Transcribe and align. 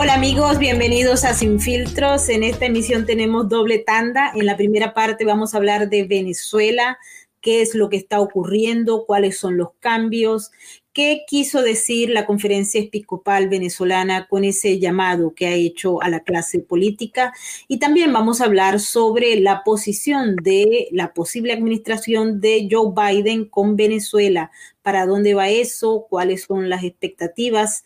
Hola 0.00 0.14
amigos, 0.14 0.60
bienvenidos 0.60 1.24
a 1.24 1.34
Sin 1.34 1.58
Filtros. 1.58 2.28
En 2.28 2.44
esta 2.44 2.66
emisión 2.66 3.04
tenemos 3.04 3.48
doble 3.48 3.80
tanda. 3.80 4.30
En 4.32 4.46
la 4.46 4.56
primera 4.56 4.94
parte 4.94 5.24
vamos 5.24 5.52
a 5.52 5.56
hablar 5.56 5.88
de 5.88 6.04
Venezuela, 6.04 6.98
qué 7.40 7.62
es 7.62 7.74
lo 7.74 7.88
que 7.88 7.96
está 7.96 8.20
ocurriendo, 8.20 9.06
cuáles 9.06 9.38
son 9.38 9.56
los 9.56 9.70
cambios, 9.80 10.52
qué 10.92 11.24
quiso 11.26 11.62
decir 11.62 12.10
la 12.10 12.26
conferencia 12.26 12.80
episcopal 12.80 13.48
venezolana 13.48 14.28
con 14.28 14.44
ese 14.44 14.78
llamado 14.78 15.34
que 15.34 15.48
ha 15.48 15.54
hecho 15.54 16.00
a 16.00 16.08
la 16.08 16.20
clase 16.20 16.60
política. 16.60 17.32
Y 17.66 17.80
también 17.80 18.12
vamos 18.12 18.40
a 18.40 18.44
hablar 18.44 18.78
sobre 18.78 19.40
la 19.40 19.64
posición 19.64 20.36
de 20.36 20.86
la 20.92 21.12
posible 21.12 21.52
administración 21.52 22.40
de 22.40 22.68
Joe 22.70 22.92
Biden 22.94 23.46
con 23.46 23.74
Venezuela. 23.74 24.52
¿Para 24.82 25.06
dónde 25.06 25.34
va 25.34 25.48
eso? 25.48 26.06
¿Cuáles 26.08 26.44
son 26.44 26.68
las 26.68 26.84
expectativas 26.84 27.84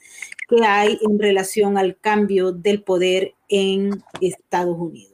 que 0.53 0.67
hay 0.67 0.99
en 1.01 1.19
relación 1.19 1.79
al 1.79 1.97
cambio 1.97 2.53
del 2.53 2.83
poder 2.83 3.33
en 3.49 4.03
Estados 4.21 4.77
Unidos. 4.79 5.12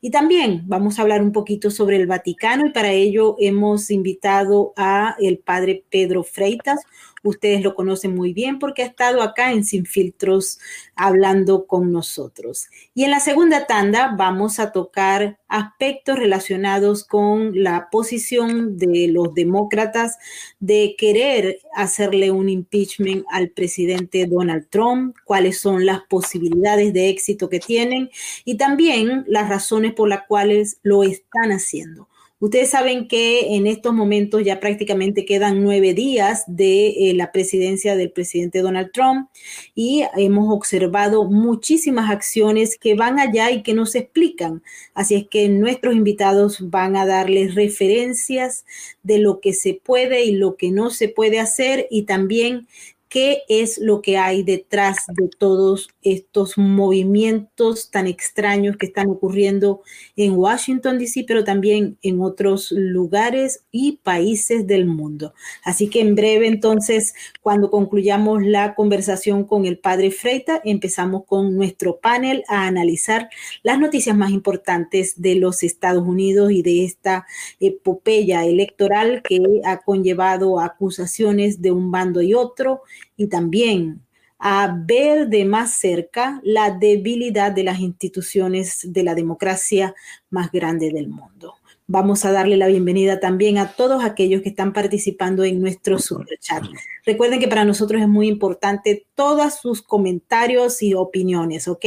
Y 0.00 0.10
también 0.10 0.62
vamos 0.66 0.98
a 0.98 1.02
hablar 1.02 1.22
un 1.22 1.32
poquito 1.32 1.70
sobre 1.70 1.96
el 1.96 2.06
Vaticano 2.06 2.66
y 2.66 2.70
para 2.70 2.90
ello 2.90 3.36
hemos 3.38 3.90
invitado 3.90 4.72
a 4.76 5.16
el 5.20 5.38
padre 5.38 5.84
Pedro 5.90 6.22
Freitas, 6.24 6.80
Ustedes 7.22 7.62
lo 7.62 7.74
conocen 7.74 8.14
muy 8.14 8.32
bien 8.32 8.58
porque 8.58 8.82
ha 8.82 8.86
estado 8.86 9.22
acá 9.22 9.52
en 9.52 9.64
Sin 9.64 9.86
Filtros 9.86 10.58
hablando 10.94 11.66
con 11.66 11.92
nosotros. 11.92 12.68
Y 12.94 13.04
en 13.04 13.10
la 13.10 13.20
segunda 13.20 13.66
tanda 13.66 14.14
vamos 14.16 14.58
a 14.60 14.72
tocar 14.72 15.38
aspectos 15.48 16.18
relacionados 16.18 17.04
con 17.04 17.62
la 17.62 17.88
posición 17.90 18.78
de 18.78 19.08
los 19.08 19.34
demócratas 19.34 20.18
de 20.60 20.94
querer 20.96 21.58
hacerle 21.74 22.30
un 22.30 22.48
impeachment 22.48 23.24
al 23.30 23.50
presidente 23.50 24.26
Donald 24.26 24.68
Trump, 24.68 25.16
cuáles 25.24 25.58
son 25.58 25.86
las 25.86 26.02
posibilidades 26.02 26.92
de 26.92 27.08
éxito 27.08 27.48
que 27.48 27.60
tienen 27.60 28.10
y 28.44 28.56
también 28.56 29.24
las 29.26 29.47
razones 29.48 29.92
por 29.94 30.08
las 30.08 30.22
cuales 30.26 30.78
lo 30.82 31.02
están 31.02 31.50
haciendo. 31.50 32.08
Ustedes 32.40 32.70
saben 32.70 33.08
que 33.08 33.56
en 33.56 33.66
estos 33.66 33.92
momentos 33.92 34.44
ya 34.44 34.60
prácticamente 34.60 35.24
quedan 35.24 35.64
nueve 35.64 35.92
días 35.92 36.44
de 36.46 37.10
eh, 37.10 37.14
la 37.14 37.32
presidencia 37.32 37.96
del 37.96 38.12
presidente 38.12 38.60
Donald 38.60 38.92
Trump 38.92 39.28
y 39.74 40.04
hemos 40.16 40.54
observado 40.54 41.24
muchísimas 41.24 42.12
acciones 42.12 42.78
que 42.78 42.94
van 42.94 43.18
allá 43.18 43.50
y 43.50 43.64
que 43.64 43.74
no 43.74 43.86
se 43.86 43.98
explican. 43.98 44.62
Así 44.94 45.16
es 45.16 45.26
que 45.26 45.48
nuestros 45.48 45.96
invitados 45.96 46.70
van 46.70 46.94
a 46.94 47.06
darles 47.06 47.56
referencias 47.56 48.64
de 49.02 49.18
lo 49.18 49.40
que 49.40 49.52
se 49.52 49.74
puede 49.74 50.24
y 50.24 50.30
lo 50.30 50.54
que 50.54 50.70
no 50.70 50.90
se 50.90 51.08
puede 51.08 51.40
hacer 51.40 51.88
y 51.90 52.02
también 52.02 52.68
qué 53.08 53.42
es 53.48 53.78
lo 53.78 54.02
que 54.02 54.18
hay 54.18 54.42
detrás 54.42 54.96
de 55.08 55.28
todos 55.28 55.88
estos 56.02 56.58
movimientos 56.58 57.90
tan 57.90 58.06
extraños 58.06 58.76
que 58.76 58.86
están 58.86 59.08
ocurriendo 59.08 59.82
en 60.16 60.32
Washington, 60.32 60.98
D.C., 60.98 61.24
pero 61.26 61.44
también 61.44 61.98
en 62.02 62.20
otros 62.20 62.70
lugares 62.70 63.64
y 63.70 63.98
países 64.02 64.66
del 64.66 64.86
mundo. 64.86 65.34
Así 65.64 65.88
que 65.88 66.00
en 66.00 66.14
breve, 66.14 66.46
entonces, 66.46 67.14
cuando 67.40 67.70
concluyamos 67.70 68.42
la 68.42 68.74
conversación 68.74 69.44
con 69.44 69.64
el 69.64 69.78
padre 69.78 70.10
Freita, 70.10 70.60
empezamos 70.64 71.24
con 71.24 71.56
nuestro 71.56 71.98
panel 71.98 72.44
a 72.48 72.66
analizar 72.66 73.30
las 73.62 73.78
noticias 73.78 74.16
más 74.16 74.30
importantes 74.30 75.20
de 75.20 75.34
los 75.36 75.62
Estados 75.62 76.06
Unidos 76.06 76.52
y 76.52 76.62
de 76.62 76.84
esta 76.84 77.26
epopeya 77.60 78.44
electoral 78.44 79.22
que 79.22 79.40
ha 79.64 79.78
conllevado 79.78 80.60
acusaciones 80.60 81.62
de 81.62 81.72
un 81.72 81.90
bando 81.90 82.20
y 82.22 82.34
otro 82.34 82.82
y 83.16 83.28
también 83.28 84.02
a 84.38 84.72
ver 84.86 85.28
de 85.28 85.44
más 85.44 85.74
cerca 85.74 86.40
la 86.44 86.70
debilidad 86.70 87.50
de 87.52 87.64
las 87.64 87.80
instituciones 87.80 88.80
de 88.92 89.02
la 89.02 89.14
democracia 89.14 89.94
más 90.30 90.52
grande 90.52 90.90
del 90.92 91.08
mundo. 91.08 91.54
Vamos 91.90 92.26
a 92.26 92.32
darle 92.32 92.58
la 92.58 92.66
bienvenida 92.66 93.18
también 93.18 93.56
a 93.56 93.72
todos 93.72 94.04
aquellos 94.04 94.42
que 94.42 94.50
están 94.50 94.74
participando 94.74 95.42
en 95.42 95.58
nuestro 95.58 95.98
super 95.98 96.38
chat. 96.38 96.62
Recuerden 97.06 97.40
que 97.40 97.48
para 97.48 97.64
nosotros 97.64 98.02
es 98.02 98.08
muy 98.08 98.28
importante 98.28 99.06
todos 99.14 99.54
sus 99.54 99.80
comentarios 99.80 100.82
y 100.82 100.92
opiniones, 100.92 101.66
¿ok? 101.66 101.86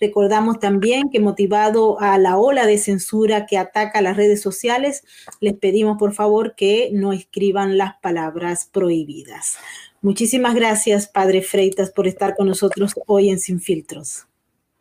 Recordamos 0.00 0.60
también 0.60 1.10
que 1.10 1.18
motivado 1.18 2.00
a 2.00 2.18
la 2.18 2.38
ola 2.38 2.66
de 2.66 2.78
censura 2.78 3.44
que 3.44 3.58
ataca 3.58 4.00
las 4.00 4.16
redes 4.16 4.40
sociales, 4.40 5.02
les 5.40 5.54
pedimos 5.54 5.98
por 5.98 6.12
favor 6.14 6.54
que 6.54 6.90
no 6.92 7.12
escriban 7.12 7.76
las 7.76 7.94
palabras 8.00 8.68
prohibidas. 8.70 9.58
Muchísimas 10.02 10.56
gracias, 10.56 11.06
Padre 11.06 11.42
Freitas, 11.42 11.92
por 11.92 12.08
estar 12.08 12.34
con 12.34 12.48
nosotros 12.48 12.92
hoy 13.06 13.30
en 13.30 13.38
Sin 13.38 13.60
Filtros. 13.60 14.26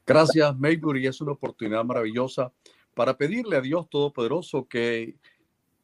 Gracias, 0.04 0.58
Maybury. 0.58 1.06
Es 1.06 1.22
una 1.22 1.34
oportunidad 1.34 1.86
maravillosa 1.86 2.52
para 2.96 3.16
pedirle 3.16 3.56
a 3.56 3.62
Dios 3.62 3.88
Todopoderoso 3.88 4.68
que 4.68 5.14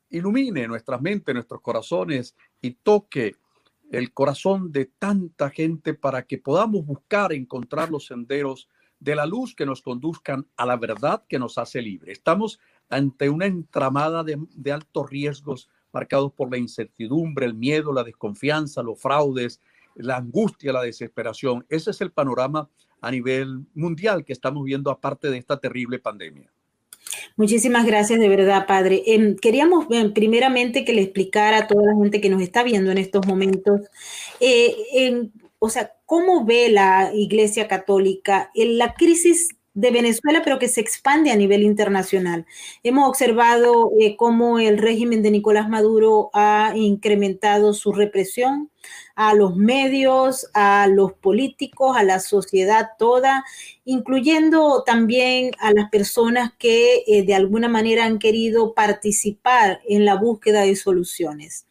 ilumine 0.10 0.68
nuestras 0.68 1.00
mentes, 1.02 1.36
nuestros 1.36 1.62
corazones 1.62 2.36
y 2.64 2.72
toque 2.72 3.36
el 3.92 4.12
corazón 4.12 4.72
de 4.72 4.86
tanta 4.86 5.52
gente 5.52 5.94
para 5.94 6.26
que 6.26 6.40
podamos 6.40 6.84
buscar, 6.84 7.32
encontrar 7.32 7.92
los 7.92 8.08
senderos 8.08 8.68
de 9.00 9.16
la 9.16 9.28
luz 9.28 9.54
que 9.54 9.68
nos 9.68 9.84
conduzcan 9.84 10.48
a 10.58 10.66
la 10.66 10.78
verdad 10.78 11.24
que 11.30 11.38
nos 11.38 11.60
hace 11.60 11.84
libre. 11.84 12.12
Estamos 12.12 12.60
ante 12.90 13.30
una 13.30 13.46
entramada 13.46 14.24
de, 14.24 14.44
de 14.56 14.72
altos 14.72 15.12
riesgos 15.12 15.70
marcados 15.98 16.32
por 16.32 16.52
la 16.52 16.60
incertidumbre, 16.60 17.48
el 17.48 17.56
miedo, 17.56 17.92
la 17.92 18.04
desconfianza, 18.04 18.84
los 18.84 19.02
fraudes, 19.02 19.60
la 19.96 20.18
angustia, 20.18 20.72
la 20.72 20.84
desesperación. 20.84 21.66
Ese 21.70 21.90
es 21.90 22.02
el 22.02 22.12
panorama 22.12 22.70
a 23.02 23.10
nivel 23.10 23.66
mundial 23.74 24.24
que 24.24 24.34
estamos 24.34 24.64
viendo 24.64 24.92
aparte 24.92 25.32
de 25.32 25.40
esta 25.40 25.58
terrible 25.60 25.98
pandemia. 25.98 26.52
Muchísimas 27.36 27.84
gracias 27.88 28.20
de 28.20 28.30
verdad, 28.30 28.68
padre. 28.68 29.02
Em, 29.08 29.36
queríamos 29.36 29.88
em, 29.90 30.14
primeramente 30.14 30.86
que 30.86 30.94
le 30.94 31.02
explicara 31.02 31.58
a 31.58 31.68
toda 31.68 31.84
la 31.84 31.96
gente 31.96 32.22
que 32.22 32.30
nos 32.30 32.44
está 32.44 32.62
viendo 32.62 32.92
en 32.92 33.00
estos 33.00 33.26
momentos, 33.26 33.82
eh, 34.40 35.32
o 35.58 35.70
sea, 35.70 35.94
cómo 36.06 36.46
ve 36.46 36.70
la 36.70 37.12
Iglesia 37.12 37.68
Católica 37.68 38.52
en 38.54 38.78
la 38.78 38.94
crisis 38.94 39.57
de 39.78 39.92
Venezuela, 39.92 40.42
pero 40.44 40.58
que 40.58 40.68
se 40.68 40.82
expande 40.82 41.30
a 41.30 41.36
nivel 41.36 41.62
internacional. 41.62 42.48
Hemos 42.82 43.08
observado 43.08 43.92
eh, 44.00 44.16
cómo 44.18 44.58
el 44.58 44.80
régimen 44.80 45.22
de 45.22 45.30
Nicolás 45.30 45.70
Maduro 45.70 46.32
ha 46.34 46.74
incrementado 46.76 47.74
su 47.74 47.94
represión 47.94 48.72
a 49.18 49.34
los 49.34 49.56
medios, 49.56 50.48
a 50.54 50.86
los 50.86 51.12
políticos, 51.14 51.98
a 51.98 52.04
la 52.04 52.20
sociedad 52.20 52.90
toda, 53.00 53.44
incluyendo 53.84 54.84
también 54.86 55.54
a 55.58 55.74
las 55.74 55.90
personas 55.90 56.54
que 56.60 57.04
eh, 57.08 57.24
de 57.26 57.34
alguna 57.34 57.68
manera 57.68 58.06
han 58.06 58.20
querido 58.20 58.76
participar 58.76 59.82
en 59.90 60.06
la 60.06 60.14
búsqueda 60.14 60.62
de 60.62 60.76
soluciones. 60.76 61.66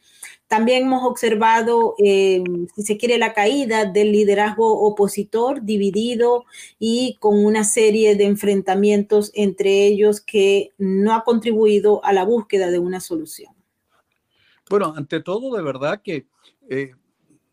También 0.48 0.86
hemos 0.86 1.04
observado, 1.04 1.94
eh, 2.04 2.42
si 2.74 2.82
se 2.82 2.96
quiere, 2.96 3.16
la 3.16 3.32
caída 3.32 3.84
del 3.84 4.10
liderazgo 4.10 4.80
opositor 4.80 5.62
dividido 5.62 6.46
y 6.80 7.16
con 7.20 7.44
una 7.44 7.62
serie 7.62 8.16
de 8.16 8.24
enfrentamientos 8.24 9.30
entre 9.34 9.86
ellos 9.86 10.20
que 10.20 10.72
no 10.78 11.14
ha 11.14 11.22
contribuido 11.22 12.04
a 12.04 12.12
la 12.12 12.24
búsqueda 12.24 12.72
de 12.72 12.80
una 12.80 12.98
solución. 12.98 13.54
Bueno, 14.68 14.94
ante 14.96 15.20
todo, 15.20 15.56
de 15.56 15.62
verdad 15.62 16.02
que 16.02 16.26
eh, 16.68 16.90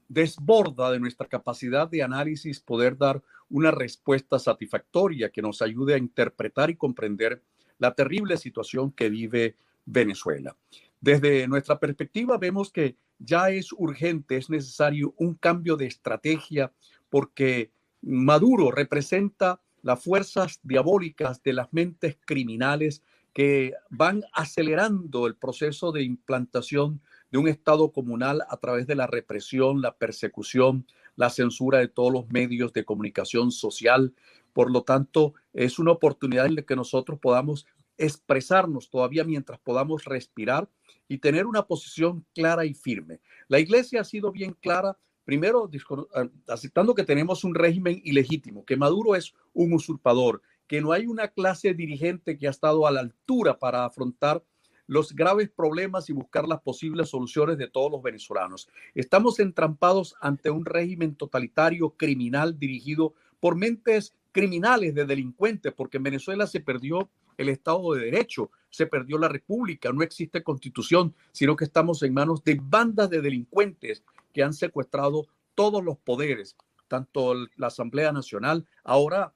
desborda 0.07 0.91
de 0.91 0.99
nuestra 0.99 1.27
capacidad 1.27 1.87
de 1.87 2.03
análisis 2.03 2.59
poder 2.59 2.97
dar 2.97 3.21
una 3.49 3.71
respuesta 3.71 4.39
satisfactoria 4.39 5.29
que 5.29 5.41
nos 5.41 5.61
ayude 5.61 5.93
a 5.93 5.97
interpretar 5.97 6.69
y 6.69 6.75
comprender 6.75 7.41
la 7.79 7.93
terrible 7.93 8.37
situación 8.37 8.91
que 8.91 9.09
vive 9.09 9.55
Venezuela. 9.85 10.55
Desde 11.01 11.47
nuestra 11.47 11.79
perspectiva 11.79 12.37
vemos 12.37 12.71
que 12.71 12.95
ya 13.19 13.49
es 13.49 13.73
urgente, 13.73 14.37
es 14.37 14.49
necesario 14.49 15.13
un 15.17 15.35
cambio 15.35 15.75
de 15.75 15.85
estrategia 15.85 16.71
porque 17.09 17.71
Maduro 18.01 18.71
representa 18.71 19.61
las 19.81 20.01
fuerzas 20.03 20.59
diabólicas 20.63 21.43
de 21.43 21.53
las 21.53 21.71
mentes 21.73 22.17
criminales 22.25 23.01
que 23.33 23.73
van 23.89 24.23
acelerando 24.33 25.27
el 25.27 25.35
proceso 25.35 25.91
de 25.91 26.03
implantación 26.03 27.01
de 27.33 27.39
un 27.39 27.47
Estado 27.47 27.91
comunal 27.91 28.43
a 28.47 28.57
través 28.57 28.85
de 28.85 28.93
la 28.93 29.07
represión, 29.07 29.81
la 29.81 29.97
persecución, 29.97 30.85
la 31.15 31.31
censura 31.31 31.79
de 31.79 31.87
todos 31.87 32.13
los 32.13 32.29
medios 32.29 32.73
de 32.73 32.85
comunicación 32.85 33.51
social. 33.51 34.13
Por 34.53 34.69
lo 34.69 34.83
tanto, 34.83 35.33
es 35.51 35.79
una 35.79 35.91
oportunidad 35.93 36.45
en 36.45 36.53
la 36.53 36.61
que 36.61 36.75
nosotros 36.75 37.17
podamos 37.19 37.65
expresarnos 37.97 38.91
todavía 38.91 39.23
mientras 39.23 39.59
podamos 39.59 40.05
respirar 40.05 40.69
y 41.07 41.17
tener 41.17 41.47
una 41.47 41.65
posición 41.65 42.23
clara 42.35 42.65
y 42.65 42.75
firme. 42.75 43.19
La 43.47 43.59
iglesia 43.59 44.01
ha 44.01 44.03
sido 44.03 44.31
bien 44.31 44.55
clara, 44.61 44.95
primero 45.25 45.67
ah, 46.13 46.27
aceptando 46.47 46.93
que 46.93 47.03
tenemos 47.03 47.43
un 47.43 47.55
régimen 47.55 47.99
ilegítimo, 48.03 48.63
que 48.63 48.77
Maduro 48.77 49.15
es 49.15 49.33
un 49.53 49.73
usurpador, 49.73 50.43
que 50.67 50.81
no 50.81 50.91
hay 50.91 51.07
una 51.07 51.29
clase 51.29 51.73
dirigente 51.73 52.37
que 52.37 52.45
ha 52.45 52.51
estado 52.51 52.85
a 52.85 52.91
la 52.91 52.99
altura 52.99 53.57
para 53.57 53.85
afrontar 53.85 54.43
los 54.87 55.13
graves 55.13 55.49
problemas 55.49 56.09
y 56.09 56.13
buscar 56.13 56.47
las 56.47 56.61
posibles 56.61 57.09
soluciones 57.09 57.57
de 57.57 57.67
todos 57.67 57.91
los 57.91 58.01
venezolanos. 58.01 58.69
Estamos 58.95 59.39
entrampados 59.39 60.15
ante 60.19 60.49
un 60.49 60.65
régimen 60.65 61.15
totalitario, 61.15 61.91
criminal, 61.91 62.59
dirigido 62.59 63.13
por 63.39 63.55
mentes 63.55 64.13
criminales 64.31 64.95
de 64.95 65.05
delincuentes, 65.05 65.73
porque 65.73 65.97
en 65.97 66.03
Venezuela 66.03 66.47
se 66.47 66.59
perdió 66.59 67.09
el 67.37 67.49
Estado 67.49 67.93
de 67.93 68.05
Derecho, 68.05 68.51
se 68.69 68.87
perdió 68.87 69.17
la 69.17 69.27
República, 69.27 69.91
no 69.91 70.03
existe 70.03 70.43
constitución, 70.43 71.15
sino 71.31 71.55
que 71.55 71.65
estamos 71.65 72.03
en 72.03 72.13
manos 72.13 72.43
de 72.43 72.59
bandas 72.61 73.09
de 73.09 73.21
delincuentes 73.21 74.03
que 74.33 74.43
han 74.43 74.53
secuestrado 74.53 75.27
todos 75.55 75.83
los 75.83 75.97
poderes, 75.97 76.55
tanto 76.87 77.35
la 77.55 77.67
Asamblea 77.67 78.11
Nacional, 78.11 78.67
ahora 78.83 79.33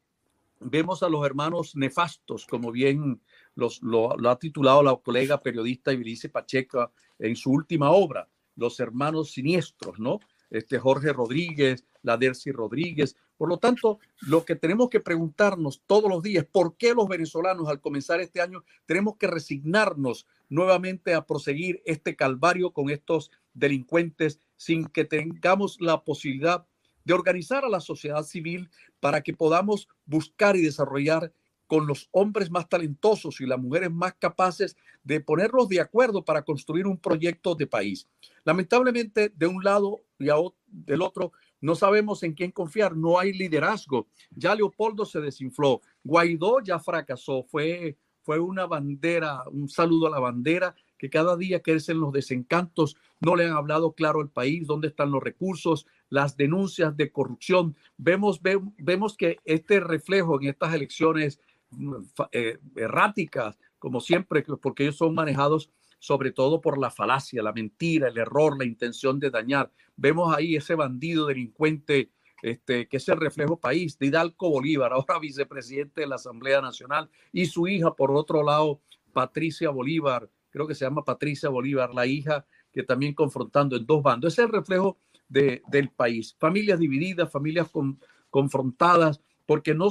vemos 0.59 1.03
a 1.03 1.09
los 1.09 1.25
hermanos 1.25 1.75
nefastos, 1.75 2.45
como 2.45 2.71
bien 2.71 3.21
los, 3.55 3.81
lo, 3.81 4.29
ha 4.29 4.39
titulado 4.39 4.83
la 4.83 4.95
colega 4.95 5.41
periodista 5.41 5.93
Ibilice 5.93 6.29
Pacheco 6.29 6.91
en 7.19 7.35
su 7.35 7.51
última 7.51 7.91
obra, 7.91 8.29
Los 8.55 8.79
hermanos 8.79 9.31
siniestros, 9.31 9.99
¿no? 9.99 10.19
Este 10.49 10.79
Jorge 10.79 11.13
Rodríguez, 11.13 11.85
la 12.01 12.17
Dercy 12.17 12.51
Rodríguez. 12.51 13.15
Por 13.37 13.49
lo 13.49 13.57
tanto, 13.57 13.99
lo 14.21 14.45
que 14.45 14.55
tenemos 14.55 14.89
que 14.89 14.99
preguntarnos 14.99 15.83
todos 15.85 16.09
los 16.09 16.23
días, 16.23 16.45
¿por 16.45 16.75
qué 16.75 16.93
los 16.93 17.07
venezolanos 17.07 17.67
al 17.67 17.81
comenzar 17.81 18.19
este 18.19 18.41
año 18.41 18.63
tenemos 18.85 19.17
que 19.17 19.27
resignarnos 19.27 20.25
nuevamente 20.49 21.13
a 21.13 21.25
proseguir 21.25 21.81
este 21.85 22.15
calvario 22.15 22.71
con 22.71 22.89
estos 22.89 23.31
delincuentes 23.53 24.39
sin 24.55 24.87
que 24.87 25.05
tengamos 25.05 25.79
la 25.81 26.03
posibilidad 26.03 26.65
de 27.07 27.13
organizar 27.13 27.63
a 27.63 27.69
la 27.69 27.79
sociedad 27.79 28.21
civil 28.23 28.69
para 28.99 29.21
que 29.21 29.33
podamos 29.33 29.87
buscar 30.05 30.57
y 30.57 30.61
desarrollar 30.61 31.31
con 31.65 31.87
los 31.87 32.09
hombres 32.11 32.51
más 32.51 32.67
talentosos 32.67 33.39
y 33.39 33.45
las 33.45 33.59
mujeres 33.59 33.89
más 33.91 34.15
capaces 34.15 34.75
de 35.05 35.21
ponerlos 35.21 35.69
de 35.69 35.79
acuerdo 35.79 36.25
para 36.25 36.41
construir 36.41 36.85
un 36.85 36.97
proyecto 36.97 37.55
de 37.55 37.65
país. 37.65 38.09
Lamentablemente, 38.43 39.31
de 39.33 39.47
un 39.47 39.63
lado 39.63 40.01
y 40.19 40.27
del 40.67 41.01
otro, 41.01 41.31
no 41.61 41.75
sabemos 41.75 42.23
en 42.23 42.33
quién 42.33 42.51
confiar, 42.51 42.95
no 42.95 43.17
hay 43.17 43.31
liderazgo. 43.31 44.07
Ya 44.31 44.53
Leopoldo 44.53 45.05
se 45.05 45.21
desinfló, 45.21 45.79
Guaidó 46.03 46.59
ya 46.61 46.77
fracasó, 46.77 47.43
fue, 47.43 47.97
fue 48.21 48.37
una 48.37 48.65
bandera, 48.65 49.43
un 49.49 49.69
saludo 49.69 50.07
a 50.07 50.11
la 50.11 50.19
bandera, 50.19 50.75
que 50.97 51.09
cada 51.09 51.37
día 51.37 51.61
crecen 51.61 51.99
los 51.99 52.11
desencantos, 52.11 52.97
no 53.19 53.35
le 53.35 53.45
han 53.45 53.53
hablado 53.53 53.93
claro 53.93 54.21
al 54.21 54.29
país, 54.29 54.67
dónde 54.67 54.87
están 54.87 55.11
los 55.11 55.23
recursos, 55.23 55.85
las 56.09 56.37
denuncias 56.37 56.95
de 56.95 57.11
corrupción. 57.11 57.75
Vemos, 57.97 58.41
vemos 58.41 59.17
que 59.17 59.37
este 59.45 59.79
reflejo 59.79 60.39
en 60.41 60.49
estas 60.49 60.73
elecciones 60.73 61.39
mm, 61.71 61.95
eh, 62.31 62.59
erráticas, 62.75 63.57
como 63.79 63.99
siempre, 63.99 64.43
porque 64.61 64.83
ellos 64.83 64.97
son 64.97 65.13
manejados 65.13 65.69
sobre 65.99 66.31
todo 66.31 66.61
por 66.61 66.77
la 66.77 66.91
falacia, 66.91 67.41
la 67.41 67.53
mentira, 67.53 68.09
el 68.09 68.17
error, 68.17 68.57
la 68.57 68.65
intención 68.65 69.19
de 69.19 69.31
dañar. 69.31 69.71
Vemos 69.95 70.35
ahí 70.35 70.55
ese 70.55 70.75
bandido 70.75 71.25
delincuente 71.25 72.11
este, 72.41 72.87
que 72.87 72.97
es 72.97 73.09
el 73.09 73.17
reflejo 73.17 73.59
país 73.59 73.97
de 73.97 74.07
Hidalgo 74.07 74.49
Bolívar, 74.49 74.93
ahora 74.93 75.19
vicepresidente 75.19 76.01
de 76.01 76.07
la 76.07 76.15
Asamblea 76.15 76.61
Nacional, 76.61 77.09
y 77.31 77.45
su 77.45 77.67
hija, 77.67 77.93
por 77.95 78.11
otro 78.11 78.43
lado, 78.43 78.81
Patricia 79.13 79.69
Bolívar, 79.69 80.29
creo 80.57 80.67
que 80.67 80.75
se 80.75 80.85
llama 80.85 81.05
Patricia 81.05 81.49
Bolívar, 81.49 81.93
la 81.93 82.07
hija 82.07 82.43
que 82.73 82.81
también 82.81 83.13
confrontando 83.13 83.77
en 83.77 83.85
dos 83.85 84.01
bandos. 84.01 84.33
Es 84.33 84.39
el 84.39 84.49
reflejo 84.49 84.97
del 85.29 85.89
país. 85.95 86.35
Familias 86.39 86.79
divididas, 86.79 87.31
familias 87.31 87.69
confrontadas, 88.31 89.21
porque 89.45 89.75
no 89.75 89.89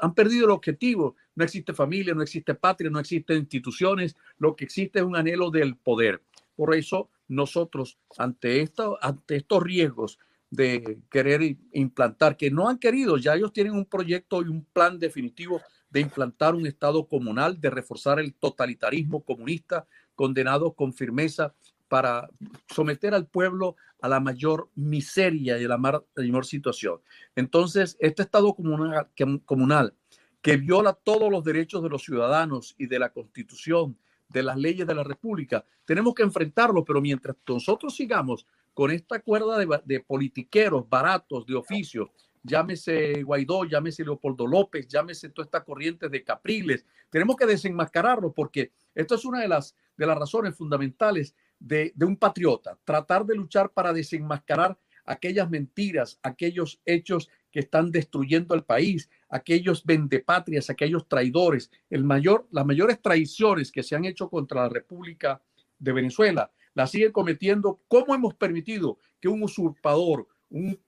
han 0.00 0.14
perdido 0.14 0.46
el 0.46 0.50
objetivo. 0.50 1.14
No 1.36 1.44
existe 1.44 1.72
familia, 1.72 2.12
no 2.12 2.22
existe 2.22 2.54
patria, 2.54 2.90
no 2.90 2.98
existen 2.98 3.38
instituciones. 3.38 4.16
Lo 4.38 4.56
que 4.56 4.64
existe 4.64 4.98
es 4.98 5.04
un 5.04 5.16
anhelo 5.16 5.50
del 5.50 5.76
poder. 5.76 6.22
Por 6.56 6.74
eso 6.74 7.08
nosotros, 7.28 7.98
ante, 8.18 8.60
esta, 8.62 8.88
ante 9.00 9.36
estos 9.36 9.62
riesgos 9.62 10.18
de 10.50 10.98
querer 11.08 11.56
implantar, 11.72 12.36
que 12.36 12.50
no 12.50 12.68
han 12.68 12.78
querido, 12.78 13.16
ya 13.16 13.36
ellos 13.36 13.52
tienen 13.52 13.74
un 13.74 13.86
proyecto 13.86 14.42
y 14.42 14.48
un 14.48 14.64
plan 14.64 14.98
definitivo 14.98 15.60
de 15.90 16.00
implantar 16.00 16.54
un 16.54 16.66
Estado 16.66 17.06
comunal, 17.06 17.60
de 17.60 17.70
reforzar 17.70 18.20
el 18.20 18.34
totalitarismo 18.34 19.24
comunista, 19.24 19.86
condenado 20.20 20.74
con 20.74 20.92
firmeza 20.92 21.54
para 21.88 22.28
someter 22.68 23.14
al 23.14 23.26
pueblo 23.26 23.76
a 24.02 24.06
la 24.06 24.20
mayor 24.20 24.68
miseria 24.74 25.58
y 25.58 25.64
a 25.64 25.68
la 25.68 25.78
mayor 25.78 26.44
situación. 26.44 27.00
Entonces, 27.34 27.96
este 28.00 28.20
Estado 28.20 28.54
comunal 28.54 29.94
que, 30.42 30.56
viola 30.58 30.92
todos 30.92 31.30
los 31.32 31.42
derechos 31.42 31.82
de 31.82 31.88
los 31.88 32.02
ciudadanos 32.02 32.74
y 32.76 32.86
de 32.86 32.98
la 32.98 33.08
Constitución, 33.08 33.96
de 34.28 34.42
las 34.42 34.58
leyes 34.58 34.86
de 34.86 34.94
la 34.94 35.04
República, 35.04 35.64
tenemos 35.86 36.12
que 36.12 36.22
enfrentarlo, 36.22 36.84
pero 36.84 37.00
mientras 37.00 37.34
nosotros 37.48 37.96
sigamos 37.96 38.46
con 38.74 38.90
esta 38.90 39.20
cuerda 39.20 39.56
de 39.82 40.00
politiqueros 40.00 40.86
baratos, 40.86 41.46
de 41.46 41.54
oficio, 41.54 42.12
llámese 42.42 43.22
Guaidó, 43.22 43.64
llámese 43.64 44.04
Leopoldo 44.04 44.46
López, 44.46 44.86
llámese 44.88 45.28
toda 45.30 45.44
esta 45.44 45.64
corriente 45.64 46.08
de 46.08 46.24
Capriles, 46.24 46.86
tenemos 47.10 47.36
que 47.36 47.46
desenmascararlo 47.46 48.32
porque 48.32 48.72
esto 48.94 49.14
es 49.14 49.24
una 49.24 49.40
de 49.40 49.48
las, 49.48 49.76
de 49.96 50.06
las 50.06 50.18
razones 50.18 50.56
fundamentales 50.56 51.34
de, 51.58 51.92
un 52.00 52.16
patriota, 52.16 52.78
tratar 52.84 53.24
de 53.24 53.36
luchar 53.36 53.70
para 53.70 53.92
desenmascarar 53.92 54.78
aquellas 55.04 55.50
mentiras, 55.50 56.18
aquellos 56.22 56.80
hechos 56.84 57.28
que 57.50 57.60
están 57.60 57.90
destruyendo 57.90 58.54
el 58.54 58.64
país, 58.64 59.10
aquellos 59.28 59.84
vendepatrias, 59.84 60.70
aquellos 60.70 61.08
traidores, 61.08 61.70
el 61.90 62.04
mayor, 62.04 62.46
las 62.50 62.64
mayores 62.64 63.00
traiciones 63.02 63.70
que 63.72 63.82
se 63.82 63.96
han 63.96 64.04
hecho 64.04 64.30
contra 64.30 64.62
la 64.62 64.68
República 64.68 65.42
de 65.78 65.92
Venezuela, 65.92 66.50
las 66.74 66.92
sigue 66.92 67.12
cometiendo. 67.12 67.80
¿Cómo 67.88 68.14
hemos 68.14 68.34
permitido 68.34 68.98
que 69.20 69.28
un 69.28 69.42
usurpador, 69.42 70.28
un 70.48 70.78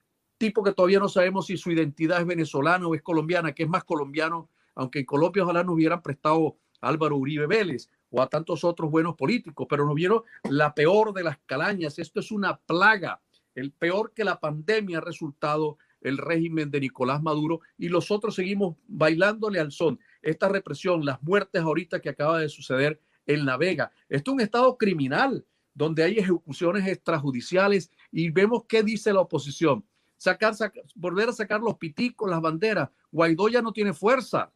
tipo 0.42 0.64
que 0.64 0.72
todavía 0.72 0.98
no 0.98 1.08
sabemos 1.08 1.46
si 1.46 1.56
su 1.56 1.70
identidad 1.70 2.18
es 2.20 2.26
venezolana 2.26 2.88
o 2.88 2.96
es 2.96 3.02
colombiana, 3.02 3.52
que 3.52 3.62
es 3.62 3.68
más 3.68 3.84
colombiano, 3.84 4.50
aunque 4.74 4.98
en 4.98 5.04
Colombia 5.04 5.44
ojalá 5.44 5.62
nos 5.62 5.76
hubieran 5.76 6.02
prestado 6.02 6.56
Álvaro 6.80 7.16
Uribe 7.16 7.46
Vélez, 7.46 7.88
o 8.10 8.20
a 8.20 8.26
tantos 8.26 8.64
otros 8.64 8.90
buenos 8.90 9.14
políticos, 9.14 9.68
pero 9.70 9.86
nos 9.86 9.94
vieron 9.94 10.22
la 10.50 10.74
peor 10.74 11.14
de 11.14 11.22
las 11.22 11.38
calañas. 11.46 11.96
Esto 12.00 12.18
es 12.18 12.32
una 12.32 12.56
plaga. 12.56 13.22
El 13.54 13.70
peor 13.70 14.14
que 14.14 14.24
la 14.24 14.40
pandemia 14.40 14.98
ha 14.98 15.00
resultado 15.00 15.78
el 16.00 16.18
régimen 16.18 16.72
de 16.72 16.80
Nicolás 16.80 17.22
Maduro 17.22 17.60
y 17.78 17.88
los 17.88 18.10
otros 18.10 18.34
seguimos 18.34 18.74
bailándole 18.88 19.60
al 19.60 19.70
son. 19.70 20.00
Esta 20.22 20.48
represión, 20.48 21.04
las 21.04 21.22
muertes 21.22 21.62
ahorita 21.62 22.00
que 22.00 22.08
acaba 22.08 22.40
de 22.40 22.48
suceder 22.48 23.00
en 23.26 23.46
La 23.46 23.56
Vega. 23.56 23.92
Esto 24.08 24.32
es 24.32 24.34
un 24.34 24.40
estado 24.40 24.76
criminal 24.76 25.46
donde 25.72 26.02
hay 26.02 26.18
ejecuciones 26.18 26.88
extrajudiciales 26.88 27.92
y 28.11 28.30
vemos 28.30 28.64
qué 28.68 28.82
dice 28.82 29.12
la 29.12 29.20
oposición. 29.20 29.84
Sacar, 30.23 30.55
volver 30.95 31.31
a 31.31 31.33
sacar 31.33 31.61
los 31.61 31.79
piticos, 31.79 32.31
las 32.31 32.41
banderas. 32.41 32.91
Guaidó 33.11 33.49
ya 33.49 33.61
no 33.61 33.73
tiene 33.73 33.93
fuerza. 33.93 34.52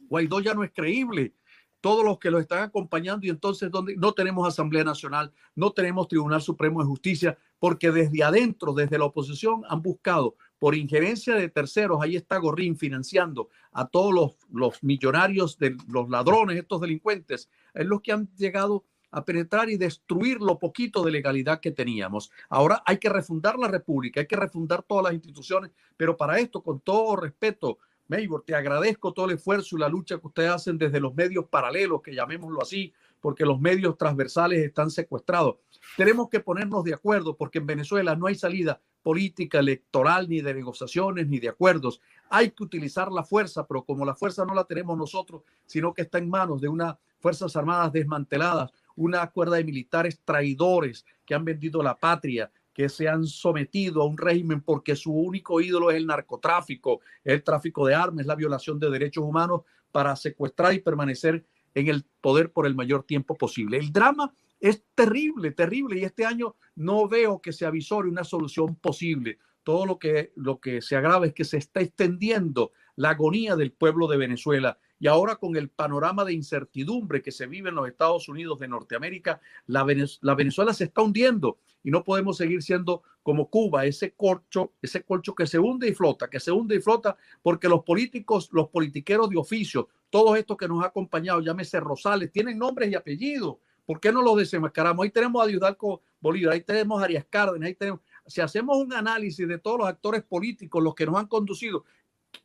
Guaidó 0.00 0.40
ya 0.40 0.52
no 0.52 0.64
es 0.64 0.70
creíble 0.70 1.32
todos 1.80 2.04
los 2.04 2.18
que 2.18 2.30
lo 2.30 2.38
están 2.38 2.62
acompañando 2.62 3.26
y 3.26 3.30
entonces 3.30 3.70
no 3.96 4.12
tenemos 4.12 4.46
Asamblea 4.46 4.84
Nacional, 4.84 5.32
no 5.56 5.72
tenemos 5.72 6.08
Tribunal 6.08 6.42
Supremo 6.42 6.80
de 6.80 6.86
Justicia, 6.86 7.38
porque 7.58 7.90
desde 7.90 8.22
adentro, 8.22 8.74
desde 8.74 8.98
la 8.98 9.06
oposición, 9.06 9.62
han 9.66 9.80
buscado 9.80 10.36
por 10.58 10.76
injerencia 10.76 11.34
de 11.34 11.48
terceros, 11.48 12.00
ahí 12.00 12.14
está 12.14 12.36
Gorrín 12.36 12.76
financiando 12.76 13.48
a 13.72 13.88
todos 13.88 14.12
los, 14.12 14.36
los 14.52 14.82
millonarios 14.84 15.58
de 15.58 15.74
los 15.88 16.08
ladrones, 16.08 16.58
estos 16.58 16.82
delincuentes, 16.82 17.48
es 17.72 17.86
los 17.86 18.02
que 18.02 18.12
han 18.12 18.28
llegado 18.36 18.84
a 19.12 19.24
penetrar 19.24 19.70
y 19.70 19.76
destruir 19.76 20.40
lo 20.40 20.58
poquito 20.58 21.04
de 21.04 21.12
legalidad 21.12 21.60
que 21.60 21.70
teníamos. 21.70 22.30
Ahora 22.48 22.82
hay 22.84 22.98
que 22.98 23.08
refundar 23.08 23.58
la 23.58 23.68
República, 23.68 24.20
hay 24.20 24.26
que 24.26 24.36
refundar 24.36 24.82
todas 24.82 25.04
las 25.04 25.14
instituciones, 25.14 25.70
pero 25.96 26.16
para 26.16 26.38
esto, 26.40 26.62
con 26.62 26.80
todo 26.80 27.14
respeto, 27.16 27.78
Maybor, 28.08 28.42
te 28.44 28.54
agradezco 28.54 29.12
todo 29.12 29.26
el 29.26 29.36
esfuerzo 29.36 29.76
y 29.76 29.80
la 29.80 29.88
lucha 29.88 30.18
que 30.18 30.26
ustedes 30.26 30.50
hacen 30.50 30.76
desde 30.76 31.00
los 31.00 31.14
medios 31.14 31.46
paralelos, 31.46 32.02
que 32.02 32.14
llamémoslo 32.14 32.60
así, 32.60 32.92
porque 33.20 33.46
los 33.46 33.60
medios 33.60 33.96
transversales 33.96 34.64
están 34.64 34.90
secuestrados. 34.90 35.56
Tenemos 35.96 36.28
que 36.28 36.40
ponernos 36.40 36.82
de 36.84 36.94
acuerdo 36.94 37.36
porque 37.36 37.58
en 37.58 37.66
Venezuela 37.66 38.16
no 38.16 38.26
hay 38.26 38.34
salida 38.34 38.80
política, 39.02 39.60
electoral, 39.60 40.28
ni 40.28 40.40
de 40.40 40.54
negociaciones, 40.54 41.28
ni 41.28 41.38
de 41.38 41.48
acuerdos. 41.48 42.00
Hay 42.28 42.50
que 42.50 42.64
utilizar 42.64 43.10
la 43.10 43.24
fuerza, 43.24 43.66
pero 43.66 43.84
como 43.84 44.04
la 44.04 44.14
fuerza 44.14 44.44
no 44.44 44.54
la 44.54 44.64
tenemos 44.64 44.96
nosotros, 44.98 45.42
sino 45.66 45.94
que 45.94 46.02
está 46.02 46.18
en 46.18 46.28
manos 46.28 46.60
de 46.60 46.68
unas 46.68 46.96
Fuerzas 47.22 47.54
Armadas 47.54 47.92
desmanteladas, 47.92 48.72
una 48.96 49.26
cuerda 49.30 49.56
de 49.56 49.64
militares 49.64 50.20
traidores 50.24 51.04
que 51.24 51.34
han 51.34 51.44
vendido 51.44 51.82
la 51.82 51.96
patria, 51.98 52.50
que 52.72 52.88
se 52.88 53.08
han 53.08 53.26
sometido 53.26 54.02
a 54.02 54.06
un 54.06 54.16
régimen 54.16 54.62
porque 54.62 54.96
su 54.96 55.12
único 55.12 55.60
ídolo 55.60 55.90
es 55.90 55.96
el 55.96 56.06
narcotráfico, 56.06 57.00
el 57.24 57.42
tráfico 57.42 57.86
de 57.86 57.94
armas, 57.94 58.26
la 58.26 58.34
violación 58.34 58.78
de 58.78 58.90
derechos 58.90 59.24
humanos 59.24 59.62
para 59.90 60.16
secuestrar 60.16 60.72
y 60.72 60.80
permanecer 60.80 61.44
en 61.74 61.88
el 61.88 62.04
poder 62.20 62.52
por 62.52 62.66
el 62.66 62.74
mayor 62.74 63.04
tiempo 63.04 63.36
posible. 63.36 63.78
El 63.78 63.92
drama 63.92 64.32
es 64.60 64.84
terrible, 64.94 65.50
terrible, 65.50 65.98
y 65.98 66.04
este 66.04 66.24
año 66.24 66.56
no 66.76 67.08
veo 67.08 67.40
que 67.40 67.52
se 67.52 67.66
avisore 67.66 68.08
una 68.08 68.24
solución 68.24 68.76
posible. 68.76 69.38
Todo 69.64 69.86
lo 69.86 69.98
que, 69.98 70.32
lo 70.36 70.60
que 70.60 70.80
se 70.82 70.96
agrava 70.96 71.26
es 71.26 71.34
que 71.34 71.44
se 71.44 71.58
está 71.58 71.80
extendiendo 71.80 72.72
la 72.96 73.10
agonía 73.10 73.56
del 73.56 73.72
pueblo 73.72 74.06
de 74.06 74.16
Venezuela 74.16 74.78
y 75.02 75.08
ahora 75.08 75.34
con 75.34 75.56
el 75.56 75.68
panorama 75.68 76.24
de 76.24 76.32
incertidumbre 76.32 77.22
que 77.22 77.32
se 77.32 77.48
vive 77.48 77.70
en 77.70 77.74
los 77.74 77.88
Estados 77.88 78.28
Unidos 78.28 78.60
de 78.60 78.68
Norteamérica, 78.68 79.40
la, 79.66 79.82
Venezuela 79.82 80.72
se 80.72 80.84
está 80.84 81.02
hundiendo 81.02 81.58
y 81.82 81.90
no 81.90 82.04
podemos 82.04 82.36
seguir 82.36 82.62
siendo 82.62 83.02
como 83.20 83.50
Cuba, 83.50 83.84
ese 83.84 84.12
corcho, 84.12 84.74
ese 84.80 85.02
colcho 85.02 85.34
que 85.34 85.48
se 85.48 85.58
hunde 85.58 85.88
y 85.88 85.92
flota, 85.92 86.30
que 86.30 86.38
se 86.38 86.52
hunde 86.52 86.76
y 86.76 86.80
flota, 86.80 87.16
porque 87.42 87.68
los 87.68 87.82
políticos, 87.82 88.48
los 88.52 88.68
politiqueros 88.68 89.28
de 89.28 89.38
oficio, 89.38 89.88
todos 90.08 90.38
estos 90.38 90.56
que 90.56 90.68
nos 90.68 90.84
ha 90.84 90.86
acompañado, 90.86 91.40
llámese 91.40 91.80
Rosales, 91.80 92.30
tienen 92.30 92.56
nombres 92.56 92.88
y 92.88 92.94
apellidos. 92.94 93.56
¿Por 93.84 93.98
qué 93.98 94.12
no 94.12 94.22
los 94.22 94.36
desenmascaramos? 94.36 95.02
Ahí 95.02 95.10
tenemos 95.10 95.42
a 95.42 95.48
Diudalco 95.48 96.02
Bolívar, 96.20 96.54
ahí 96.54 96.60
tenemos 96.60 97.02
a 97.02 97.06
Arias 97.06 97.26
Cárdenas, 97.28 97.66
ahí 97.66 97.74
tenemos. 97.74 98.02
Si 98.28 98.40
hacemos 98.40 98.76
un 98.76 98.92
análisis 98.92 99.48
de 99.48 99.58
todos 99.58 99.80
los 99.80 99.88
actores 99.88 100.22
políticos, 100.22 100.80
los 100.80 100.94
que 100.94 101.06
nos 101.06 101.16
han 101.16 101.26
conducido, 101.26 101.84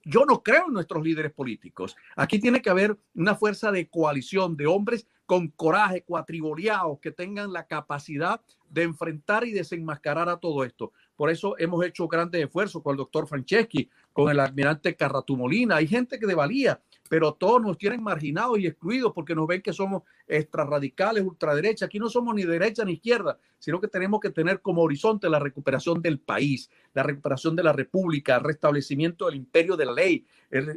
yo 0.03 0.25
no 0.25 0.44
creo 0.44 0.67
en 0.67 0.74
nuestros 0.74 1.03
líderes 1.03 1.32
políticos. 1.32 1.96
Aquí 2.15 2.39
tiene 2.39 2.62
que 2.62 2.70
haber 2.70 2.98
una 3.15 3.36
fuerza 3.36 3.72
de 3.72 3.88
coalición 3.89 4.56
de 4.56 4.67
hombres 4.67 5.08
con 5.25 5.50
coraje, 5.50 6.03
cuatriboleados, 6.03 7.00
que 7.00 7.12
tengan 7.12 7.51
la 7.51 7.67
capacidad 7.67 8.41
de 8.70 8.84
enfrentar 8.84 9.46
y 9.46 9.51
desenmascarar 9.51 10.29
a 10.29 10.38
todo 10.38 10.63
esto. 10.63 10.94
Por 11.15 11.29
eso 11.29 11.58
hemos 11.58 11.86
hecho 11.86 12.08
grandes 12.08 12.44
esfuerzos 12.44 12.82
con 12.82 12.94
el 12.94 12.98
doctor 12.98 13.27
Franceschi, 13.27 13.89
con 14.13 14.29
el 14.29 14.39
almirante 14.39 14.96
Carratumolina. 14.96 15.77
Hay 15.77 15.88
gente 15.88 16.20
que 16.20 16.27
de 16.27 16.36
valía 16.36 16.82
pero 17.08 17.34
todos 17.34 17.62
nos 17.62 17.77
tienen 17.77 18.03
marginados 18.03 18.60
y 18.60 18.67
excluidos 18.67 19.13
porque 19.13 19.36
nos 19.36 19.48
ven 19.48 19.62
que 19.62 19.74
somos 19.74 20.03
extrarradicales, 20.27 21.24
ultraderecha. 21.24 21.86
Aquí 21.86 22.00
no 22.00 22.10
somos 22.10 22.36
ni 22.36 22.43
derecha 22.43 22.84
ni 22.84 22.93
izquierda, 22.93 23.39
sino 23.60 23.79
que 23.79 23.88
tenemos 23.88 24.19
que 24.19 24.29
tener 24.29 24.62
como 24.62 24.81
horizonte 24.81 25.29
la 25.29 25.39
recuperación 25.39 26.01
del 26.01 26.19
país, 26.19 26.69
la 26.93 27.03
recuperación 27.03 27.55
de 27.55 27.63
la 27.63 27.74
república, 27.74 28.36
el 28.36 28.43
restablecimiento 28.43 29.25
del 29.25 29.36
imperio 29.36 29.77
de 29.77 29.86
la 29.86 29.93
ley, 29.93 30.25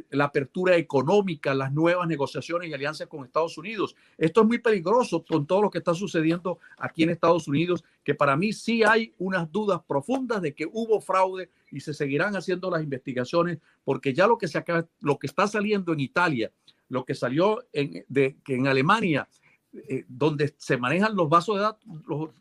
la 0.09 0.25
apertura 0.25 0.75
económica, 0.75 1.53
las 1.53 1.71
nuevas 1.71 2.07
negociaciones 2.07 2.69
y 2.69 2.73
alianzas 2.73 3.07
con 3.07 3.23
Estados 3.23 3.57
Unidos. 3.57 3.95
Esto 4.17 4.41
es 4.41 4.47
muy 4.47 4.59
peligroso 4.59 5.23
con 5.23 5.45
todo 5.45 5.61
lo 5.61 5.69
que 5.69 5.77
está 5.77 5.93
sucediendo 5.93 6.59
aquí 6.77 7.03
en 7.03 7.09
Estados 7.09 7.47
Unidos, 7.47 7.83
que 8.03 8.15
para 8.15 8.35
mí 8.35 8.53
sí 8.53 8.83
hay 8.83 9.13
unas 9.17 9.51
dudas 9.51 9.81
profundas 9.87 10.41
de 10.41 10.53
que 10.53 10.67
hubo 10.71 10.99
fraude 11.01 11.49
y 11.71 11.79
se 11.79 11.93
seguirán 11.93 12.35
haciendo 12.35 12.69
las 12.69 12.83
investigaciones 12.83 13.59
porque 13.83 14.13
ya 14.13 14.27
lo 14.27 14.37
que 14.37 14.47
se 14.47 14.57
acaba, 14.57 14.87
lo 14.99 15.17
que 15.17 15.27
está 15.27 15.47
saliendo 15.47 15.93
en 15.93 15.99
Italia, 16.01 16.51
lo 16.89 17.05
que 17.05 17.15
salió 17.15 17.63
en, 17.71 18.05
que 18.43 18.55
en 18.55 18.67
Alemania, 18.67 19.27
eh, 19.73 20.05
donde 20.07 20.53
se 20.57 20.77
manejan 20.77 21.15
los 21.15 21.29
vasos 21.29 21.55
de 21.55 21.61
datos, 21.61 21.89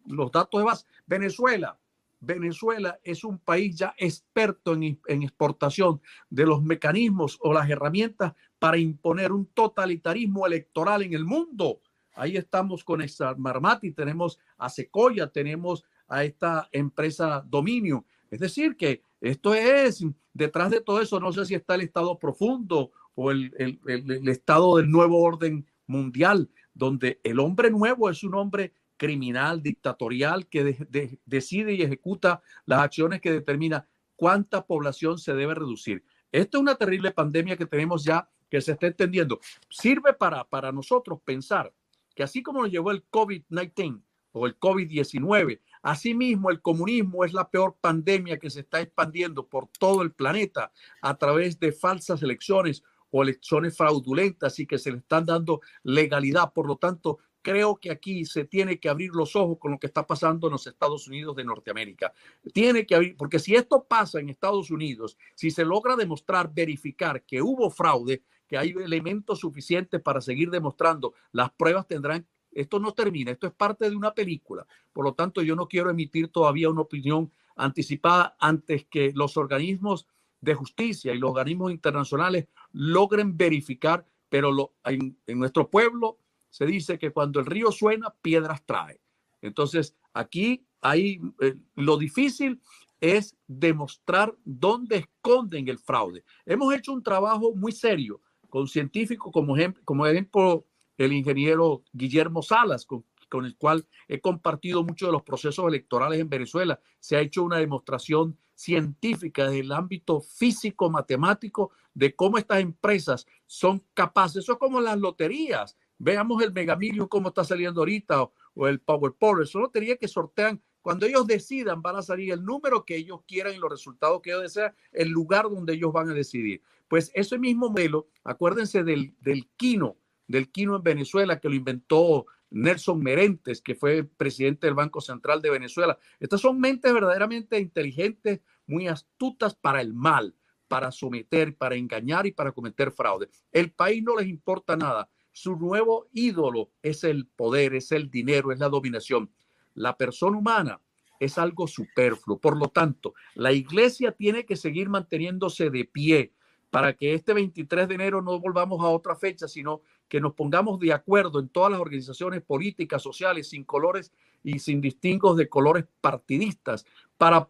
los, 0.07 0.33
datos 0.33 0.61
de 0.61 0.65
base, 0.65 0.87
Venezuela. 1.07 1.79
Venezuela 2.23 2.99
es 3.03 3.25
un 3.25 3.39
país 3.39 3.77
ya 3.77 3.95
experto 3.97 4.75
en, 4.75 5.01
en 5.07 5.23
exportación 5.23 6.03
de 6.29 6.45
los 6.45 6.63
mecanismos 6.63 7.39
o 7.41 7.53
las 7.55 7.71
herramientas 7.71 8.35
para 8.59 8.77
imponer 8.77 9.33
un 9.33 9.47
totalitarismo 9.47 10.47
electoral 10.47 11.03
en 11.03 11.15
el 11.15 11.25
mundo. 11.25 11.81
Ahí 12.15 12.37
estamos 12.37 12.85
con 12.85 13.03
Marmati, 13.39 13.93
tenemos 13.93 14.39
a 14.59 14.69
Secoya, 14.69 15.29
tenemos 15.29 15.85
a 16.09 16.25
esta 16.25 16.69
empresa 16.73 17.43
Dominio. 17.47 18.05
Es 18.31 18.41
decir, 18.41 18.77
que 18.77 19.03
esto 19.21 19.55
es, 19.55 20.05
detrás 20.35 20.71
de 20.71 20.81
todo 20.81 21.01
eso, 21.01 21.21
no 21.21 21.33
sé 21.33 21.45
si 21.47 21.55
está 21.55 21.75
el 21.77 21.83
Estado 21.83 22.19
profundo 22.19 22.93
o 23.15 23.31
el, 23.31 23.81
Estado 24.29 24.77
del 24.77 24.91
nuevo 24.91 25.23
orden 25.23 25.67
mundial, 25.87 26.51
donde 26.75 27.21
el 27.25 27.41
hombre 27.41 27.71
nuevo 27.71 28.11
es 28.11 28.23
un 28.25 28.35
hombre 28.35 28.73
criminal, 28.97 29.62
dictatorial, 29.62 30.47
que 30.49 31.19
decide 31.25 31.75
y 31.75 31.83
ejecuta 31.83 32.43
las 32.67 32.81
acciones 32.81 33.21
que 33.21 33.33
determina 33.33 33.89
cuánta 34.17 34.67
población 34.67 35.19
se 35.19 35.35
debe 35.35 35.55
reducir. 35.55 36.05
Esto 36.31 36.59
es 36.59 36.62
una 36.62 36.75
terrible 36.75 37.11
pandemia 37.11 37.57
que 37.57 37.67
tenemos 37.67 38.05
ya, 38.05 38.29
que 38.50 38.61
se 38.61 38.73
está 38.73 38.87
entendiendo. 38.87 39.41
Sirve 39.69 40.12
para, 40.12 40.45
para 40.45 40.71
nosotros 40.71 41.21
pensar 41.25 41.73
que 42.15 42.23
así 42.23 42.43
como 42.43 42.62
nos 42.62 42.71
llevó 42.71 42.91
el 42.91 43.09
COVID-19 43.09 44.03
o 44.33 44.47
el 44.47 44.59
COVID-19 44.59 45.61
Asimismo, 45.83 46.50
el 46.50 46.61
comunismo 46.61 47.25
es 47.25 47.33
la 47.33 47.49
peor 47.49 47.77
pandemia 47.81 48.39
que 48.39 48.50
se 48.50 48.61
está 48.61 48.81
expandiendo 48.81 49.47
por 49.47 49.69
todo 49.79 50.03
el 50.03 50.12
planeta 50.12 50.73
a 51.00 51.17
través 51.17 51.59
de 51.59 51.73
falsas 51.73 52.23
elecciones 52.23 52.83
o 53.11 53.23
elecciones 53.23 53.76
fraudulentas 53.76 54.59
y 54.59 54.67
que 54.67 54.79
se 54.79 54.93
le 54.93 54.99
están 54.99 55.26
dando 55.26 55.61
legalidad. 55.83 56.52
Por 56.52 56.67
lo 56.67 56.76
tanto, 56.76 57.19
creo 57.43 57.76
que 57.76 57.90
aquí 57.90 58.25
se 58.25 58.45
tiene 58.45 58.79
que 58.79 58.88
abrir 58.88 59.11
los 59.12 59.37
ojos 59.37 59.59
con 59.59 59.73
lo 59.73 59.79
que 59.79 59.87
está 59.87 60.07
pasando 60.07 60.47
en 60.47 60.52
los 60.52 60.67
Estados 60.67 61.09
Unidos 61.09 61.37
de 61.37 61.45
Norteamérica. 61.45 62.12
Tiene 62.52 62.87
que 62.87 62.95
abrir, 62.95 63.17
porque 63.17 63.38
si 63.38 63.55
esto 63.55 63.85
pasa 63.85 64.21
en 64.21 64.29
Estados 64.29 64.71
Unidos, 64.71 65.17
si 65.35 65.50
se 65.50 65.64
logra 65.64 65.97
demostrar, 65.97 66.52
verificar 66.52 67.23
que 67.25 67.43
hubo 67.43 67.71
fraude, 67.71 68.23
que 68.47 68.59
hay 68.59 68.71
elementos 68.71 69.40
suficientes 69.40 70.00
para 70.00 70.21
seguir 70.21 70.50
demostrando, 70.50 71.14
las 71.33 71.50
pruebas 71.50 71.87
tendrán 71.87 72.26
esto 72.52 72.81
no 72.81 72.93
termina, 72.93 73.31
esto 73.31 73.47
es 73.47 73.52
parte 73.52 73.88
de 73.88 73.97
una 73.97 74.12
película. 74.12 74.67
Por 74.93 75.05
lo 75.05 75.14
tanto, 75.14 75.43
yo 75.43 75.55
no 75.55 75.69
quiero 75.69 75.90
emitir 75.90 76.29
todavía 76.29 76.69
una 76.69 76.83
opinión 76.83 77.33
anticipada 77.57 78.37
antes 78.40 78.87
que 78.87 79.12
los 79.14 79.37
organismos 79.37 80.07
de 80.40 80.54
justicia 80.54 81.14
y 81.14 81.18
los 81.18 81.30
organismos 81.30 81.73
internacionales 81.73 82.47
logren 82.73 83.37
verificar, 83.37 84.06
pero 84.28 84.73
en, 84.85 85.16
nuestro 85.26 85.68
pueblo 85.68 86.18
se 86.49 86.66
dice 86.66 86.99
que 86.99 87.11
cuando 87.11 87.40
el 87.40 87.47
río 87.47 87.70
suena, 87.73 88.11
piedras 88.23 88.64
trae. 88.64 89.00
Entonces, 89.42 89.97
aquí 90.12 90.66
hay 90.80 91.20
eh, 91.40 91.56
lo 91.76 91.97
difícil 91.97 92.61
es 93.00 93.37
demostrar 93.47 94.35
dónde 94.44 94.97
esconden 94.97 95.68
el 95.68 95.78
fraude. 95.78 96.25
Hemos 96.44 96.75
hecho 96.75 96.92
un 96.92 97.02
trabajo 97.02 97.54
muy 97.54 97.73
serio 97.73 98.20
con 98.49 98.68
científicos 98.68 99.32
como, 99.32 99.56
ejemplo, 99.56 99.82
como 99.85 100.06
ejemplo 100.06 100.66
el 100.99 101.12
ingeniero 101.12 101.82
Guillermo 101.92 102.42
Salas, 102.42 102.85
con, 102.85 103.04
el 103.44 103.56
cual 103.56 103.87
he 104.09 104.20
compartido 104.20 104.82
muchos 104.82 105.09
de 105.09 105.12
los 105.12 105.23
procesos 105.23 105.66
electorales 105.66 106.20
en 106.20 106.28
Venezuela. 106.28 106.80
Se 106.99 107.16
ha 107.16 107.20
hecho 107.20 107.44
una 107.44 107.59
demostración 107.59 108.37
científica 108.61 109.49
del 109.49 109.73
ámbito 109.73 110.21
físico, 110.21 110.90
matemático, 110.90 111.71
de 111.95 112.14
cómo 112.14 112.37
estas 112.37 112.61
empresas 112.61 113.26
son 113.47 113.83
capaces. 113.95 114.43
Eso 114.43 114.52
es 114.52 114.59
como 114.59 114.83
las 114.83 114.99
loterías. 114.99 115.79
Veamos 115.99 116.43
el 116.43 116.52
Megamillion 116.52 117.09
cómo 117.09 117.29
está 117.29 117.43
saliendo 117.43 117.81
ahorita 117.81 118.29
o, 118.55 118.69
el 118.69 118.81
PowerPoint. 118.81 119.47
Son 119.47 119.62
loterías 119.62 119.97
que 119.99 120.09
sortean 120.09 120.61
cuando 120.83 121.07
ellos 121.07 121.26
decidan, 121.26 121.81
van 121.81 121.97
a 121.97 122.02
salir 122.02 122.33
el 122.33 122.45
número 122.45 122.85
que 122.85 122.97
ellos 122.97 123.21
quieran 123.26 123.55
y 123.55 123.59
los 123.59 123.71
resultados 123.71 124.21
que 124.21 124.31
ellos 124.31 124.43
desean, 124.43 124.75
el 124.93 125.09
lugar 125.09 125.45
donde 125.45 125.73
ellos 125.73 125.93
van 125.93 126.11
a 126.11 126.14
decidir. 126.14 126.62
Pues 126.88 127.11
ese 127.14 127.38
mismo 127.38 127.71
modelo, 127.71 128.09
acuérdense 128.25 128.85
del, 128.85 129.14
del 129.21 129.49
Kino, 129.57 129.97
del 130.26 130.50
quino 130.50 130.76
en 130.76 130.83
Venezuela 130.83 131.40
que 131.40 131.49
lo 131.49 131.55
inventó 131.55 132.26
Nelson 132.50 133.00
Merentes, 133.00 133.62
que 133.62 133.75
fue 133.75 134.04
presidente 134.04 134.66
del 134.66 134.75
Banco 134.75 135.00
Central 135.00 135.40
de 135.40 135.50
Venezuela. 135.50 135.99
Estas 136.19 136.40
son 136.40 136.61
mentes 136.61 136.92
verdaderamente 136.92 137.59
inteligentes, 137.59 138.40
muy 138.66 138.88
astutas 138.88 139.54
para 139.54 139.80
el 139.80 139.95
mal, 139.95 140.35
para 140.69 140.92
someter, 140.92 141.57
para 141.57 141.76
engañar 141.76 142.26
y 142.26 142.33
para 142.33 142.52
cometer 142.52 142.92
fraude. 142.92 143.28
El 143.52 143.73
país 143.73 144.02
no 144.02 144.16
les 144.16 144.28
importa 144.28 144.76
nada. 144.76 145.09
Su 145.33 145.57
nuevo 145.57 146.09
ídolo 146.12 146.71
es 146.83 147.04
el 147.04 147.26
poder, 147.26 147.75
es 147.75 147.92
el 147.92 148.11
dinero, 148.11 148.52
es 148.52 148.59
la 148.59 148.69
dominación. 148.69 149.30
La 149.75 149.97
persona 149.97 150.38
humana 150.38 150.80
es 151.21 151.38
algo 151.38 151.69
superfluo. 151.69 152.40
Por 152.40 152.57
lo 152.57 152.69
tanto, 152.69 153.14
la 153.35 153.52
iglesia 153.52 154.12
tiene 154.12 154.45
que 154.45 154.57
seguir 154.57 154.88
manteniéndose 154.88 155.71
de 155.71 155.85
pie 155.85 156.33
para 156.71 156.95
que 156.95 157.15
este 157.15 157.35
23 157.35 157.89
de 157.89 157.95
enero 157.95 158.23
no 158.23 158.39
volvamos 158.39 158.81
a 158.81 158.89
otra 158.89 159.17
fecha, 159.17 159.49
sino 159.49 159.83
que 160.09 160.21
nos 160.21 160.35
pongamos 160.35 160.79
de 160.81 160.93
acuerdo 160.93 161.41
en 161.41 161.49
todas 161.49 161.73
las 161.73 161.81
organizaciones 161.81 162.43
políticas, 162.43 163.03
sociales, 163.03 163.49
sin 163.49 163.65
colores 163.65 164.12
y 164.43 164.59
sin 164.61 164.81
distingos 164.81 165.37
de 165.37 165.49
colores 165.49 165.85
partidistas, 166.00 166.87
para 167.19 167.49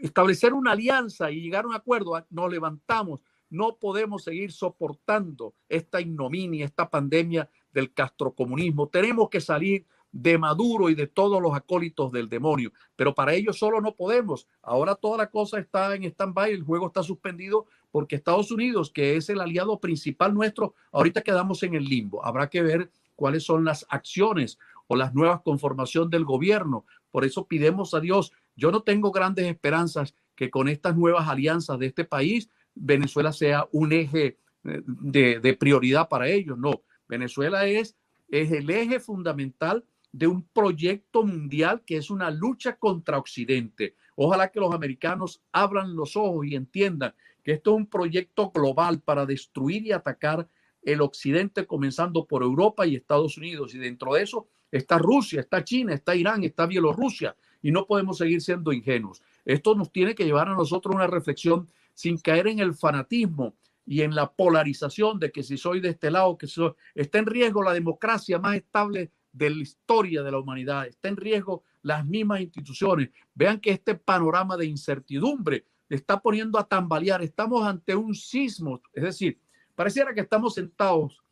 establecer 0.00 0.52
una 0.52 0.72
alianza 0.72 1.30
y 1.30 1.40
llegar 1.40 1.64
a 1.64 1.68
un 1.68 1.74
acuerdo. 1.74 2.14
Ah, 2.16 2.26
nos 2.30 2.50
levantamos, 2.50 3.20
no 3.48 3.76
podemos 3.76 4.24
seguir 4.24 4.52
soportando 4.52 5.54
esta 5.68 6.00
ignominia, 6.00 6.64
esta 6.64 6.88
pandemia 6.88 7.48
del 7.72 7.92
castrocomunismo. 7.92 8.88
Tenemos 8.88 9.28
que 9.28 9.40
salir 9.40 9.86
de 10.12 10.38
Maduro 10.38 10.90
y 10.90 10.94
de 10.94 11.06
todos 11.06 11.40
los 11.40 11.54
acólitos 11.54 12.10
del 12.10 12.28
demonio, 12.28 12.72
pero 12.96 13.14
para 13.14 13.34
ello 13.34 13.52
solo 13.52 13.80
no 13.80 13.94
podemos. 13.94 14.46
Ahora 14.62 14.94
toda 14.94 15.18
la 15.18 15.30
cosa 15.30 15.58
está 15.58 15.94
en 15.94 16.04
stand-by, 16.04 16.52
el 16.52 16.62
juego 16.62 16.88
está 16.88 17.02
suspendido 17.02 17.66
porque 17.90 18.16
Estados 18.16 18.50
Unidos, 18.50 18.90
que 18.90 19.16
es 19.16 19.28
el 19.30 19.40
aliado 19.40 19.78
principal 19.80 20.34
nuestro, 20.34 20.74
ahorita 20.92 21.22
quedamos 21.22 21.62
en 21.62 21.74
el 21.74 21.84
limbo. 21.84 22.24
Habrá 22.24 22.48
que 22.48 22.62
ver 22.62 22.90
cuáles 23.14 23.44
son 23.44 23.64
las 23.64 23.86
acciones 23.88 24.58
o 24.86 24.96
las 24.96 25.14
nuevas 25.14 25.42
conformación 25.42 26.10
del 26.10 26.24
gobierno. 26.24 26.84
Por 27.10 27.24
eso 27.24 27.46
pidemos 27.46 27.94
a 27.94 28.00
Dios. 28.00 28.32
Yo 28.56 28.72
no 28.72 28.82
tengo 28.82 29.12
grandes 29.12 29.46
esperanzas 29.46 30.14
que 30.34 30.50
con 30.50 30.68
estas 30.68 30.96
nuevas 30.96 31.28
alianzas 31.28 31.78
de 31.78 31.86
este 31.86 32.04
país, 32.04 32.50
Venezuela 32.74 33.32
sea 33.32 33.68
un 33.72 33.92
eje 33.92 34.38
eh, 34.64 34.82
de, 34.84 35.56
prioridad 35.58 36.08
para 36.08 36.28
ellos. 36.28 36.58
No, 36.58 36.82
Venezuela 37.08 37.66
es, 37.66 37.96
es 38.28 38.50
el 38.52 38.70
eje 38.70 39.00
fundamental 39.00 39.84
de 40.12 40.26
un 40.26 40.42
proyecto 40.42 41.24
mundial 41.24 41.82
que 41.86 41.96
es 41.96 42.10
una 42.10 42.30
lucha 42.30 42.76
contra 42.76 43.18
Occidente. 43.18 43.94
Ojalá 44.16 44.50
que 44.50 44.60
los 44.60 44.74
americanos 44.74 45.40
abran 45.52 45.94
los 45.94 46.16
ojos 46.16 46.46
y 46.46 46.54
entiendan 46.54 47.14
que 47.42 47.52
esto 47.52 47.70
es 47.70 47.76
un 47.76 47.86
proyecto 47.86 48.50
global 48.50 49.00
para 49.00 49.24
destruir 49.24 49.86
y 49.86 49.92
atacar 49.92 50.48
el 50.82 51.00
occidente, 51.00 51.66
comenzando 51.66 52.26
por 52.26 52.42
Europa 52.42 52.86
y 52.86 52.96
Estados 52.96 53.36
Unidos. 53.36 53.74
Y 53.74 53.78
dentro 53.78 54.14
de 54.14 54.22
eso 54.22 54.48
está 54.70 54.98
Rusia, 54.98 55.40
está 55.40 55.62
China, 55.64 55.94
está 55.94 56.14
Irán, 56.14 56.42
está 56.44 56.66
Bielorrusia. 56.66 57.36
Y 57.62 57.70
no 57.70 57.86
podemos 57.86 58.18
seguir 58.18 58.40
siendo 58.40 58.72
ingenuos. 58.72 59.22
Esto 59.44 59.74
nos 59.74 59.92
tiene 59.92 60.14
que 60.14 60.24
llevar 60.24 60.48
a 60.48 60.54
nosotros 60.54 60.94
una 60.94 61.06
reflexión 61.06 61.68
sin 61.94 62.18
caer 62.18 62.46
en 62.48 62.60
el 62.60 62.74
fanatismo 62.74 63.54
y 63.86 64.02
en 64.02 64.14
la 64.14 64.30
polarización 64.30 65.18
de 65.18 65.30
que 65.30 65.42
si 65.42 65.58
soy 65.58 65.80
de 65.80 65.90
este 65.90 66.10
lado, 66.10 66.38
que 66.38 66.46
soy, 66.46 66.72
está 66.94 67.18
en 67.18 67.26
riesgo 67.26 67.62
la 67.62 67.72
democracia 67.72 68.38
más 68.38 68.56
estable 68.56 69.10
de 69.32 69.50
la 69.50 69.56
historia 69.56 70.22
de 70.22 70.32
la 70.32 70.38
humanidad, 70.38 70.86
está 70.86 71.08
en 71.08 71.16
riesgo 71.16 71.64
las 71.82 72.04
mismas 72.04 72.40
instituciones. 72.40 73.10
Vean 73.34 73.60
que 73.60 73.70
este 73.70 73.94
panorama 73.94 74.56
de 74.56 74.66
incertidumbre 74.66 75.64
está 75.88 76.20
poniendo 76.20 76.58
a 76.58 76.66
tambalear. 76.66 77.22
Estamos 77.22 77.66
ante 77.66 77.94
un 77.94 78.14
sismo, 78.14 78.80
es 78.92 79.02
decir, 79.02 79.40
pareciera 79.74 80.14
que 80.14 80.20
estamos 80.20 80.54
sentados, 80.54 81.22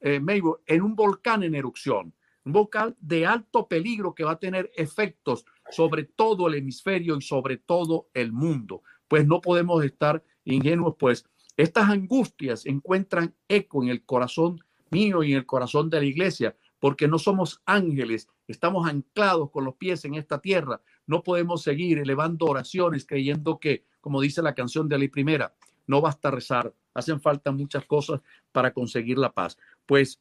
eh, 0.00 0.20
en 0.66 0.82
un 0.82 0.96
volcán 0.96 1.44
en 1.44 1.54
erupción, 1.54 2.12
un 2.44 2.52
volcán 2.52 2.96
de 3.00 3.24
alto 3.24 3.68
peligro 3.68 4.14
que 4.14 4.24
va 4.24 4.32
a 4.32 4.38
tener 4.38 4.70
efectos 4.74 5.44
sobre 5.70 6.04
todo 6.04 6.48
el 6.48 6.54
hemisferio 6.54 7.16
y 7.16 7.22
sobre 7.22 7.56
todo 7.56 8.08
el 8.14 8.32
mundo. 8.32 8.82
Pues 9.06 9.26
no 9.26 9.40
podemos 9.40 9.84
estar 9.84 10.24
ingenuos, 10.44 10.96
pues 10.98 11.24
estas 11.56 11.88
angustias 11.88 12.66
encuentran 12.66 13.34
eco 13.46 13.82
en 13.82 13.90
el 13.90 14.04
corazón 14.04 14.58
mío 14.90 15.22
y 15.22 15.32
en 15.32 15.38
el 15.38 15.46
corazón 15.46 15.88
de 15.90 16.00
la 16.00 16.06
iglesia, 16.06 16.56
porque 16.82 17.06
no 17.06 17.20
somos 17.20 17.62
ángeles, 17.64 18.28
estamos 18.48 18.88
anclados 18.88 19.52
con 19.52 19.64
los 19.64 19.76
pies 19.76 20.04
en 20.04 20.16
esta 20.16 20.40
tierra. 20.40 20.82
No 21.06 21.22
podemos 21.22 21.62
seguir 21.62 22.00
elevando 22.00 22.46
oraciones 22.46 23.06
creyendo 23.06 23.60
que, 23.60 23.84
como 24.00 24.20
dice 24.20 24.42
la 24.42 24.56
canción 24.56 24.88
de 24.88 24.98
la 24.98 25.08
primera, 25.08 25.54
no 25.86 26.00
basta 26.00 26.32
rezar, 26.32 26.74
hacen 26.92 27.20
falta 27.20 27.52
muchas 27.52 27.86
cosas 27.86 28.20
para 28.50 28.72
conseguir 28.72 29.16
la 29.16 29.32
paz. 29.32 29.56
Pues 29.86 30.20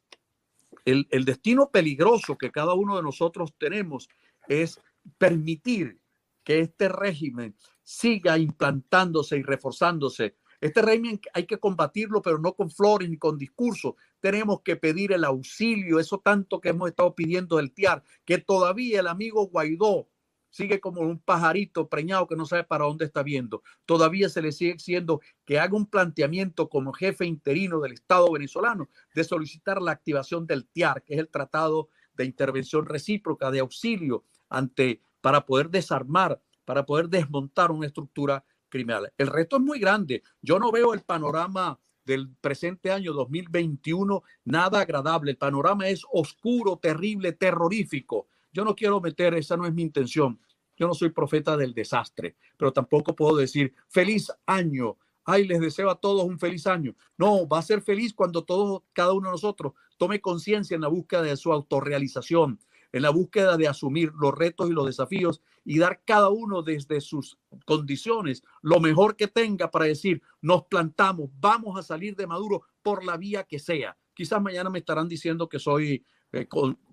el, 0.86 1.08
el 1.10 1.26
destino 1.26 1.72
peligroso 1.72 2.38
que 2.38 2.52
cada 2.52 2.76
uno 2.76 2.96
de 2.96 3.02
nosotros 3.02 3.56
tenemos 3.58 4.08
es 4.48 4.80
permitir 5.18 6.00
que 6.44 6.60
este 6.60 6.90
régimen 6.90 7.56
siga 7.82 8.38
implantándose 8.38 9.36
y 9.36 9.42
reforzándose. 9.42 10.36
Este 10.60 10.84
régimen 10.84 11.20
hay 11.34 11.48
que 11.48 11.58
combatirlo, 11.58 12.22
pero 12.22 12.38
no 12.38 12.54
con 12.54 12.70
flores 12.70 13.10
ni 13.10 13.18
con 13.18 13.40
discursos. 13.40 13.96
Tenemos 14.22 14.62
que 14.62 14.78
pedir 14.78 15.12
el 15.12 15.26
auxilio, 15.26 16.00
eso 16.00 16.20
tanto 16.20 16.62
que 16.62 16.70
hemos 16.70 16.90
estado 16.90 17.14
pidiendo 17.16 17.58
del 17.58 17.74
TIAR, 17.74 18.04
que 18.24 18.38
todavía 18.38 19.02
el 19.02 19.08
amigo 19.08 19.48
Guaidó 19.48 20.08
sigue 20.52 20.80
como 20.80 21.02
un 21.02 21.20
pajarito 21.20 21.90
preñado 21.90 22.28
que 22.28 22.36
no 22.36 22.46
sabe 22.46 22.64
para 22.64 22.86
dónde 22.86 23.06
está 23.06 23.24
viendo. 23.24 23.64
Todavía 23.86 24.30
se 24.30 24.42
le 24.42 24.52
sigue 24.52 24.72
exigiendo 24.72 25.22
que 25.46 25.60
haga 25.60 25.76
un 25.76 25.88
planteamiento 25.88 26.70
como 26.70 26.94
jefe 26.94 27.26
interino 27.26 27.80
del 27.80 27.94
Estado 27.94 28.32
venezolano 28.32 28.90
de 29.16 29.24
solicitar 29.24 29.82
la 29.82 29.92
activación 29.92 30.46
del 30.46 30.68
TIAR, 30.68 31.04
que 31.04 31.16
es 31.16 31.20
el 31.20 31.30
Tratado 31.30 31.90
de 32.14 32.26
Intervención 32.26 32.86
Recíproca 32.86 33.50
de 33.50 33.60
Auxilio 33.60 34.26
ante 34.50 35.02
para 35.22 35.46
poder 35.46 35.70
desarmar, 35.70 36.42
para 36.66 36.86
poder 36.86 37.10
desmontar 37.10 37.72
una 37.72 37.88
estructura 37.88 38.44
criminal. 38.70 39.12
El 39.18 39.28
reto 39.28 39.58
es 39.58 39.62
muy 39.62 39.80
grande. 39.80 40.24
Yo 40.42 40.60
no 40.60 40.72
veo 40.72 40.94
el 40.94 41.02
panorama 41.02 41.80
del 42.06 42.30
presente 42.42 42.92
año 42.92 43.14
2021 43.14 44.24
nada 44.46 44.82
agradable. 44.82 45.32
El 45.32 45.38
panorama 45.38 45.88
es 45.88 46.04
oscuro, 46.12 46.78
terrible, 46.78 47.34
terrorífico. 47.34 48.28
Yo 48.52 48.66
no 48.66 48.76
quiero 48.76 49.00
meter, 49.00 49.34
esa 49.34 49.58
no 49.58 49.66
es 49.66 49.74
mi 49.74 49.82
intención. 49.82 50.40
Yo 50.78 50.88
no 50.88 50.94
soy 50.94 51.10
profeta 51.10 51.56
del 51.58 51.74
desastre, 51.74 52.36
pero 52.58 52.74
tampoco 52.74 53.16
puedo 53.16 53.38
decir 53.38 53.74
feliz 53.88 54.32
año. 54.46 54.98
Ay, 55.24 55.46
les 55.46 55.60
deseo 55.60 55.90
a 55.92 56.00
todos 56.00 56.24
un 56.24 56.40
feliz 56.40 56.66
año. 56.66 56.96
No, 57.18 57.48
va 57.48 57.60
a 57.60 57.64
ser 57.64 57.82
feliz 57.82 58.14
cuando 58.14 58.44
todos, 58.44 58.82
cada 58.94 59.14
uno 59.14 59.30
de 59.30 59.34
nosotros 59.34 59.74
tome 59.98 60.20
conciencia 60.20 60.76
en 60.76 60.82
la 60.82 60.88
búsqueda 60.88 61.22
de 61.22 61.38
su 61.38 61.54
autorrealización, 61.54 62.60
en 62.92 63.02
la 63.02 63.10
búsqueda 63.10 63.58
de 63.58 63.68
asumir 63.68 64.12
los 64.20 64.34
retos 64.34 64.70
y 64.70 64.74
los 64.74 64.86
desafíos 64.86 65.42
y 65.64 65.80
dar 65.80 66.02
cada 66.06 66.30
uno 66.30 66.62
desde 66.62 67.02
sus 67.02 67.38
condiciones 67.66 68.44
lo 68.62 68.80
mejor 68.80 69.16
que 69.16 69.28
tenga 69.28 69.70
para 69.70 69.86
decir, 69.86 70.22
nos 70.42 70.64
plantamos, 70.64 71.30
vamos 71.40 71.78
a 71.78 71.84
salir 71.84 72.16
de 72.16 72.28
Maduro 72.28 72.64
por 72.82 73.06
la 73.06 73.18
vía 73.18 73.44
que 73.44 73.60
sea. 73.60 73.98
Quizás 74.14 74.42
mañana 74.42 74.70
me 74.70 74.80
estarán 74.80 75.08
diciendo 75.08 75.48
que 75.48 75.60
soy 75.60 76.04
eh, 76.32 76.48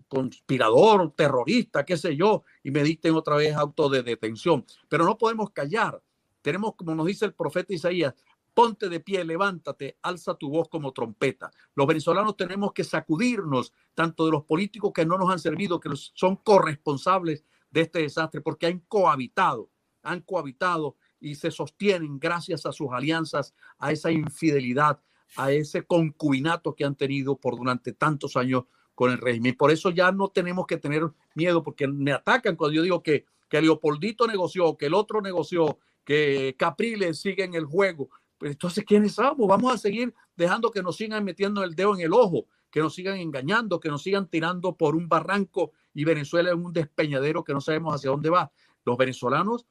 conspirador, 0.09 1.12
terrorista, 1.14 1.85
qué 1.85 1.96
sé 1.96 2.16
yo, 2.16 2.44
y 2.62 2.70
me 2.70 2.83
dicten 2.83 3.14
otra 3.14 3.37
vez 3.37 3.55
auto 3.55 3.88
de 3.88 4.03
detención. 4.03 4.64
Pero 4.88 5.05
no 5.05 5.18
podemos 5.18 5.51
callar. 5.51 6.03
Tenemos, 6.42 6.75
como 6.77 6.94
nos 6.94 7.07
dice 7.07 7.25
el 7.25 7.35
profeta 7.35 7.75
Isaías, 7.75 8.14
ponte 8.59 8.88
de 8.88 8.99
pie, 8.99 9.25
levántate, 9.25 9.99
alza 10.03 10.35
tu 10.35 10.51
voz 10.51 10.68
como 10.68 10.92
trompeta. 10.92 11.49
Los 11.77 11.87
venezolanos 11.87 12.37
tenemos 12.37 12.73
que 12.73 12.83
sacudirnos 12.83 13.73
tanto 13.94 14.27
de 14.27 14.33
los 14.33 14.42
políticos 14.42 14.90
que 14.92 15.07
no 15.07 15.16
nos 15.16 15.31
han 15.31 15.38
servido, 15.38 15.79
que 15.79 15.90
son 15.94 16.35
corresponsables 16.35 17.44
de 17.71 17.83
este 17.83 18.01
desastre, 18.01 18.40
porque 18.40 18.66
han 18.66 18.81
cohabitado, 18.81 19.71
han 20.03 20.23
cohabitado 20.23 20.97
y 21.21 21.37
se 21.37 21.53
sostienen 21.53 22.18
gracias 22.18 22.66
a 22.66 22.73
sus 22.73 22.88
alianzas, 22.90 23.55
a 23.79 23.92
esa 23.92 24.11
infidelidad, 24.11 25.01
a 25.37 25.53
ese 25.53 25.87
concubinato 25.87 26.75
que 26.75 26.85
han 26.85 26.97
tenido 26.97 27.37
por 27.37 27.57
durante 27.57 27.92
tantos 27.92 28.37
años 28.37 28.64
con 28.97 29.12
el 29.12 29.18
régimen. 29.18 29.57
Por 29.57 29.71
eso 29.71 29.90
ya 29.90 30.11
no 30.11 30.31
tenemos 30.31 30.66
que 30.66 30.79
tener 30.79 31.09
miedo, 31.37 31.62
porque 31.62 31.87
me 31.87 32.11
atacan 32.11 32.57
cuando 32.57 32.75
yo 32.75 32.83
digo 32.83 33.05
que, 33.05 33.25
que 33.49 33.62
Leopoldito 33.62 34.27
negoció, 34.27 34.77
que 34.77 34.87
el 34.87 34.94
otro 34.94 35.21
negoció, 35.21 35.79
que 36.05 36.57
Capriles 36.59 37.21
sigue 37.21 37.44
en 37.44 37.55
el 37.55 37.64
juego. 37.64 38.11
Pues 38.38 38.53
entonces, 38.53 38.85
¿quiénes 38.85 39.12
somos? 39.14 39.48
Vamos 39.48 39.74
a 39.74 39.79
seguir 39.79 40.14
dejando 40.37 40.70
que 40.70 40.83
nos 40.83 40.96
sigan 40.96 41.24
metiendo 41.24 41.64
el 41.64 41.74
dedo 41.74 41.94
en 41.94 42.01
el 42.01 42.12
ojo, 42.12 42.46
que 42.70 42.81
nos 42.81 42.94
sigan 42.94 43.16
engañando, 43.16 43.81
que 43.81 43.88
nos 43.88 44.03
sigan 44.03 44.29
tirando 44.29 44.77
por 44.77 44.94
un 44.94 45.09
barranco 45.09 45.72
y 45.92 46.05
Venezuela 46.05 46.51
en 46.51 46.64
un 46.64 46.72
despeñadero 46.72 47.42
que 47.42 47.53
no 47.53 47.61
sabemos 47.61 47.94
hacia 47.94 48.11
dónde 48.11 48.31
va. 48.31 48.53
Los 48.85 48.96
venezolanos 48.96 49.66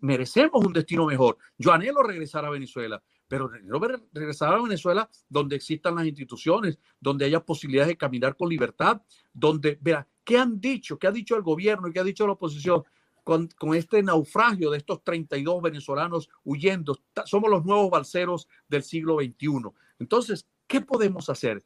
merecemos 0.00 0.64
un 0.64 0.72
destino 0.72 1.06
mejor. 1.06 1.38
Yo 1.58 1.72
anhelo 1.72 2.02
regresar 2.02 2.44
a 2.44 2.50
Venezuela, 2.50 3.02
pero 3.26 3.50
regresar 4.12 4.54
a 4.54 4.62
Venezuela 4.62 5.08
donde 5.28 5.56
existan 5.56 5.96
las 5.96 6.06
instituciones, 6.06 6.78
donde 7.00 7.24
haya 7.24 7.44
posibilidades 7.44 7.88
de 7.88 7.96
caminar 7.96 8.36
con 8.36 8.48
libertad, 8.48 9.02
donde, 9.32 9.78
vea, 9.80 10.06
¿qué 10.24 10.38
han 10.38 10.60
dicho? 10.60 10.98
¿Qué 10.98 11.06
ha 11.06 11.12
dicho 11.12 11.36
el 11.36 11.42
gobierno 11.42 11.88
y 11.88 11.92
qué 11.92 12.00
ha 12.00 12.04
dicho 12.04 12.26
la 12.26 12.34
oposición? 12.34 12.82
Con, 13.24 13.48
este 13.74 14.02
naufragio 14.02 14.70
de 14.70 14.78
estos 14.78 15.02
32 15.04 15.62
venezolanos 15.62 16.28
huyendo. 16.44 16.98
Somos 17.24 17.50
los 17.50 17.64
nuevos 17.64 17.90
balseros 17.90 18.48
del 18.68 18.82
siglo 18.82 19.18
XXI. 19.18 19.70
Entonces, 19.98 20.46
¿qué 20.66 20.80
podemos 20.80 21.28
hacer? 21.28 21.64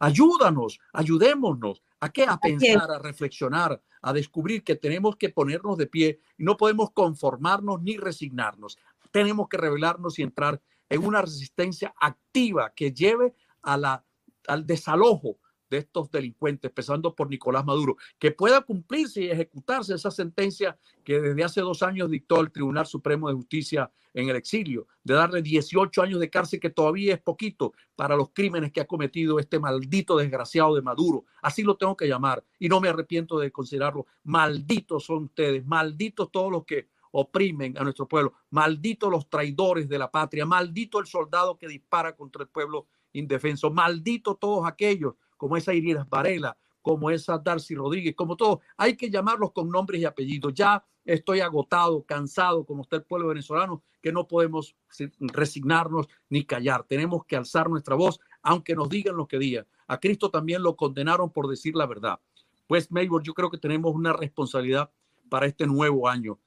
Ayúdanos, 0.00 0.78
ayudémonos. 0.92 1.82
¿A 2.00 2.10
qué? 2.10 2.24
A 2.24 2.38
pensar, 2.38 2.90
a 2.90 2.98
reflexionar, 2.98 3.82
a 4.02 4.12
descubrir 4.12 4.62
que 4.62 4.76
tenemos 4.76 5.16
que 5.16 5.30
ponernos 5.30 5.76
de 5.76 5.88
pie 5.88 6.20
y 6.38 6.44
no 6.44 6.56
podemos 6.56 6.92
conformarnos 6.92 7.82
ni 7.82 7.96
resignarnos. 7.96 8.78
Tenemos 9.10 9.48
que 9.48 9.56
revelarnos 9.56 10.18
y 10.18 10.22
entrar 10.22 10.60
en 10.88 11.04
una 11.04 11.22
resistencia 11.22 11.92
activa 12.00 12.72
que 12.74 12.92
lleve 12.92 13.34
a 13.62 13.76
la, 13.76 14.04
al 14.46 14.64
desalojo 14.64 15.38
de 15.70 15.78
estos 15.78 16.10
delincuentes, 16.10 16.70
empezando 16.70 17.14
por 17.14 17.28
Nicolás 17.28 17.64
Maduro, 17.64 17.96
que 18.18 18.30
pueda 18.30 18.60
cumplirse 18.60 19.22
y 19.22 19.30
ejecutarse 19.30 19.94
esa 19.94 20.10
sentencia 20.10 20.78
que 21.04 21.20
desde 21.20 21.44
hace 21.44 21.60
dos 21.60 21.82
años 21.82 22.10
dictó 22.10 22.40
el 22.40 22.50
Tribunal 22.50 22.86
Supremo 22.86 23.28
de 23.28 23.34
Justicia 23.34 23.90
en 24.14 24.28
el 24.28 24.36
exilio, 24.36 24.86
de 25.04 25.14
darle 25.14 25.42
18 25.42 26.02
años 26.02 26.20
de 26.20 26.30
cárcel, 26.30 26.60
que 26.60 26.70
todavía 26.70 27.14
es 27.14 27.20
poquito 27.20 27.72
para 27.94 28.16
los 28.16 28.30
crímenes 28.30 28.72
que 28.72 28.80
ha 28.80 28.86
cometido 28.86 29.38
este 29.38 29.58
maldito 29.58 30.16
desgraciado 30.16 30.74
de 30.74 30.82
Maduro. 30.82 31.24
Así 31.42 31.62
lo 31.62 31.76
tengo 31.76 31.96
que 31.96 32.08
llamar 32.08 32.42
y 32.58 32.68
no 32.68 32.80
me 32.80 32.88
arrepiento 32.88 33.38
de 33.38 33.52
considerarlo. 33.52 34.06
Malditos 34.24 35.04
son 35.04 35.24
ustedes, 35.24 35.64
malditos 35.66 36.30
todos 36.32 36.50
los 36.50 36.64
que 36.64 36.88
oprimen 37.12 37.76
a 37.78 37.84
nuestro 37.84 38.06
pueblo, 38.06 38.34
malditos 38.50 39.10
los 39.10 39.28
traidores 39.30 39.88
de 39.88 39.98
la 39.98 40.10
patria, 40.10 40.44
maldito 40.44 40.98
el 40.98 41.06
soldado 41.06 41.56
que 41.56 41.68
dispara 41.68 42.14
contra 42.14 42.42
el 42.42 42.48
pueblo 42.48 42.86
indefenso, 43.12 43.70
maldito 43.70 44.34
todos 44.34 44.66
aquellos 44.66 45.14
como 45.38 45.56
esa 45.56 45.72
Iris 45.72 45.96
Varela, 46.10 46.58
como 46.82 47.10
esa 47.10 47.38
Darcy 47.38 47.74
Rodríguez, 47.74 48.14
como 48.14 48.36
todo. 48.36 48.60
Hay 48.76 48.96
que 48.96 49.10
llamarlos 49.10 49.52
con 49.52 49.70
nombres 49.70 50.00
y 50.00 50.04
apellidos. 50.04 50.52
Ya 50.54 50.84
estoy 51.04 51.40
agotado, 51.40 52.04
cansado, 52.04 52.64
como 52.64 52.82
está 52.82 52.96
el 52.96 53.04
pueblo 53.04 53.28
venezolano, 53.28 53.82
que 54.02 54.12
no 54.12 54.28
podemos 54.28 54.76
resignarnos 55.18 56.08
ni 56.28 56.44
callar. 56.44 56.84
Tenemos 56.84 57.24
que 57.24 57.36
alzar 57.36 57.70
nuestra 57.70 57.94
voz, 57.94 58.20
aunque 58.42 58.74
nos 58.74 58.88
digan 58.88 59.16
lo 59.16 59.26
que 59.26 59.38
digan. 59.38 59.66
A 59.86 59.98
Cristo 59.98 60.30
también 60.30 60.62
lo 60.62 60.76
condenaron 60.76 61.30
por 61.30 61.48
decir 61.48 61.74
la 61.74 61.86
verdad. 61.86 62.20
Pues, 62.66 62.90
Maybor, 62.90 63.22
yo 63.22 63.34
creo 63.34 63.50
que 63.50 63.58
tenemos 63.58 63.94
una 63.94 64.12
responsabilidad 64.12 64.90
para 65.28 65.46
este 65.46 65.66
nuevo 65.66 66.08
año. 66.08 66.38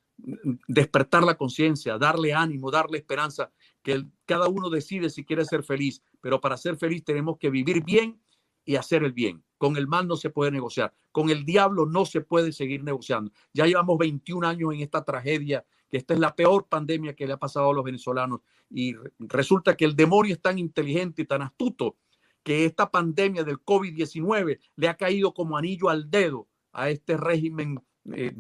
Despertar 0.68 1.24
la 1.24 1.36
conciencia, 1.36 1.98
darle 1.98 2.34
ánimo, 2.34 2.70
darle 2.70 3.00
esperanza, 3.00 3.52
que 3.82 4.06
cada 4.26 4.48
uno 4.48 4.70
decide 4.70 5.10
si 5.10 5.26
quiere 5.26 5.46
ser 5.46 5.64
feliz, 5.64 6.04
pero 6.20 6.40
para 6.40 6.58
ser 6.58 6.78
feliz 6.78 7.04
tenemos 7.04 7.38
que 7.40 7.50
vivir 7.50 7.84
bien 7.84 8.20
y 8.66 8.76
hacer 8.76 9.04
el 9.04 9.14
bien. 9.14 9.44
Con 9.58 9.78
el 9.78 9.88
mal 9.88 10.08
no 10.08 10.18
se 10.18 10.30
puede 10.30 10.52
negociar. 10.52 10.94
Con 11.12 11.30
el 11.30 11.46
diablo 11.46 11.86
no 11.86 12.06
se 12.06 12.22
puede 12.22 12.52
seguir 12.52 12.84
negociando. 12.84 13.32
Ya 13.54 13.66
llevamos 13.66 13.98
21 13.98 14.48
años 14.48 14.74
en 14.74 14.82
esta 14.82 15.04
tragedia 15.04 15.66
que 15.90 15.98
esta 15.98 16.14
es 16.14 16.20
la 16.20 16.36
peor 16.36 16.68
pandemia 16.68 17.16
que 17.16 17.28
le 17.28 17.34
ha 17.34 17.38
pasado 17.38 17.70
a 17.70 17.74
los 17.74 17.84
venezolanos. 17.84 18.40
Y 18.70 18.96
resulta 19.20 19.76
que 19.76 19.86
el 19.86 19.96
demonio 19.96 20.34
es 20.34 20.42
tan 20.42 20.58
inteligente 20.58 21.22
y 21.22 21.26
tan 21.26 21.42
astuto 21.42 21.98
que 22.44 22.66
esta 22.66 22.90
pandemia 22.90 23.44
del 23.44 23.60
COVID-19 23.60 24.60
le 24.78 24.88
ha 24.88 24.96
caído 24.96 25.34
como 25.34 25.58
anillo 25.58 25.90
al 25.90 26.10
dedo 26.10 26.48
a 26.72 26.90
este 26.90 27.18
régimen 27.18 27.84
eh, 28.14 28.34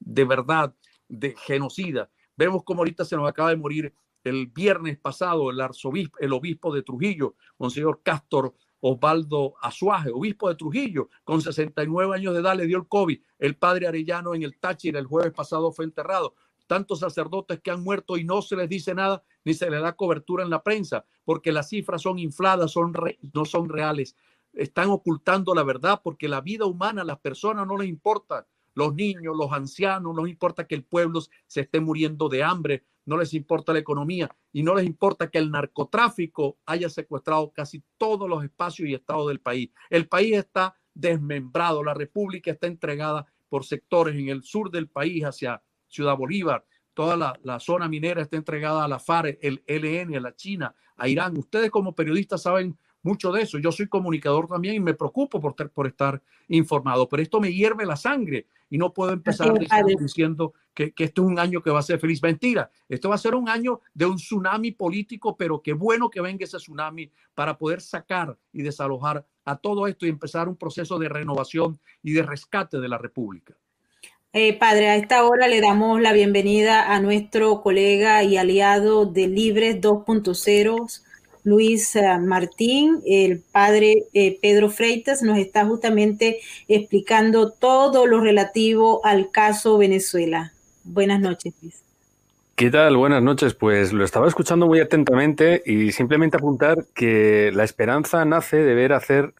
de 0.00 0.24
verdad, 0.24 0.74
de 1.08 1.34
genocida. 1.38 2.10
Vemos 2.36 2.64
como 2.64 2.80
ahorita 2.80 3.04
se 3.04 3.16
nos 3.16 3.28
acaba 3.28 3.50
de 3.50 3.56
morir 3.56 3.94
el 4.24 4.48
viernes 4.48 4.98
pasado 4.98 5.50
el 5.50 5.60
arzobispo, 5.60 6.18
el 6.18 6.32
obispo 6.32 6.74
de 6.74 6.82
Trujillo, 6.82 7.36
Monseñor 7.58 8.02
Castor 8.02 8.54
Osvaldo 8.88 9.54
Azuaje, 9.60 10.10
obispo 10.12 10.48
de 10.48 10.54
Trujillo, 10.54 11.08
con 11.24 11.42
69 11.42 12.14
años 12.14 12.34
de 12.34 12.40
edad, 12.40 12.56
le 12.56 12.66
dio 12.66 12.78
el 12.78 12.86
COVID. 12.86 13.20
El 13.40 13.56
padre 13.56 13.88
Arellano 13.88 14.34
en 14.34 14.44
el 14.44 14.58
Táchira 14.58 15.00
el 15.00 15.06
jueves 15.06 15.32
pasado 15.32 15.72
fue 15.72 15.84
enterrado. 15.84 16.34
Tantos 16.68 17.00
sacerdotes 17.00 17.60
que 17.60 17.72
han 17.72 17.82
muerto 17.82 18.16
y 18.16 18.22
no 18.22 18.42
se 18.42 18.54
les 18.54 18.68
dice 18.68 18.94
nada 18.94 19.24
ni 19.44 19.54
se 19.54 19.70
les 19.70 19.82
da 19.82 19.96
cobertura 19.96 20.44
en 20.44 20.50
la 20.50 20.62
prensa, 20.62 21.04
porque 21.24 21.50
las 21.50 21.68
cifras 21.68 22.02
son 22.02 22.20
infladas, 22.20 22.70
son 22.70 22.92
no 23.32 23.44
son 23.44 23.68
reales. 23.68 24.14
Están 24.52 24.90
ocultando 24.90 25.52
la 25.54 25.64
verdad 25.64 26.00
porque 26.02 26.28
la 26.28 26.40
vida 26.40 26.64
humana 26.64 27.02
las 27.02 27.18
personas 27.18 27.66
no 27.66 27.76
les 27.76 27.88
importa. 27.88 28.46
Los 28.74 28.94
niños, 28.94 29.36
los 29.36 29.52
ancianos, 29.52 30.14
no 30.14 30.26
importa 30.28 30.66
que 30.66 30.76
el 30.76 30.84
pueblo 30.84 31.20
se 31.46 31.62
esté 31.62 31.80
muriendo 31.80 32.28
de 32.28 32.44
hambre, 32.44 32.84
no 33.06 33.16
les 33.16 33.32
importa 33.34 33.72
la 33.72 33.78
economía 33.78 34.28
y 34.52 34.62
no 34.62 34.74
les 34.74 34.84
importa 34.84 35.30
que 35.30 35.38
el 35.38 35.50
narcotráfico 35.50 36.58
haya 36.66 36.90
secuestrado 36.90 37.52
casi 37.52 37.82
todos 37.96 38.28
los 38.28 38.44
espacios 38.44 38.88
y 38.88 38.94
estados 38.94 39.28
del 39.28 39.40
país. 39.40 39.70
El 39.88 40.08
país 40.08 40.36
está 40.36 40.76
desmembrado, 40.92 41.82
la 41.82 41.94
república 41.94 42.50
está 42.50 42.66
entregada 42.66 43.26
por 43.48 43.64
sectores 43.64 44.16
en 44.16 44.28
el 44.28 44.42
sur 44.42 44.70
del 44.70 44.88
país 44.88 45.24
hacia 45.24 45.62
Ciudad 45.88 46.16
Bolívar, 46.16 46.64
toda 46.96 47.38
la, 47.42 47.60
zona 47.60 47.88
minera 47.88 48.22
está 48.22 48.36
entregada 48.36 48.82
a 48.82 48.88
la 48.88 48.98
FARC, 48.98 49.38
el 49.42 49.62
LN, 49.66 50.16
a 50.16 50.20
la 50.20 50.34
China, 50.34 50.74
a 50.96 51.06
Irán. 51.08 51.36
Ustedes 51.36 51.70
como 51.70 51.94
periodistas 51.94 52.42
saben 52.42 52.78
mucho 53.06 53.32
de 53.32 53.42
eso. 53.42 53.58
Yo 53.58 53.72
soy 53.72 53.88
comunicador 53.88 54.48
también 54.48 54.74
y 54.74 54.80
me 54.80 54.94
preocupo 54.94 55.40
por, 55.40 55.54
por 55.70 55.86
estar 55.86 56.20
informado, 56.48 57.08
pero 57.08 57.22
esto 57.22 57.40
me 57.40 57.52
hierve 57.52 57.86
la 57.86 57.96
sangre 57.96 58.46
y 58.68 58.78
no 58.78 58.92
puedo 58.92 59.12
empezar 59.12 59.56
diciendo, 59.98 60.52
que, 60.74 60.92
que 60.92 61.04
esto 61.04 61.22
es 61.22 61.28
un 61.28 61.38
año 61.38 61.62
que 61.62 61.70
va 61.70 61.78
a 61.78 61.82
ser 61.82 61.98
feliz. 61.98 62.22
Mentira, 62.22 62.70
esto 62.88 63.08
va 63.08 63.14
a 63.14 63.18
ser 63.18 63.34
un 63.34 63.48
año 63.48 63.80
de 63.94 64.06
un 64.06 64.16
tsunami 64.16 64.72
político, 64.72 65.36
pero 65.36 65.62
qué 65.62 65.72
bueno 65.72 66.10
que 66.10 66.20
venga 66.20 66.44
ese 66.44 66.58
tsunami 66.58 67.10
para 67.34 67.56
poder 67.56 67.80
sacar 67.80 68.36
y 68.52 68.62
desalojar 68.62 69.24
a 69.44 69.56
todo 69.56 69.86
esto 69.86 70.04
y 70.04 70.10
empezar 70.10 70.48
un 70.48 70.56
proceso 70.56 70.98
de 70.98 71.08
renovación 71.08 71.78
y 72.02 72.12
de 72.12 72.22
rescate 72.22 72.78
de 72.78 72.88
la 72.88 72.98
República. 72.98 73.56
Eh, 74.32 74.52
padre, 74.58 74.90
a 74.90 74.96
esta 74.96 75.24
hora 75.24 75.48
le 75.48 75.62
damos 75.62 75.98
la 75.98 76.12
bienvenida 76.12 76.92
a 76.92 77.00
nuestro 77.00 77.62
colega 77.62 78.22
y 78.22 78.36
aliado 78.36 79.06
de 79.06 79.28
Libres 79.28 79.80
2.0, 79.80 81.05
Luis 81.46 81.94
eh, 81.94 82.18
Martín, 82.18 83.00
el 83.06 83.40
padre 83.40 84.06
eh, 84.12 84.36
Pedro 84.42 84.68
Freitas 84.68 85.22
nos 85.22 85.38
está 85.38 85.64
justamente 85.64 86.40
explicando 86.66 87.52
todo 87.52 88.08
lo 88.08 88.20
relativo 88.20 89.00
al 89.04 89.30
caso 89.30 89.78
Venezuela. 89.78 90.52
Buenas 90.82 91.20
noches, 91.20 91.54
Luis. 91.62 91.84
¿Qué 92.56 92.68
tal? 92.68 92.96
Buenas 92.96 93.22
noches. 93.22 93.54
Pues 93.54 93.92
lo 93.92 94.04
estaba 94.04 94.26
escuchando 94.26 94.66
muy 94.66 94.80
atentamente 94.80 95.62
y 95.64 95.92
simplemente 95.92 96.36
apuntar 96.36 96.84
que 96.96 97.52
la 97.54 97.62
esperanza 97.62 98.24
nace 98.24 98.56
de 98.56 98.74
ver 98.74 98.92
hacer 98.92 99.32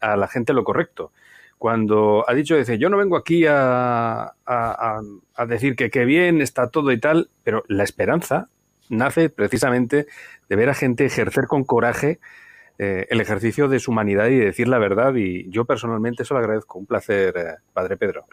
a 0.00 0.16
la 0.16 0.26
gente 0.26 0.52
lo 0.52 0.64
correcto. 0.64 1.12
Cuando 1.58 2.24
ha 2.28 2.34
dicho, 2.34 2.56
dice, 2.56 2.76
yo 2.76 2.90
no 2.90 2.96
vengo 2.96 3.16
aquí 3.16 3.44
a, 3.46 4.34
a 4.44 5.46
decir 5.46 5.76
que 5.76 5.90
qué 5.90 6.04
bien 6.04 6.42
está 6.42 6.70
todo 6.70 6.90
y 6.90 6.98
tal, 6.98 7.30
pero 7.44 7.62
la 7.68 7.84
esperanza 7.84 8.48
nace 8.88 9.28
precisamente 9.28 10.06
de 10.48 10.56
ver 10.56 10.68
a 10.68 10.74
gente 10.74 11.04
ejercer 11.04 11.46
con 11.46 11.64
coraje 11.64 12.20
eh, 12.78 13.06
el 13.08 13.20
ejercicio 13.20 13.68
de 13.68 13.80
su 13.80 13.90
humanidad 13.90 14.28
y 14.28 14.36
decir 14.36 14.68
la 14.68 14.78
verdad. 14.78 15.14
Y 15.14 15.48
yo 15.50 15.64
personalmente 15.64 16.22
eso 16.22 16.34
lo 16.34 16.40
agradezco. 16.40 16.78
Un 16.78 16.86
placer, 16.86 17.34
eh, 17.36 17.54
Padre 17.72 17.96
Pedro. 17.96 18.26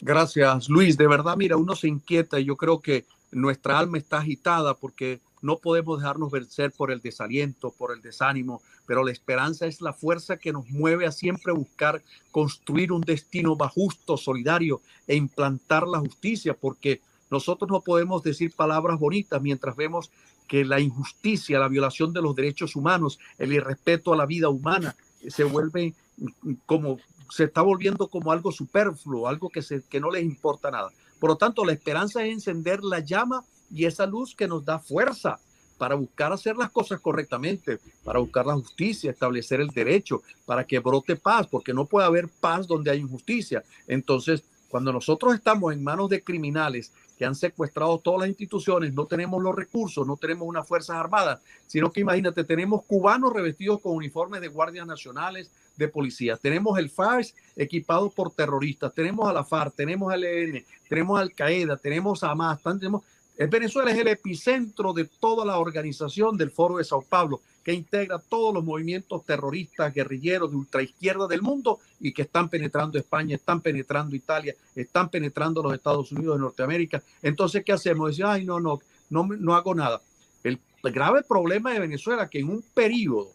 Gracias, 0.00 0.68
Luis. 0.68 0.96
De 0.96 1.06
verdad, 1.06 1.36
mira, 1.36 1.56
uno 1.56 1.74
se 1.74 1.88
inquieta 1.88 2.38
y 2.38 2.44
yo 2.44 2.56
creo 2.56 2.80
que 2.80 3.06
nuestra 3.32 3.78
alma 3.78 3.98
está 3.98 4.18
agitada 4.18 4.74
porque 4.74 5.20
no 5.42 5.58
podemos 5.58 6.00
dejarnos 6.00 6.30
vencer 6.30 6.72
por 6.72 6.90
el 6.90 7.00
desaliento, 7.00 7.72
por 7.76 7.92
el 7.92 8.02
desánimo, 8.02 8.62
pero 8.86 9.04
la 9.04 9.12
esperanza 9.12 9.66
es 9.66 9.80
la 9.80 9.92
fuerza 9.92 10.38
que 10.38 10.52
nos 10.52 10.68
mueve 10.70 11.06
a 11.06 11.12
siempre 11.12 11.52
buscar 11.52 12.02
construir 12.30 12.92
un 12.92 13.02
destino 13.02 13.56
más 13.56 13.72
justo, 13.72 14.16
solidario 14.16 14.80
e 15.06 15.16
implantar 15.16 15.86
la 15.86 15.98
justicia, 15.98 16.54
porque 16.54 17.00
nosotros 17.30 17.70
no 17.70 17.80
podemos 17.80 18.22
decir 18.22 18.52
palabras 18.54 18.98
bonitas 18.98 19.40
mientras 19.42 19.76
vemos 19.76 20.10
que 20.46 20.64
la 20.64 20.80
injusticia, 20.80 21.58
la 21.58 21.68
violación 21.68 22.12
de 22.12 22.22
los 22.22 22.36
derechos 22.36 22.76
humanos, 22.76 23.18
el 23.38 23.52
irrespeto 23.52 24.12
a 24.12 24.16
la 24.16 24.26
vida 24.26 24.48
humana 24.48 24.94
se 25.28 25.44
vuelve 25.44 25.94
como 26.66 26.98
se 27.30 27.44
está 27.44 27.62
volviendo 27.62 28.08
como 28.08 28.32
algo 28.32 28.52
superfluo, 28.52 29.26
algo 29.26 29.50
que, 29.50 29.62
se, 29.62 29.82
que 29.82 30.00
no 30.00 30.10
les 30.10 30.24
importa 30.24 30.70
nada. 30.70 30.90
Por 31.18 31.30
lo 31.30 31.36
tanto, 31.36 31.64
la 31.64 31.72
esperanza 31.72 32.24
es 32.24 32.32
encender 32.32 32.84
la 32.84 33.00
llama 33.00 33.44
y 33.70 33.84
esa 33.84 34.06
luz 34.06 34.34
que 34.34 34.46
nos 34.46 34.64
da 34.64 34.78
fuerza 34.78 35.40
para 35.78 35.94
buscar 35.94 36.32
hacer 36.32 36.56
las 36.56 36.70
cosas 36.70 37.00
correctamente, 37.00 37.80
para 38.04 38.18
buscar 38.18 38.46
la 38.46 38.54
justicia, 38.54 39.10
establecer 39.10 39.60
el 39.60 39.68
derecho, 39.68 40.22
para 40.46 40.64
que 40.64 40.78
brote 40.78 41.16
paz, 41.16 41.46
porque 41.48 41.74
no 41.74 41.84
puede 41.84 42.06
haber 42.06 42.28
paz 42.28 42.66
donde 42.66 42.90
hay 42.90 43.00
injusticia. 43.00 43.62
Entonces, 43.86 44.42
cuando 44.68 44.92
nosotros 44.92 45.34
estamos 45.34 45.72
en 45.72 45.84
manos 45.84 46.08
de 46.08 46.22
criminales 46.22 46.92
que 47.16 47.24
han 47.24 47.34
secuestrado 47.34 47.98
todas 47.98 48.20
las 48.20 48.28
instituciones, 48.28 48.92
no 48.92 49.06
tenemos 49.06 49.42
los 49.42 49.54
recursos, 49.54 50.06
no 50.06 50.16
tenemos 50.16 50.46
unas 50.46 50.66
fuerzas 50.66 50.96
armadas, 50.96 51.40
sino 51.66 51.90
que 51.90 52.00
imagínate, 52.00 52.44
tenemos 52.44 52.84
cubanos 52.84 53.32
revestidos 53.32 53.80
con 53.80 53.92
uniformes 53.92 54.40
de 54.40 54.48
guardias 54.48 54.86
nacionales, 54.86 55.50
de 55.76 55.88
policías, 55.88 56.40
tenemos 56.40 56.78
el 56.78 56.88
FARC 56.88 57.34
equipado 57.54 58.10
por 58.10 58.32
terroristas, 58.32 58.94
tenemos 58.94 59.28
a 59.28 59.32
la 59.32 59.44
FARC, 59.44 59.74
tenemos 59.74 60.12
al 60.12 60.24
EN, 60.24 60.64
tenemos 60.88 61.20
Al 61.20 61.32
Qaeda, 61.32 61.76
tenemos 61.76 62.22
a 62.22 62.30
Hamas, 62.30 62.60
tenemos 62.62 63.02
Venezuela 63.38 63.90
es 63.90 63.98
el 63.98 64.08
epicentro 64.08 64.92
de 64.92 65.04
toda 65.04 65.44
la 65.44 65.58
organización 65.58 66.36
del 66.36 66.50
Foro 66.50 66.78
de 66.78 66.84
Sao 66.84 67.02
Paulo, 67.02 67.40
que 67.62 67.74
integra 67.74 68.18
todos 68.18 68.54
los 68.54 68.64
movimientos 68.64 69.24
terroristas, 69.26 69.92
guerrilleros 69.92 70.50
de 70.50 70.56
ultraizquierda 70.56 71.26
del 71.26 71.42
mundo 71.42 71.80
y 72.00 72.12
que 72.12 72.22
están 72.22 72.48
penetrando 72.48 72.96
España, 72.96 73.34
están 73.34 73.60
penetrando 73.60 74.14
Italia, 74.14 74.54
están 74.74 75.10
penetrando 75.10 75.62
los 75.62 75.74
Estados 75.74 76.12
Unidos 76.12 76.36
de 76.36 76.42
Norteamérica. 76.42 77.02
Entonces, 77.22 77.64
¿qué 77.64 77.72
hacemos? 77.72 78.10
Decir, 78.10 78.24
ay, 78.24 78.44
no, 78.44 78.60
no, 78.60 78.80
no, 79.10 79.54
hago 79.54 79.74
nada. 79.74 80.00
El, 80.44 80.60
grave 80.84 81.24
problema 81.24 81.72
de 81.72 81.80
Venezuela 81.80 82.28
que 82.30 82.38
en 82.38 82.48
un 82.48 82.62
periodo 82.72 83.32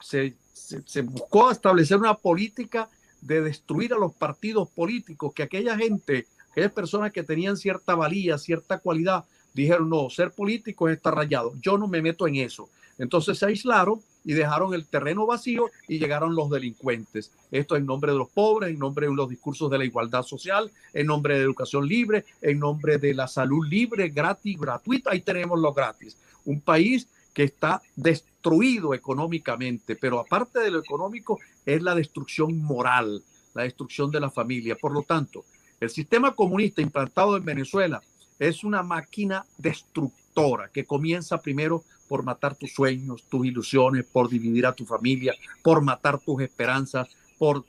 se 0.00 1.02
buscó 1.02 1.50
establecer 1.50 1.98
una 1.98 2.14
política 2.14 2.88
de 3.22 3.40
destruir 3.40 3.94
a 3.94 3.98
los 3.98 4.12
partidos 4.14 4.68
políticos, 4.70 5.32
que 5.34 5.44
aquella 5.44 5.76
gente 5.76 6.26
aquellas 6.52 6.72
personas 6.72 7.12
que 7.12 7.22
tenían 7.22 7.56
cierta 7.56 7.94
valía, 7.94 8.38
cierta 8.38 8.78
cualidad, 8.78 9.24
dijeron, 9.54 9.88
no, 9.88 10.08
ser 10.10 10.30
político 10.30 10.88
está 10.88 11.10
rayado, 11.10 11.54
yo 11.60 11.76
no 11.76 11.88
me 11.88 12.02
meto 12.02 12.28
en 12.28 12.36
eso. 12.36 12.68
Entonces 12.98 13.38
se 13.38 13.46
aislaron 13.46 14.00
y 14.24 14.34
dejaron 14.34 14.74
el 14.74 14.86
terreno 14.86 15.26
vacío 15.26 15.70
y 15.88 15.98
llegaron 15.98 16.36
los 16.36 16.50
delincuentes. 16.50 17.32
Esto 17.50 17.74
en 17.74 17.86
nombre 17.86 18.12
de 18.12 18.18
los 18.18 18.28
pobres, 18.28 18.70
en 18.70 18.78
nombre 18.78 19.08
de 19.08 19.14
los 19.14 19.28
discursos 19.28 19.70
de 19.70 19.78
la 19.78 19.84
igualdad 19.84 20.22
social, 20.22 20.70
en 20.92 21.06
nombre 21.06 21.36
de 21.36 21.42
educación 21.42 21.88
libre, 21.88 22.24
en 22.42 22.58
nombre 22.58 22.98
de 22.98 23.14
la 23.14 23.26
salud 23.26 23.66
libre, 23.66 24.10
gratis, 24.10 24.58
gratuita. 24.58 25.10
Ahí 25.10 25.20
tenemos 25.22 25.58
lo 25.58 25.72
gratis. 25.72 26.16
Un 26.44 26.60
país 26.60 27.08
que 27.32 27.44
está 27.44 27.80
destruido 27.96 28.94
económicamente, 28.94 29.96
pero 29.96 30.20
aparte 30.20 30.60
de 30.60 30.70
lo 30.70 30.78
económico 30.78 31.40
es 31.64 31.82
la 31.82 31.94
destrucción 31.94 32.58
moral, 32.58 33.22
la 33.54 33.62
destrucción 33.62 34.10
de 34.10 34.20
la 34.20 34.30
familia. 34.30 34.76
Por 34.76 34.92
lo 34.92 35.02
tanto, 35.02 35.44
el 35.82 35.90
sistema 35.90 36.32
comunista 36.36 36.80
implantado 36.80 37.36
en 37.36 37.44
Venezuela 37.44 38.00
es 38.38 38.62
una 38.62 38.84
máquina 38.84 39.44
destructora 39.58 40.70
que 40.72 40.84
comienza 40.84 41.42
primero 41.42 41.82
por 42.06 42.22
matar 42.22 42.54
tus 42.54 42.72
sueños, 42.72 43.24
tus 43.28 43.44
ilusiones, 43.44 44.04
por 44.04 44.28
dividir 44.28 44.64
a 44.64 44.74
tu 44.74 44.86
familia, 44.86 45.34
por 45.60 45.82
matar 45.82 46.20
tus 46.20 46.40
esperanzas, 46.40 47.08
por, 47.36 47.64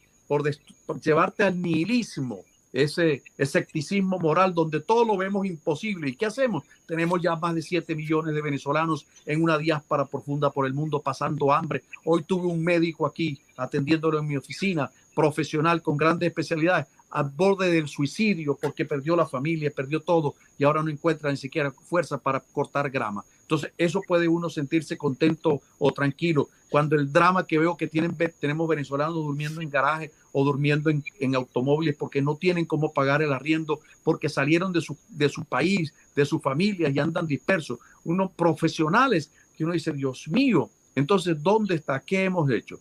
llevarte 1.02 1.42
al 1.42 1.60
nihilismo, 1.60 2.42
ese 2.72 3.24
escepticismo 3.36 4.20
moral 4.20 4.54
donde 4.54 4.80
todo 4.80 5.06
lo 5.06 5.18
vemos 5.18 5.48
imposible. 5.48 6.10
¿Y 6.10 6.16
qué 6.16 6.28
hacemos? 6.28 6.66
Tenemos 6.86 7.20
ya 7.20 7.36
más 7.36 7.56
de 7.56 7.64
7 7.64 7.96
millones 7.96 8.36
de 8.36 8.42
venezolanos 8.44 9.08
en 9.26 9.42
una 9.42 9.58
diáspora 9.58 10.06
profunda 10.06 10.52
por 10.52 10.68
el 10.68 10.76
mundo 10.76 11.00
pasando 11.00 11.52
hambre. 11.52 11.84
Hoy 12.06 12.22
tuve 12.22 12.46
un 12.46 12.64
médico 12.64 13.08
aquí 13.08 13.40
atendiéndolo 13.58 14.20
en 14.20 14.28
mi 14.28 14.38
oficina, 14.38 14.92
profesional 15.16 15.82
con 15.82 15.98
grandes 15.98 16.28
especialidades 16.28 16.88
al 17.14 17.30
borde 17.30 17.72
del 17.72 17.88
suicidio 17.88 18.58
porque 18.60 18.86
perdió 18.86 19.16
la 19.16 19.28
familia, 19.28 19.72
perdió 19.74 20.02
todo 20.02 20.34
y 20.58 20.64
ahora 20.64 20.82
no 20.82 20.90
encuentra 20.90 21.30
ni 21.30 21.38
siquiera 21.38 21.72
fuerza 21.72 22.18
para 22.18 22.40
cortar 22.40 22.90
grama. 22.90 23.24
Entonces, 23.42 23.72
eso 23.78 24.02
puede 24.08 24.28
uno 24.28 24.50
sentirse 24.50 24.98
contento 24.98 25.62
o 25.78 25.92
tranquilo. 25.92 26.50
Cuando 26.72 26.96
el 26.96 27.14
drama 27.14 27.46
que 27.46 27.60
veo 27.60 27.78
que 27.78 27.88
tienen, 27.88 28.18
tenemos 28.40 28.68
venezolanos 28.68 29.14
durmiendo 29.14 29.62
en 29.62 29.70
garaje 29.70 30.12
o 30.32 30.44
durmiendo 30.44 30.90
en, 30.90 31.04
en 31.20 31.36
automóviles 31.36 31.96
porque 31.96 32.20
no 32.20 32.36
tienen 32.36 32.66
cómo 32.66 32.92
pagar 32.92 33.22
el 33.22 33.32
arriendo, 33.32 33.80
porque 34.04 34.28
salieron 34.28 34.74
de 34.74 34.82
su, 34.82 34.98
de 35.10 35.30
su 35.30 35.46
país, 35.46 35.94
de 36.16 36.26
su 36.26 36.40
familia 36.40 36.90
y 36.90 36.98
andan 36.98 37.28
dispersos. 37.28 37.78
Unos 38.06 38.32
profesionales 38.32 39.32
que 39.56 39.66
uno 39.66 39.74
dice, 39.74 39.94
Dios 39.94 40.28
mío, 40.30 40.72
entonces, 40.96 41.44
¿dónde 41.44 41.76
está? 41.76 42.00
¿Qué 42.00 42.24
hemos 42.24 42.50
hecho? 42.50 42.80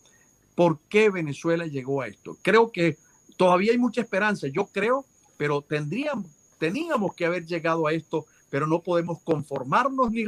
¿Por 0.55 0.79
qué 0.89 1.11
Venezuela 1.11 1.67
llegó 1.67 2.01
a 2.01 2.09
esto? 2.09 2.39
Creo 2.41 2.73
que 2.73 2.97
todavía 3.37 3.73
hay 3.73 3.79
mucha 3.79 4.01
esperanza. 4.01 4.49
Yo 4.49 4.67
creo, 4.67 5.05
pero 5.37 5.63
tendríamos, 5.63 6.27
teníamos 6.59 7.15
que 7.15 7.27
haber 7.27 7.47
llegado 7.47 7.87
a 7.87 7.93
esto 7.93 8.27
pero 8.53 8.67
no 8.67 8.83
podemos 8.83 9.21
conformarnos 9.23 10.11
ni, 10.11 10.25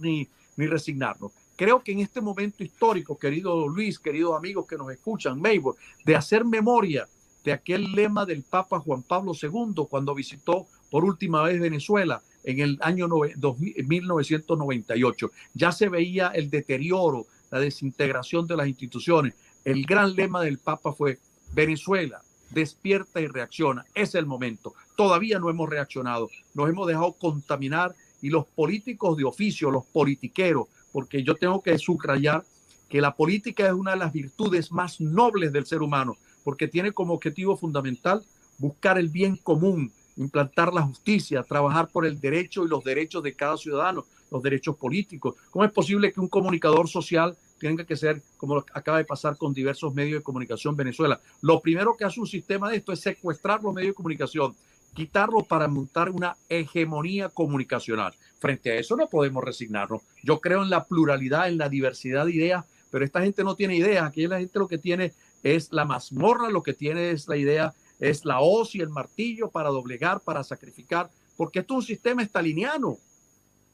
ni, 0.00 0.26
resignarnos. 0.66 1.32
Creo 1.56 1.84
que 1.84 1.92
en 1.92 2.00
este 2.00 2.22
momento 2.22 2.64
histórico, 2.64 3.18
querido 3.18 3.68
Luis, 3.68 3.98
queridos 3.98 4.34
amigos 4.34 4.66
que 4.66 4.78
nos 4.78 4.90
escuchan, 4.90 5.38
Maybor, 5.38 5.76
de 6.02 6.16
hacer 6.16 6.46
memoria 6.46 7.06
de 7.44 7.52
aquel 7.52 7.92
lema 7.92 8.24
del 8.24 8.44
Papa 8.44 8.80
Juan 8.80 9.02
Pablo 9.02 9.34
II 9.40 9.84
cuando 9.90 10.14
visitó 10.14 10.66
por 10.90 11.04
última 11.04 11.42
vez 11.42 11.60
Venezuela 11.60 12.22
en 12.44 12.60
el 12.60 12.78
año 12.80 13.08
1998. 13.08 15.30
Ya 15.52 15.70
se 15.70 15.90
veía 15.90 16.28
el 16.28 16.48
deterioro, 16.48 17.26
la 17.50 17.60
desintegración 17.60 18.46
de 18.46 18.56
las 18.56 18.68
instituciones. 18.68 19.34
El 19.66 19.84
gran 19.84 20.16
lema 20.16 20.42
del 20.42 20.56
Papa 20.56 20.94
fue 20.94 21.18
Venezuela, 21.52 22.22
despierta 22.50 23.20
y 23.20 23.26
reacciona. 23.26 23.84
Es 23.94 24.14
el 24.14 24.26
momento. 24.26 24.74
Todavía 24.96 25.38
no 25.38 25.50
hemos 25.50 25.68
reaccionado. 25.68 26.28
Nos 26.54 26.68
hemos 26.68 26.86
dejado 26.86 27.12
contaminar 27.12 27.94
y 28.22 28.30
los 28.30 28.46
políticos 28.46 29.16
de 29.16 29.24
oficio, 29.24 29.70
los 29.70 29.84
politiqueros, 29.86 30.68
porque 30.92 31.22
yo 31.22 31.34
tengo 31.34 31.62
que 31.62 31.78
subrayar 31.78 32.44
que 32.88 33.00
la 33.00 33.14
política 33.14 33.66
es 33.66 33.72
una 33.72 33.92
de 33.92 33.98
las 33.98 34.12
virtudes 34.12 34.72
más 34.72 35.00
nobles 35.00 35.52
del 35.52 35.66
ser 35.66 35.82
humano, 35.82 36.16
porque 36.44 36.68
tiene 36.68 36.92
como 36.92 37.14
objetivo 37.14 37.56
fundamental 37.56 38.22
buscar 38.58 38.98
el 38.98 39.08
bien 39.08 39.36
común, 39.36 39.92
implantar 40.16 40.72
la 40.72 40.82
justicia, 40.82 41.42
trabajar 41.42 41.88
por 41.88 42.06
el 42.06 42.20
derecho 42.20 42.64
y 42.64 42.68
los 42.68 42.82
derechos 42.84 43.22
de 43.22 43.34
cada 43.34 43.56
ciudadano, 43.56 44.04
los 44.30 44.42
derechos 44.42 44.76
políticos. 44.76 45.36
¿Cómo 45.50 45.64
es 45.64 45.72
posible 45.72 46.12
que 46.12 46.20
un 46.20 46.28
comunicador 46.28 46.88
social 46.88 47.36
tenga 47.58 47.84
que 47.84 47.96
ser 47.96 48.22
como 48.36 48.64
acaba 48.72 48.98
de 48.98 49.04
pasar 49.04 49.36
con 49.36 49.54
diversos 49.54 49.94
medios 49.94 50.20
de 50.20 50.24
comunicación 50.24 50.72
en 50.72 50.78
Venezuela? 50.78 51.20
Lo 51.42 51.60
primero 51.60 51.96
que 51.96 52.04
hace 52.04 52.20
un 52.20 52.26
sistema 52.26 52.70
de 52.70 52.76
esto 52.76 52.92
es 52.92 53.00
secuestrar 53.00 53.62
los 53.62 53.74
medios 53.74 53.92
de 53.92 53.96
comunicación, 53.96 54.54
quitarlos 54.94 55.46
para 55.46 55.68
montar 55.68 56.10
una 56.10 56.36
hegemonía 56.48 57.28
comunicacional. 57.28 58.14
Frente 58.38 58.72
a 58.72 58.76
eso 58.76 58.96
no 58.96 59.08
podemos 59.08 59.44
resignarnos. 59.44 60.02
Yo 60.22 60.40
creo 60.40 60.62
en 60.62 60.70
la 60.70 60.84
pluralidad, 60.84 61.48
en 61.48 61.58
la 61.58 61.68
diversidad 61.68 62.26
de 62.26 62.34
ideas, 62.34 62.64
pero 62.90 63.04
esta 63.04 63.20
gente 63.20 63.44
no 63.44 63.54
tiene 63.54 63.76
ideas. 63.76 64.04
Aquí 64.06 64.26
la 64.26 64.38
gente 64.38 64.58
lo 64.58 64.68
que 64.68 64.78
tiene 64.78 65.12
es 65.42 65.72
la 65.72 65.84
mazmorra, 65.84 66.50
lo 66.50 66.62
que 66.62 66.72
tiene 66.72 67.10
es 67.10 67.28
la 67.28 67.36
idea, 67.36 67.74
es 67.98 68.24
la 68.24 68.40
hoz 68.40 68.74
y 68.74 68.80
el 68.80 68.90
martillo 68.90 69.50
para 69.50 69.70
doblegar, 69.70 70.20
para 70.20 70.44
sacrificar, 70.44 71.10
porque 71.36 71.60
esto 71.60 71.74
es 71.74 71.78
un 71.78 71.86
sistema 71.86 72.22
estaliniano. 72.22 72.98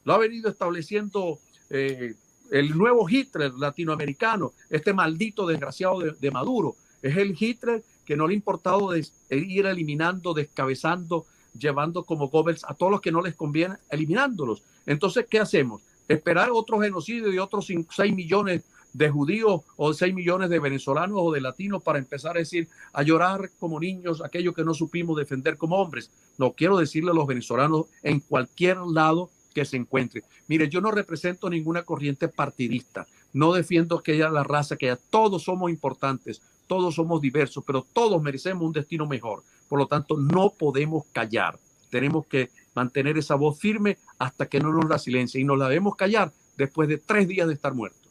Lo 0.05 0.15
ha 0.15 0.19
venido 0.19 0.51
estableciendo 0.51 1.39
eh, 1.71 2.15
el 2.51 2.77
nuevo 2.77 3.09
Hitler 3.09 3.53
latinoamericano, 3.55 4.53
este 4.69 4.93
maldito 4.93 5.47
desgraciado 5.47 6.01
de, 6.01 6.31
Maduro. 6.31 6.77
Es 7.01 7.17
el 7.17 7.37
Hitler 7.39 7.83
que 8.05 8.17
no 8.17 8.27
le 8.27 8.35
ha 8.35 8.37
importado 8.37 8.95
ir 8.97 9.67
eliminando, 9.67 10.35
descabezando, 10.35 11.25
llevando 11.59 12.05
como 12.05 12.29
Goebbels 12.29 12.65
a 12.65 12.75
todos 12.75 12.93
los 12.93 13.01
que 13.01 13.13
no 13.13 13.23
les 13.23 13.35
conviene, 13.35 13.77
eliminándolos. 13.91 14.63
Entonces, 14.87 15.27
¿qué 15.31 15.39
hacemos? 15.39 15.83
Esperar 16.09 16.51
otro 16.51 16.81
genocidio 16.81 17.31
de 17.31 17.41
otros 17.41 17.67
6 17.67 18.15
millones 18.15 18.63
de 18.93 19.11
judíos 19.11 19.63
o 19.77 19.95
6 19.95 20.15
millones 20.15 20.51
de 20.51 20.59
venezolanos 20.59 21.19
o 21.21 21.33
de 21.33 21.41
latinos 21.41 21.83
para 21.83 21.99
empezar 21.99 22.37
a 22.37 22.41
decir, 22.41 22.69
a 22.93 23.03
llorar 23.03 23.51
como 23.59 23.81
niños, 23.81 24.23
aquello 24.23 24.55
que 24.55 24.65
no 24.65 24.75
supimos 24.75 25.17
defender 25.17 25.57
como 25.57 25.77
hombres. 25.77 26.11
No 26.39 26.53
quiero 26.53 26.77
decirle 26.77 27.11
a 27.11 27.15
los 27.15 27.27
venezolanos 27.27 27.87
en 28.03 28.21
cualquier 28.21 28.79
lado 28.79 29.31
que 29.55 29.65
se 29.65 29.77
encuentre. 29.77 30.23
Mire, 30.49 30.69
yo 30.69 30.81
no 30.81 30.91
represento 30.91 31.51
ninguna 31.51 31.83
corriente 31.83 32.29
partidista, 32.29 33.07
no 33.33 33.53
defiendo 33.53 34.03
que 34.03 34.13
haya 34.13 34.31
la 34.31 34.45
raza, 34.45 34.77
que 34.77 34.91
haya, 34.91 35.01
todos 35.11 35.45
somos 35.45 35.71
importantes, 35.71 36.41
todos 36.67 36.95
somos 36.95 37.21
diversos, 37.21 37.65
pero 37.67 37.87
todos 37.93 38.23
merecemos 38.23 38.63
un 38.63 38.73
destino 38.73 39.07
mejor. 39.07 39.43
Por 39.69 39.79
lo 39.79 39.87
tanto, 39.87 40.17
no 40.17 40.51
podemos 40.51 41.05
callar. 41.13 41.59
Tenemos 41.91 42.27
que 42.27 42.51
mantener 42.75 43.19
esa 43.19 43.35
voz 43.35 43.59
firme 43.59 43.99
hasta 44.19 44.47
que 44.47 44.61
no 44.61 44.73
nos 44.73 44.89
la 44.89 44.99
silencie 44.99 45.41
y 45.41 45.45
nos 45.45 45.59
la 45.59 45.69
debemos 45.69 45.97
callar 45.97 46.33
después 46.57 46.89
de 46.89 46.99
tres 46.99 47.29
días 47.29 47.47
de 47.49 47.55
estar 47.55 47.75
muertos. 47.75 48.02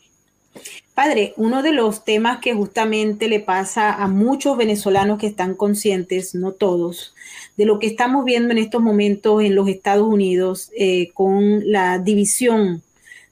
Padre, 0.93 1.33
uno 1.37 1.63
de 1.63 1.71
los 1.71 2.03
temas 2.03 2.39
que 2.39 2.53
justamente 2.53 3.27
le 3.27 3.39
pasa 3.39 3.93
a 3.93 4.07
muchos 4.07 4.57
venezolanos 4.57 5.17
que 5.19 5.27
están 5.27 5.55
conscientes, 5.55 6.35
no 6.35 6.51
todos, 6.51 7.15
de 7.57 7.65
lo 7.65 7.79
que 7.79 7.87
estamos 7.87 8.25
viendo 8.25 8.51
en 8.51 8.57
estos 8.57 8.81
momentos 8.81 9.41
en 9.41 9.55
los 9.55 9.67
Estados 9.67 10.07
Unidos 10.07 10.69
eh, 10.77 11.11
con 11.13 11.71
la 11.71 11.97
división 11.97 12.83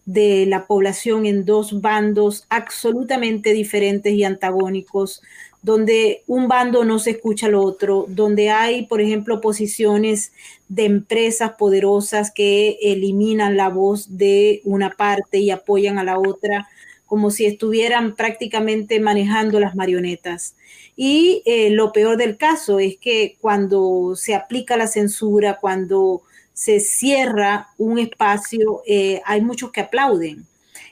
de 0.06 0.48
la 0.48 0.66
población 0.66 1.28
en 1.28 1.46
dos 1.46 1.82
bandos 1.82 2.48
absolutamente 2.50 3.54
diferentes 3.54 4.14
y 4.14 4.24
antagónicos, 4.24 5.22
donde 5.62 6.24
un 6.26 6.48
bando 6.48 6.86
no 6.86 6.98
se 6.98 7.12
escucha 7.12 7.48
al 7.48 7.56
otro, 7.56 8.06
donde 8.08 8.50
hay, 8.50 8.88
por 8.88 9.02
ejemplo, 9.02 9.42
posiciones 9.42 10.32
de 10.70 10.86
empresas 10.86 11.52
poderosas 11.60 12.32
que 12.32 12.80
eliminan 12.82 13.58
la 13.58 13.70
voz 13.70 14.18
de 14.18 14.62
una 14.64 14.92
parte 14.92 15.40
y 15.40 15.52
apoyan 15.52 16.00
a 16.00 16.04
la 16.04 16.18
otra 16.18 16.70
como 17.10 17.32
si 17.32 17.46
estuvieran 17.46 18.16
prácticamente 18.16 19.00
manejando 19.00 19.60
las 19.60 19.76
marionetas. 19.76 20.56
Y 20.96 21.42
eh, 21.46 21.72
lo 21.72 21.92
peor 21.92 22.18
del 22.18 22.38
caso 22.38 22.80
es 22.80 22.98
que 22.98 23.36
cuando 23.42 24.16
se 24.16 24.36
aplica 24.36 24.78
la 24.78 24.86
censura, 24.86 25.58
cuando 25.60 26.22
se 26.54 26.80
cierra 26.80 27.70
un 27.78 27.98
espacio, 27.98 28.84
eh, 28.86 29.22
hay 29.26 29.42
muchos 29.42 29.72
que 29.72 29.82
aplauden. 29.82 30.46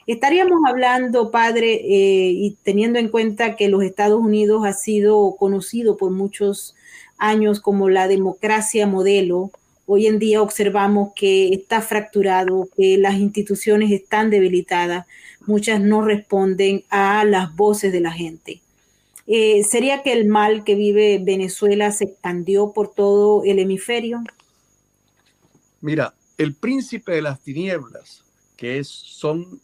Estaríamos 0.08 0.58
hablando, 0.66 1.30
padre, 1.30 1.74
eh, 1.74 2.32
y 2.34 2.56
teniendo 2.64 2.98
en 2.98 3.10
cuenta 3.10 3.54
que 3.54 3.68
los 3.68 3.84
Estados 3.84 4.20
Unidos 4.20 4.66
ha 4.66 4.72
sido 4.72 5.36
conocido 5.38 5.96
por 5.96 6.10
muchos 6.10 6.74
años 7.16 7.60
como 7.60 7.90
la 7.90 8.08
democracia 8.08 8.86
modelo, 8.86 9.52
hoy 9.86 10.06
en 10.06 10.18
día 10.18 10.42
observamos 10.42 11.12
que 11.14 11.48
está 11.54 11.80
fracturado, 11.80 12.68
que 12.76 12.98
las 12.98 13.14
instituciones 13.14 13.90
están 13.90 14.30
debilitadas, 14.30 15.06
muchas 15.48 15.80
no 15.80 16.02
responden 16.02 16.84
a 16.90 17.24
las 17.24 17.56
voces 17.56 17.92
de 17.92 18.00
la 18.00 18.12
gente. 18.12 18.60
Eh, 19.26 19.64
¿Sería 19.64 20.02
que 20.02 20.12
el 20.12 20.26
mal 20.26 20.64
que 20.64 20.74
vive 20.74 21.20
Venezuela 21.22 21.90
se 21.90 22.04
expandió 22.04 22.72
por 22.72 22.94
todo 22.94 23.42
el 23.44 23.58
hemisferio? 23.58 24.22
Mira, 25.80 26.14
el 26.38 26.54
príncipe 26.54 27.12
de 27.12 27.22
las 27.22 27.40
tinieblas, 27.40 28.24
que 28.56 28.78
es, 28.78 28.88
son, 28.88 29.60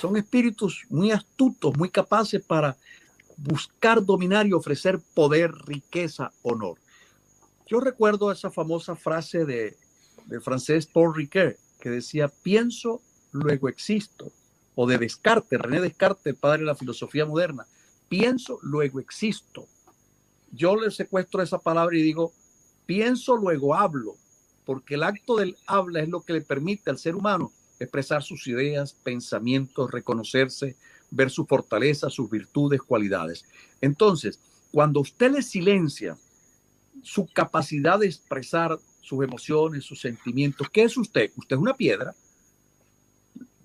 son 0.00 0.16
espíritus 0.16 0.84
muy 0.90 1.12
astutos, 1.12 1.76
muy 1.76 1.90
capaces 1.90 2.42
para 2.42 2.76
buscar 3.36 4.04
dominar 4.04 4.46
y 4.46 4.52
ofrecer 4.52 5.00
poder, 5.14 5.52
riqueza, 5.66 6.32
honor. 6.42 6.76
Yo 7.66 7.80
recuerdo 7.80 8.32
esa 8.32 8.50
famosa 8.50 8.96
frase 8.96 9.44
de, 9.44 9.76
de 10.26 10.40
francés 10.40 10.86
Paul 10.86 11.14
Ricoeur 11.14 11.56
que 11.80 11.90
decía, 11.90 12.28
pienso, 12.28 13.00
luego 13.32 13.68
existo, 13.68 14.30
o 14.80 14.86
de 14.86 14.96
Descartes, 14.96 15.60
René 15.60 15.78
Descartes, 15.78 16.34
padre 16.34 16.60
de 16.60 16.64
la 16.64 16.74
filosofía 16.74 17.26
moderna, 17.26 17.66
pienso, 18.08 18.58
luego 18.62 18.98
existo. 18.98 19.66
Yo 20.52 20.74
le 20.74 20.90
secuestro 20.90 21.42
esa 21.42 21.58
palabra 21.58 21.98
y 21.98 22.02
digo, 22.02 22.32
pienso, 22.86 23.36
luego 23.36 23.74
hablo, 23.74 24.16
porque 24.64 24.94
el 24.94 25.02
acto 25.02 25.36
del 25.36 25.54
habla 25.66 26.00
es 26.00 26.08
lo 26.08 26.22
que 26.22 26.32
le 26.32 26.40
permite 26.40 26.88
al 26.88 26.96
ser 26.96 27.14
humano 27.14 27.52
expresar 27.78 28.22
sus 28.22 28.46
ideas, 28.46 28.94
pensamientos, 28.94 29.90
reconocerse, 29.90 30.76
ver 31.10 31.28
su 31.28 31.44
fortaleza, 31.44 32.08
sus 32.08 32.30
virtudes, 32.30 32.80
cualidades. 32.80 33.44
Entonces, 33.82 34.40
cuando 34.72 35.00
usted 35.00 35.30
le 35.32 35.42
silencia 35.42 36.16
su 37.02 37.26
capacidad 37.26 37.98
de 37.98 38.06
expresar 38.06 38.78
sus 39.02 39.22
emociones, 39.22 39.84
sus 39.84 40.00
sentimientos. 40.00 40.68
¿Qué 40.70 40.84
es 40.84 40.96
usted? 40.96 41.30
Usted 41.36 41.56
es 41.56 41.62
una 41.62 41.74
piedra. 41.74 42.14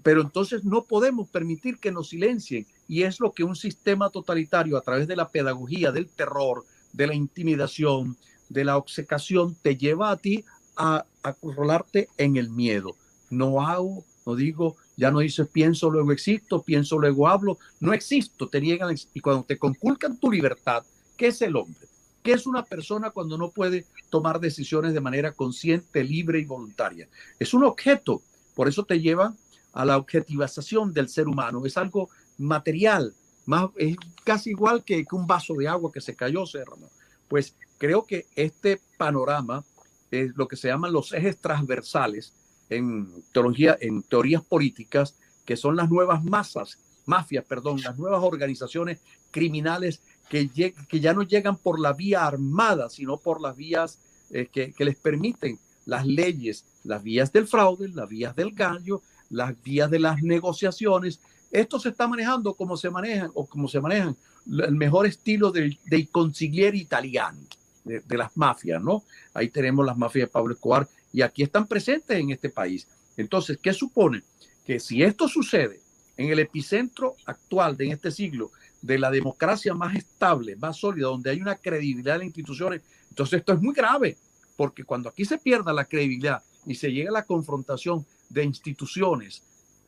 Pero 0.06 0.22
entonces 0.22 0.64
no 0.64 0.84
podemos 0.84 1.28
permitir 1.30 1.80
que 1.80 1.92
nos 1.92 2.10
silencien. 2.10 2.68
Y 2.88 3.02
es 3.02 3.20
lo 3.20 3.34
que 3.34 3.44
un 3.44 3.56
sistema 3.56 4.12
totalitario 4.12 4.78
a 4.78 4.82
través 4.82 5.08
de 5.08 5.16
la 5.16 5.30
pedagogía, 5.30 5.92
del 5.92 6.08
terror, 6.08 6.64
de 6.94 7.08
la 7.08 7.16
intimidación, 7.16 8.16
de 8.48 8.66
la 8.66 8.78
obcecación, 8.78 9.58
te 9.64 9.78
lleva 9.78 10.12
a 10.12 10.18
ti 10.18 10.46
a 10.78 11.06
acorralarte 11.24 12.08
en 12.20 12.38
el 12.38 12.52
miedo. 12.52 12.96
No 13.32 13.66
hago, 13.66 14.06
no 14.28 14.36
digo, 14.36 14.76
ya 14.96 15.10
no 15.10 15.22
dices 15.22 15.48
pienso, 15.52 15.90
luego 15.90 16.12
existo, 16.12 16.62
pienso, 16.62 17.00
luego 17.00 17.28
hablo. 17.28 17.58
No 17.80 17.92
existo, 17.92 18.48
te 18.48 18.62
niegan. 18.62 18.96
Y 19.12 19.20
cuando 19.22 19.42
te 19.42 19.58
conculcan 19.58 20.20
tu 20.20 20.30
libertad, 20.32 20.84
¿qué 21.18 21.30
es 21.30 21.42
el 21.42 21.56
hombre? 21.56 21.88
¿Qué 22.22 22.34
es 22.34 22.46
una 22.46 22.64
persona 22.64 23.10
cuando 23.10 23.40
no 23.40 23.50
puede 23.50 23.88
tomar 24.12 24.40
decisiones 24.40 24.94
de 24.94 25.02
manera 25.02 25.32
consciente, 25.32 26.04
libre 26.04 26.42
y 26.42 26.46
voluntaria? 26.46 27.10
Es 27.40 27.56
un 27.56 27.64
objeto. 27.64 28.22
Por 28.54 28.68
eso 28.68 28.86
te 28.86 29.02
llevan 29.02 29.36
a 29.76 29.86
la 29.86 29.98
objetivación 29.98 30.94
del 30.94 31.10
ser 31.10 31.28
humano, 31.28 31.66
es 31.66 31.78
algo 31.78 32.10
material, 32.38 33.14
más, 33.46 33.70
es 33.76 33.98
casi 34.24 34.52
igual 34.52 34.84
que, 34.84 35.06
un 35.12 35.28
vaso 35.28 35.54
de 35.54 35.68
agua 35.68 35.92
que 35.92 36.02
se 36.02 36.16
cayó, 36.16 36.46
Serrano. 36.46 36.88
Pues 37.28 37.56
creo 37.78 38.06
que 38.06 38.26
este 38.36 38.80
panorama 38.98 39.64
es 40.10 40.36
lo 40.36 40.48
que 40.48 40.56
se 40.56 40.70
llaman 40.70 40.94
los 40.94 41.14
ejes 41.14 41.38
transversales 41.40 42.34
en 42.70 43.24
teología, 43.34 43.78
en 43.80 44.02
teorías 44.02 44.42
políticas, 44.44 45.16
que 45.46 45.58
son 45.58 45.76
las 45.76 45.90
nuevas 45.90 46.24
masas, 46.24 46.80
mafias, 47.06 47.44
perdón, 47.44 47.82
las 47.82 47.98
nuevas 47.98 48.24
organizaciones 48.24 49.02
criminales 49.30 50.02
que, 50.30 50.50
que 50.50 51.00
ya 51.02 51.14
no 51.14 51.24
llegan 51.24 51.58
por 51.58 51.80
la 51.82 51.92
vía 51.92 52.26
armada, 52.26 52.90
sino 52.90 53.18
por 53.18 53.42
las 53.42 53.58
vías 53.58 54.00
eh, 54.32 54.48
que, 54.52 54.72
que 54.72 54.86
les 54.86 54.96
permiten 54.96 55.60
las 55.86 56.06
leyes, 56.06 56.66
las 56.84 57.04
vías 57.04 57.32
del 57.32 57.46
fraude, 57.46 57.90
las 57.90 58.10
vías 58.10 58.36
del 58.36 58.52
gallo, 58.52 59.02
las 59.30 59.62
vías 59.64 59.90
de 59.90 60.00
las 60.00 60.22
negociaciones. 60.22 61.20
Esto 61.52 61.80
se 61.80 61.90
está 61.90 62.08
manejando 62.08 62.54
como 62.54 62.78
se 62.78 62.90
manejan 62.90 63.32
o 63.34 63.46
como 63.46 63.68
se 63.68 63.80
manejan 63.80 64.16
el 64.48 64.76
mejor 64.76 65.08
estilo 65.08 65.52
del, 65.52 65.78
del 65.86 66.10
consigliere 66.10 66.78
italiano, 66.78 67.40
de, 67.84 68.02
de, 68.02 68.18
las 68.18 68.36
mafias, 68.38 68.82
¿no? 68.82 69.04
Ahí 69.34 69.50
tenemos 69.50 69.86
las 69.86 69.98
mafias 69.98 70.28
de 70.28 70.32
Pablo 70.32 70.54
Escobar 70.54 70.88
y 71.12 71.22
aquí 71.22 71.44
están 71.44 71.66
presentes 71.68 72.18
en 72.18 72.32
este 72.32 72.50
país. 72.50 72.88
Entonces, 73.18 73.58
¿qué 73.62 73.74
supone? 73.74 74.24
Que 74.66 74.80
si 74.80 75.02
esto 75.02 75.28
sucede 75.28 75.80
en 76.18 76.30
el 76.30 76.40
epicentro 76.40 77.16
actual 77.26 77.76
de 77.78 77.90
este 77.90 78.12
siglo, 78.12 78.52
de 78.82 79.00
la 79.00 79.10
democracia 79.10 79.74
más 79.74 79.96
estable, 79.96 80.56
más 80.56 80.78
sólida, 80.78 81.08
donde 81.08 81.32
hay 81.32 81.42
una 81.42 81.56
credibilidad 81.56 82.16
en 82.16 82.20
las 82.20 82.28
instituciones, 82.28 82.82
entonces 83.10 83.40
esto 83.40 83.54
es 83.54 83.62
muy 83.62 83.74
grave, 83.74 84.18
porque 84.56 84.84
cuando 84.84 85.10
aquí 85.10 85.26
se 85.26 85.38
pierda 85.38 85.74
la 85.74 85.86
credibilidad 85.86 86.44
y 86.66 86.76
se 86.76 86.92
llega 86.92 87.10
a 87.10 87.14
la 87.14 87.26
confrontación 87.26 88.06
de 88.36 88.44
instituciones, 88.44 89.42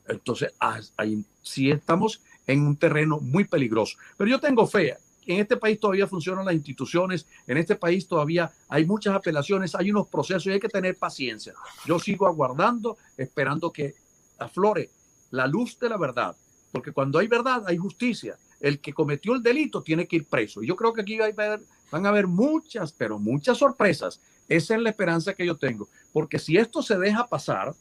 entonces 0.08 0.54
ahí 0.96 1.22
sí 1.42 1.70
estamos 1.70 2.22
en 2.46 2.62
un 2.62 2.76
terreno 2.76 3.20
muy 3.20 3.44
peligroso. 3.44 3.98
Pero 4.16 4.30
yo 4.30 4.40
tengo 4.40 4.66
fe. 4.66 4.96
En 5.26 5.40
este 5.40 5.58
país 5.58 5.78
todavía 5.78 6.06
funcionan 6.06 6.46
las 6.46 6.54
instituciones, 6.54 7.26
en 7.46 7.58
este 7.58 7.76
país 7.76 8.08
todavía 8.08 8.50
hay 8.70 8.86
muchas 8.86 9.14
apelaciones, 9.14 9.74
hay 9.74 9.90
unos 9.90 10.08
procesos 10.08 10.46
y 10.46 10.52
hay 10.52 10.60
que 10.60 10.70
tener 10.70 10.96
paciencia. 10.96 11.52
Yo 11.84 11.98
sigo 11.98 12.26
aguardando, 12.26 12.96
esperando 13.18 13.70
que 13.70 13.94
aflore 14.38 14.88
la 15.30 15.46
luz 15.46 15.78
de 15.78 15.90
la 15.90 15.98
verdad, 15.98 16.34
porque 16.72 16.92
cuando 16.92 17.18
hay 17.18 17.26
verdad 17.28 17.62
hay 17.66 17.76
justicia. 17.76 18.38
El 18.60 18.80
que 18.80 18.94
cometió 18.94 19.34
el 19.34 19.42
delito 19.42 19.82
tiene 19.82 20.08
que 20.08 20.16
ir 20.16 20.24
preso. 20.24 20.62
Y 20.62 20.66
yo 20.66 20.74
creo 20.74 20.94
que 20.94 21.02
aquí 21.02 21.18
van 21.18 22.06
a 22.06 22.08
haber 22.08 22.26
muchas, 22.26 22.92
pero 22.92 23.18
muchas 23.18 23.58
sorpresas 23.58 24.20
esa 24.48 24.74
es 24.74 24.80
la 24.80 24.90
esperanza 24.90 25.34
que 25.34 25.46
yo 25.46 25.56
tengo, 25.56 25.88
porque 26.12 26.38
si 26.38 26.56
esto 26.56 26.82
se 26.82 26.98
deja 26.98 27.26
pasar, 27.26 27.74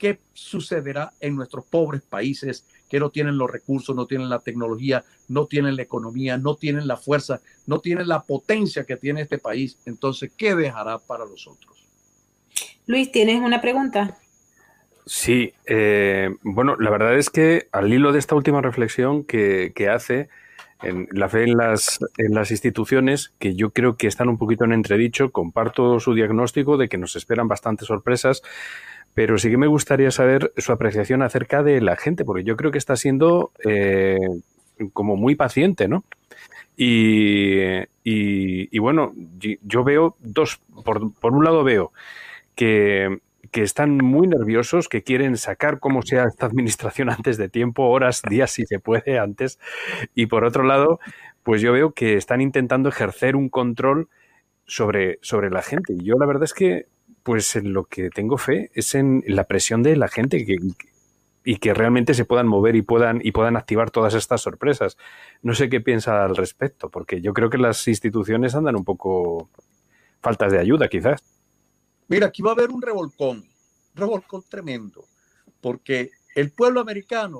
¿qué 0.00 0.18
sucederá 0.32 1.12
en 1.20 1.36
nuestros 1.36 1.64
pobres 1.66 2.02
países 2.02 2.66
que 2.88 2.98
no 2.98 3.10
tienen 3.10 3.38
los 3.38 3.48
recursos, 3.48 3.94
no 3.94 4.06
tienen 4.06 4.28
la 4.28 4.40
tecnología, 4.40 5.04
no 5.28 5.46
tienen 5.46 5.76
la 5.76 5.82
economía, 5.82 6.38
no 6.38 6.56
tienen 6.56 6.88
la 6.88 6.96
fuerza, 6.96 7.40
no 7.66 7.78
tienen 7.80 8.08
la 8.08 8.22
potencia 8.22 8.84
que 8.84 8.96
tiene 8.96 9.20
este 9.20 9.38
país? 9.38 9.78
Entonces, 9.86 10.32
¿qué 10.36 10.56
dejará 10.56 10.98
para 10.98 11.24
los 11.24 11.46
otros? 11.46 11.86
Luis, 12.86 13.12
¿tienes 13.12 13.40
una 13.40 13.60
pregunta? 13.60 14.18
Sí, 15.06 15.52
eh, 15.66 16.30
bueno, 16.42 16.76
la 16.76 16.90
verdad 16.90 17.16
es 17.16 17.30
que 17.30 17.68
al 17.72 17.92
hilo 17.92 18.12
de 18.12 18.18
esta 18.18 18.34
última 18.34 18.62
reflexión 18.62 19.24
que, 19.24 19.72
que 19.74 19.88
hace, 19.88 20.28
en 20.82 21.08
la 21.12 21.28
fe 21.28 21.44
en 21.44 21.56
las, 21.56 22.00
en 22.16 22.34
las 22.34 22.50
instituciones, 22.50 23.32
que 23.38 23.54
yo 23.54 23.70
creo 23.70 23.96
que 23.96 24.06
están 24.06 24.28
un 24.28 24.38
poquito 24.38 24.64
en 24.64 24.72
entredicho. 24.72 25.30
Comparto 25.30 26.00
su 26.00 26.14
diagnóstico 26.14 26.76
de 26.76 26.88
que 26.88 26.98
nos 26.98 27.16
esperan 27.16 27.48
bastantes 27.48 27.88
sorpresas, 27.88 28.42
pero 29.14 29.38
sí 29.38 29.50
que 29.50 29.56
me 29.56 29.66
gustaría 29.66 30.10
saber 30.10 30.52
su 30.56 30.72
apreciación 30.72 31.22
acerca 31.22 31.62
de 31.62 31.80
la 31.80 31.96
gente, 31.96 32.24
porque 32.24 32.44
yo 32.44 32.56
creo 32.56 32.70
que 32.70 32.78
está 32.78 32.96
siendo 32.96 33.52
eh, 33.64 34.18
como 34.92 35.16
muy 35.16 35.34
paciente, 35.34 35.88
¿no? 35.88 36.04
Y, 36.76 37.58
y, 38.04 38.78
bueno, 38.78 39.12
yo 39.62 39.84
veo 39.84 40.16
dos, 40.20 40.60
por, 40.84 41.12
por 41.12 41.34
un 41.34 41.44
lado 41.44 41.62
veo 41.62 41.92
que 42.54 43.20
que 43.50 43.62
están 43.62 43.96
muy 43.96 44.28
nerviosos, 44.28 44.88
que 44.88 45.02
quieren 45.02 45.36
sacar 45.36 45.80
como 45.80 46.02
sea 46.02 46.24
esta 46.24 46.46
administración 46.46 47.10
antes 47.10 47.36
de 47.36 47.48
tiempo, 47.48 47.88
horas, 47.88 48.22
días 48.28 48.50
si 48.50 48.66
se 48.66 48.78
puede 48.78 49.18
antes. 49.18 49.58
Y 50.14 50.26
por 50.26 50.44
otro 50.44 50.62
lado, 50.62 51.00
pues 51.42 51.60
yo 51.60 51.72
veo 51.72 51.92
que 51.92 52.14
están 52.14 52.40
intentando 52.40 52.88
ejercer 52.88 53.36
un 53.36 53.48
control 53.48 54.08
sobre, 54.66 55.18
sobre 55.22 55.50
la 55.50 55.62
gente. 55.62 55.94
Y 55.94 56.04
yo 56.04 56.14
la 56.18 56.26
verdad 56.26 56.44
es 56.44 56.54
que, 56.54 56.86
pues 57.30 57.54
en 57.54 57.72
lo 57.72 57.84
que 57.84 58.10
tengo 58.10 58.38
fe 58.38 58.72
es 58.74 58.96
en 58.96 59.22
la 59.24 59.44
presión 59.44 59.84
de 59.84 59.94
la 59.94 60.08
gente 60.08 60.44
y 61.44 61.56
que 61.58 61.74
realmente 61.74 62.12
se 62.12 62.24
puedan 62.24 62.48
mover 62.48 62.74
y 62.74 62.82
puedan, 62.82 63.20
y 63.22 63.30
puedan 63.30 63.56
activar 63.56 63.92
todas 63.92 64.14
estas 64.14 64.40
sorpresas. 64.40 64.96
No 65.40 65.54
sé 65.54 65.68
qué 65.68 65.80
piensa 65.80 66.24
al 66.24 66.34
respecto, 66.34 66.90
porque 66.90 67.20
yo 67.20 67.32
creo 67.32 67.48
que 67.48 67.56
las 67.56 67.86
instituciones 67.86 68.56
andan 68.56 68.74
un 68.74 68.84
poco 68.84 69.48
faltas 70.20 70.50
de 70.50 70.58
ayuda, 70.58 70.88
quizás. 70.88 71.22
Mira, 72.08 72.26
aquí 72.26 72.42
va 72.42 72.50
a 72.50 72.54
haber 72.54 72.70
un 72.70 72.82
revolcón, 72.82 73.44
revolcón 73.94 74.42
tremendo, 74.48 75.04
porque 75.60 76.10
el 76.34 76.50
pueblo 76.50 76.80
americano 76.80 77.38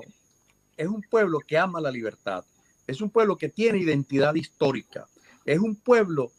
es 0.77 0.87
un 0.87 1.01
pueblo 1.01 1.39
que 1.45 1.57
ama 1.57 1.81
la 1.81 1.91
libertad, 1.91 2.45
es 2.87 3.01
un 3.01 3.09
pueblo 3.09 3.35
que 3.35 3.49
tiene 3.49 3.79
identidad 3.79 4.35
histórica, 4.35 5.07
es 5.43 5.59
un 5.59 5.75
pueblo 5.75 6.31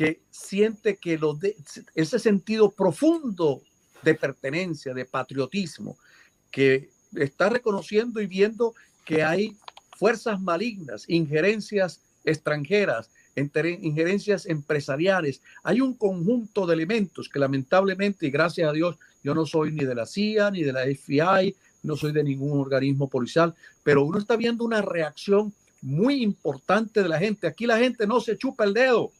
que 0.00 0.22
siente 0.30 0.96
que 0.96 1.18
lo 1.18 1.34
de, 1.34 1.54
ese 1.94 2.18
sentido 2.18 2.70
profundo 2.70 3.60
de 4.00 4.14
pertenencia, 4.14 4.94
de 4.94 5.04
patriotismo, 5.04 5.98
que 6.50 6.88
está 7.14 7.50
reconociendo 7.50 8.22
y 8.22 8.26
viendo 8.26 8.72
que 9.04 9.22
hay 9.22 9.58
fuerzas 9.98 10.40
malignas, 10.40 11.04
injerencias 11.06 12.00
extranjeras, 12.24 13.10
injerencias 13.36 14.46
empresariales. 14.46 15.42
Hay 15.64 15.82
un 15.82 15.92
conjunto 15.92 16.66
de 16.66 16.72
elementos 16.72 17.28
que 17.28 17.38
lamentablemente, 17.38 18.26
y 18.26 18.30
gracias 18.30 18.70
a 18.70 18.72
Dios, 18.72 18.96
yo 19.22 19.34
no 19.34 19.44
soy 19.44 19.70
ni 19.70 19.84
de 19.84 19.94
la 19.94 20.06
CIA, 20.06 20.50
ni 20.50 20.62
de 20.62 20.72
la 20.72 20.84
FBI, 20.84 21.54
no 21.82 21.94
soy 21.94 22.12
de 22.12 22.24
ningún 22.24 22.58
organismo 22.58 23.06
policial, 23.06 23.54
pero 23.82 24.02
uno 24.06 24.16
está 24.16 24.36
viendo 24.36 24.64
una 24.64 24.80
reacción 24.80 25.52
muy 25.82 26.22
importante 26.22 27.02
de 27.02 27.08
la 27.10 27.18
gente. 27.18 27.46
Aquí 27.46 27.66
la 27.66 27.76
gente 27.76 28.06
no 28.06 28.18
se 28.20 28.38
chupa 28.38 28.64
el 28.64 28.72
dedo. 28.72 29.12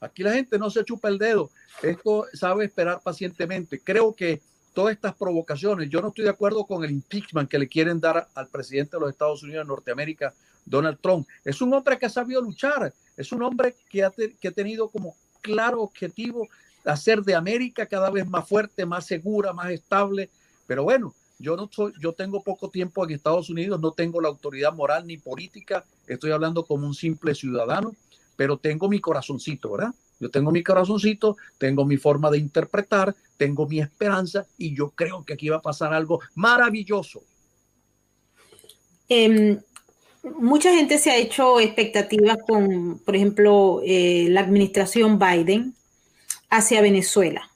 Aquí 0.00 0.22
la 0.22 0.32
gente 0.32 0.58
no 0.58 0.70
se 0.70 0.84
chupa 0.84 1.08
el 1.08 1.18
dedo. 1.18 1.50
Esto 1.82 2.26
sabe 2.32 2.64
esperar 2.64 3.00
pacientemente. 3.02 3.80
Creo 3.80 4.14
que 4.14 4.40
todas 4.72 4.94
estas 4.94 5.14
provocaciones, 5.14 5.90
yo 5.90 6.00
no 6.00 6.08
estoy 6.08 6.24
de 6.24 6.30
acuerdo 6.30 6.64
con 6.64 6.84
el 6.84 6.90
impeachment 6.90 7.50
que 7.50 7.58
le 7.58 7.68
quieren 7.68 8.00
dar 8.00 8.28
al 8.34 8.48
presidente 8.48 8.96
de 8.96 9.00
los 9.00 9.10
Estados 9.10 9.42
Unidos 9.42 9.64
de 9.64 9.68
Norteamérica, 9.68 10.34
Donald 10.64 10.98
Trump. 11.00 11.28
Es 11.44 11.60
un 11.60 11.72
hombre 11.74 11.98
que 11.98 12.06
ha 12.06 12.10
sabido 12.10 12.40
luchar, 12.40 12.94
es 13.16 13.32
un 13.32 13.42
hombre 13.42 13.74
que 13.88 14.04
ha, 14.04 14.10
que 14.10 14.48
ha 14.48 14.52
tenido 14.52 14.88
como 14.88 15.16
claro 15.42 15.82
objetivo 15.82 16.48
hacer 16.84 17.22
de 17.22 17.34
América 17.34 17.86
cada 17.86 18.10
vez 18.10 18.26
más 18.26 18.48
fuerte, 18.48 18.86
más 18.86 19.06
segura, 19.06 19.52
más 19.52 19.70
estable. 19.70 20.30
Pero 20.66 20.84
bueno, 20.84 21.14
yo 21.38 21.56
no 21.56 21.68
soy, 21.72 21.92
yo 22.00 22.12
tengo 22.12 22.42
poco 22.42 22.70
tiempo 22.70 23.04
en 23.04 23.10
Estados 23.10 23.50
Unidos, 23.50 23.80
no 23.80 23.92
tengo 23.92 24.20
la 24.20 24.28
autoridad 24.28 24.72
moral 24.72 25.06
ni 25.06 25.16
política, 25.16 25.84
estoy 26.06 26.30
hablando 26.30 26.64
como 26.64 26.86
un 26.86 26.94
simple 26.94 27.34
ciudadano, 27.34 27.94
pero 28.40 28.56
tengo 28.56 28.88
mi 28.88 29.00
corazoncito, 29.00 29.72
¿verdad? 29.72 29.92
Yo 30.18 30.30
tengo 30.30 30.50
mi 30.50 30.62
corazoncito, 30.62 31.36
tengo 31.58 31.84
mi 31.84 31.98
forma 31.98 32.30
de 32.30 32.38
interpretar, 32.38 33.14
tengo 33.36 33.68
mi 33.68 33.80
esperanza 33.80 34.46
y 34.56 34.74
yo 34.74 34.92
creo 34.92 35.26
que 35.26 35.34
aquí 35.34 35.50
va 35.50 35.58
a 35.58 35.60
pasar 35.60 35.92
algo 35.92 36.20
maravilloso. 36.36 37.20
Eh, 39.10 39.58
mucha 40.38 40.74
gente 40.74 40.96
se 40.96 41.10
ha 41.10 41.18
hecho 41.18 41.60
expectativas 41.60 42.38
con, 42.48 43.00
por 43.00 43.14
ejemplo, 43.14 43.82
eh, 43.84 44.28
la 44.30 44.40
administración 44.40 45.18
Biden 45.18 45.74
hacia 46.48 46.80
Venezuela. 46.80 47.49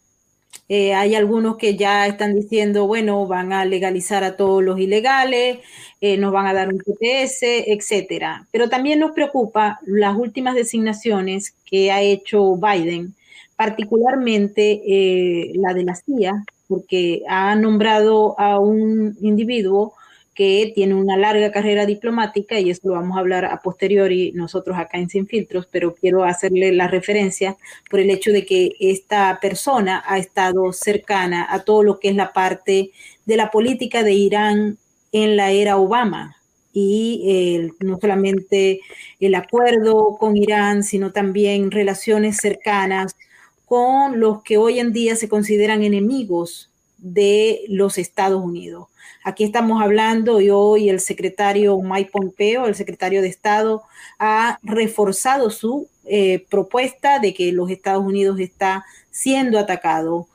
Eh, 0.68 0.94
hay 0.94 1.14
algunos 1.14 1.56
que 1.56 1.76
ya 1.76 2.06
están 2.06 2.34
diciendo, 2.34 2.86
bueno, 2.86 3.26
van 3.26 3.52
a 3.52 3.64
legalizar 3.66 4.24
a 4.24 4.36
todos 4.36 4.62
los 4.62 4.80
ilegales, 4.80 5.58
eh, 6.00 6.16
nos 6.16 6.32
van 6.32 6.46
a 6.46 6.54
dar 6.54 6.68
un 6.68 6.78
TPS, 6.78 7.42
etcétera. 7.66 8.46
Pero 8.50 8.68
también 8.68 9.00
nos 9.00 9.12
preocupa 9.12 9.78
las 9.84 10.16
últimas 10.16 10.54
designaciones 10.54 11.54
que 11.66 11.92
ha 11.92 12.00
hecho 12.02 12.56
Biden, 12.56 13.14
particularmente 13.56 14.82
eh, 14.86 15.52
la 15.56 15.74
de 15.74 15.84
la 15.84 15.94
CIA, 15.96 16.44
porque 16.66 17.22
ha 17.28 17.54
nombrado 17.56 18.38
a 18.40 18.58
un 18.58 19.16
individuo 19.20 19.94
que 20.34 20.72
tiene 20.74 20.94
una 20.94 21.16
larga 21.16 21.52
carrera 21.52 21.86
diplomática 21.86 22.58
y 22.58 22.70
eso 22.70 22.80
lo 22.84 22.94
vamos 22.94 23.16
a 23.16 23.20
hablar 23.20 23.44
a 23.44 23.60
posteriori 23.60 24.32
nosotros 24.32 24.76
acá 24.76 24.98
en 24.98 25.08
Sin 25.08 25.26
Filtros, 25.26 25.68
pero 25.70 25.94
quiero 25.94 26.24
hacerle 26.24 26.72
la 26.72 26.88
referencia 26.88 27.56
por 27.88 28.00
el 28.00 28.10
hecho 28.10 28.32
de 28.32 28.44
que 28.44 28.72
esta 28.80 29.38
persona 29.40 30.02
ha 30.06 30.18
estado 30.18 30.72
cercana 30.72 31.46
a 31.48 31.60
todo 31.60 31.82
lo 31.82 32.00
que 32.00 32.08
es 32.08 32.16
la 32.16 32.32
parte 32.32 32.90
de 33.26 33.36
la 33.36 33.50
política 33.50 34.02
de 34.02 34.12
Irán 34.12 34.78
en 35.12 35.36
la 35.36 35.52
era 35.52 35.76
Obama 35.76 36.36
y 36.72 37.22
eh, 37.26 37.72
no 37.78 37.98
solamente 38.00 38.80
el 39.20 39.36
acuerdo 39.36 40.16
con 40.18 40.36
Irán, 40.36 40.82
sino 40.82 41.12
también 41.12 41.70
relaciones 41.70 42.38
cercanas 42.38 43.16
con 43.64 44.18
los 44.18 44.42
que 44.42 44.58
hoy 44.58 44.80
en 44.80 44.92
día 44.92 45.14
se 45.14 45.28
consideran 45.28 45.84
enemigos 45.84 46.73
de 47.04 47.60
los 47.68 47.98
Estados 47.98 48.42
Unidos. 48.42 48.88
Aquí 49.22 49.44
estamos 49.44 49.82
hablando 49.82 50.40
y 50.40 50.48
hoy 50.48 50.88
el 50.88 51.00
secretario 51.00 51.78
Mike 51.80 52.10
Pompeo, 52.10 52.66
el 52.66 52.74
secretario 52.74 53.20
de 53.20 53.28
Estado, 53.28 53.82
ha 54.18 54.58
reforzado 54.62 55.50
su 55.50 55.88
eh, 56.06 56.46
propuesta 56.48 57.18
de 57.18 57.34
que 57.34 57.52
los 57.52 57.70
Estados 57.70 58.04
Unidos 58.04 58.40
está 58.40 58.86
siendo 59.10 59.58
atacado 59.58 60.28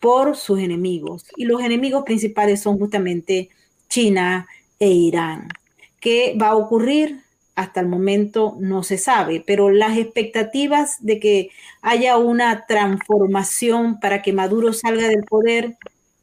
por 0.00 0.36
sus 0.36 0.58
enemigos. 0.58 1.26
Y 1.36 1.44
los 1.44 1.62
enemigos 1.62 2.04
principales 2.04 2.62
son 2.62 2.78
justamente 2.78 3.50
China 3.88 4.46
e 4.78 4.88
Irán. 4.88 5.48
¿Qué 6.00 6.36
va 6.40 6.48
a 6.48 6.56
ocurrir? 6.56 7.20
Hasta 7.54 7.80
el 7.80 7.88
momento 7.88 8.56
no 8.58 8.82
se 8.82 8.98
sabe, 8.98 9.42
pero 9.46 9.70
las 9.70 9.96
expectativas 9.96 10.96
de 11.00 11.18
que 11.20 11.50
haya 11.80 12.18
una 12.18 12.66
transformación 12.66 13.98
para 13.98 14.20
que 14.20 14.34
Maduro 14.34 14.74
salga 14.74 15.08
del 15.08 15.24
poder 15.24 15.78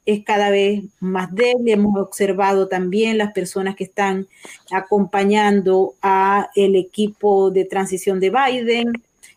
es 0.06 0.24
cada 0.24 0.50
vez 0.50 0.84
más 1.00 1.34
débil. 1.34 1.70
Hemos 1.70 2.00
observado 2.00 2.68
también 2.68 3.18
las 3.18 3.32
personas 3.34 3.76
que 3.76 3.86
están 3.86 4.28
acompañando 4.72 5.96
a 6.02 6.50
el 6.56 6.76
equipo 6.76 7.52
de 7.52 7.66
transición 7.66 8.20
de 8.20 8.30
Biden. 8.32 8.94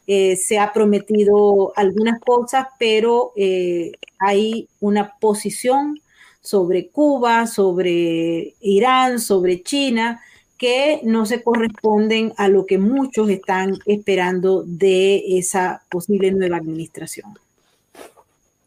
Eh, 0.07 0.37
se 0.37 0.59
ha 0.59 0.73
prometido 0.73 1.73
algunas 1.77 2.21
cosas, 2.21 2.67
pero 2.79 3.33
eh, 3.37 3.93
hay 4.19 4.69
una 4.81 5.17
posición 5.19 6.01
sobre 6.41 6.89
Cuba, 6.89 7.47
sobre 7.47 8.55
Irán, 8.61 9.19
sobre 9.19 9.63
China, 9.63 10.21
que 10.59 11.01
no 11.03 11.27
se 11.27 11.43
corresponden 11.43 12.33
a 12.37 12.49
lo 12.49 12.67
que 12.67 12.79
muchos 12.79 13.29
están 13.31 13.75
esperando 13.85 14.63
de 14.65 15.39
esa 15.39 15.83
posible 15.91 16.31
nueva 16.31 16.57
administración. 16.57 17.37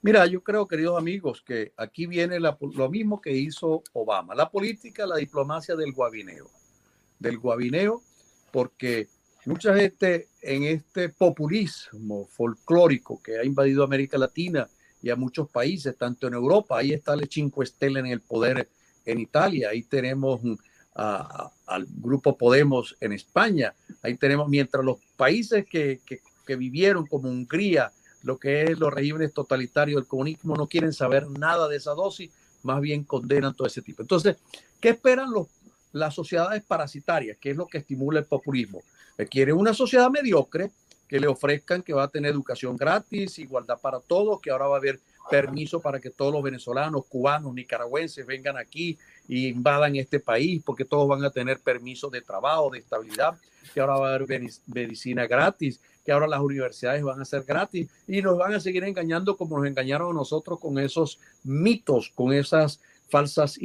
Mira, 0.02 0.26
yo 0.28 0.42
creo, 0.42 0.66
queridos 0.66 0.98
amigos, 0.98 1.44
que 1.46 1.74
aquí 1.76 2.06
viene 2.06 2.40
lo 2.40 2.90
mismo 2.90 3.20
que 3.20 3.34
hizo 3.34 3.84
Obama, 3.92 4.34
la 4.34 4.50
política, 4.50 5.06
la 5.06 5.18
diplomacia 5.18 5.76
del 5.76 5.92
guabineo, 5.92 6.50
del 7.20 7.38
guabineo, 7.38 8.02
porque 8.50 9.10
mucha 9.46 9.76
gente 9.76 10.30
en 10.42 10.64
este 10.64 11.10
populismo 11.10 12.28
folclórico 12.28 13.22
que 13.22 13.40
ha 13.40 13.44
invadido 13.44 13.84
América 13.84 14.18
Latina 14.18 14.70
y 15.02 15.10
a 15.10 15.18
muchos 15.18 15.50
países, 15.50 15.98
tanto 15.98 16.28
en 16.28 16.34
Europa, 16.34 16.78
ahí 16.78 16.94
está 16.94 17.14
el 17.14 17.28
Cinco 17.30 17.62
Estela 17.62 18.00
en 18.00 18.06
el 18.06 18.22
poder 18.22 18.70
en 19.06 19.20
Italia, 19.20 19.70
ahí 19.70 19.84
tenemos 19.84 20.40
al 20.94 21.86
grupo 21.98 22.38
Podemos 22.38 22.96
en 23.02 23.12
España, 23.12 23.76
ahí 24.02 24.16
tenemos, 24.16 24.48
mientras 24.48 24.84
los 24.86 25.00
países 25.18 25.66
que, 25.66 26.00
que, 26.06 26.22
que 26.48 26.56
vivieron 26.56 27.06
como 27.06 27.30
Hungría, 27.30 27.92
lo 28.24 28.38
que 28.38 28.64
es 28.64 28.80
los 28.80 28.94
regímenes 28.94 29.34
totalitarios 29.34 30.02
del 30.02 30.08
comunismo 30.08 30.56
no 30.56 30.68
quieren 30.68 30.94
saber 30.94 31.28
nada 31.30 31.68
de 31.68 31.78
esa 31.78 31.92
dosis, 31.92 32.32
más 32.64 32.82
bien 32.82 33.04
condenan 33.04 33.54
todo 33.54 33.68
ese 33.68 33.82
tipo. 33.82 34.02
Entonces, 34.02 34.38
¿qué 34.80 34.90
esperan 34.90 35.32
los, 35.32 35.48
las 35.92 36.14
sociedades 36.14 36.64
parasitarias? 36.64 37.38
¿Qué 37.40 37.52
es 37.52 37.58
lo 37.58 37.68
que 37.68 37.80
estimula 37.80 38.20
el 38.20 38.26
populismo? 38.26 38.82
Eh, 39.18 39.26
quieren 39.26 39.56
una 39.56 39.74
sociedad 39.74 40.10
mediocre 40.10 40.72
que 41.08 41.20
le 41.20 41.28
ofrezcan 41.28 41.82
que 41.82 41.94
va 41.94 42.04
a 42.04 42.08
tener 42.08 42.32
educación 42.32 42.78
gratis, 42.78 43.40
igualdad 43.40 43.80
para 43.82 44.00
todos, 44.00 44.40
que 44.42 44.52
ahora 44.52 44.68
va 44.68 44.76
a 44.76 44.80
haber 44.80 45.00
permiso 45.30 45.80
para 45.80 46.00
que 46.00 46.10
todos 46.10 46.34
los 46.34 46.44
venezolanos, 46.44 47.06
cubanos, 47.08 47.54
nicaragüenses 47.54 48.26
vengan 48.26 48.58
aquí 48.58 48.98
e 49.28 49.50
invadan 49.50 49.96
este 49.96 50.20
país, 50.20 50.62
porque 50.66 50.86
todos 50.86 51.08
van 51.08 51.24
a 51.24 51.30
tener 51.30 51.60
permiso 51.60 52.10
de 52.10 52.22
trabajo, 52.22 52.70
de 52.72 52.80
estabilidad, 52.80 53.38
que 53.74 53.80
ahora 53.80 53.98
va 53.98 54.12
a 54.12 54.16
haber 54.16 54.28
medicina 54.68 55.28
gratis, 55.28 55.80
que 56.04 56.12
ahora 56.12 56.28
las 56.28 56.40
universidades 56.40 57.04
van 57.04 57.22
a 57.22 57.26
ser 57.26 57.44
gratis 57.44 57.90
y 58.08 58.22
nos 58.22 58.38
van 58.38 58.54
a 58.54 58.60
seguir 58.60 58.84
engañando 58.84 59.38
como 59.38 59.58
nos 59.58 59.68
engañaron 59.68 60.12
a 60.12 60.14
nosotros 60.14 60.60
con 60.60 60.80
esos 60.80 61.20
mitos, 61.44 62.12
con 62.16 62.34
esas 62.34 62.82
falsas 63.10 63.60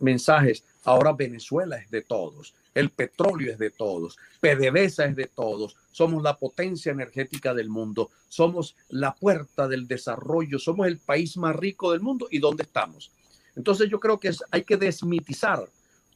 mensajes. 0.00 0.64
Ahora 0.84 1.12
Venezuela 1.12 1.76
es 1.76 1.90
de 1.90 2.02
todos, 2.02 2.54
el 2.74 2.90
petróleo 2.90 3.52
es 3.52 3.58
de 3.58 3.70
todos, 3.70 4.16
PDVSA 4.40 5.06
es 5.06 5.16
de 5.16 5.26
todos, 5.26 5.76
somos 5.92 6.22
la 6.22 6.36
potencia 6.36 6.92
energética 6.92 7.54
del 7.54 7.70
mundo, 7.70 8.10
somos 8.28 8.76
la 8.88 9.14
puerta 9.14 9.68
del 9.68 9.86
desarrollo, 9.86 10.58
somos 10.58 10.86
el 10.86 10.98
país 10.98 11.36
más 11.36 11.54
rico 11.54 11.92
del 11.92 12.00
mundo 12.00 12.26
y 12.30 12.38
¿dónde 12.38 12.64
estamos? 12.64 13.12
Entonces 13.56 13.88
yo 13.88 14.00
creo 14.00 14.18
que 14.18 14.32
hay 14.50 14.64
que 14.64 14.76
desmitizar 14.76 15.68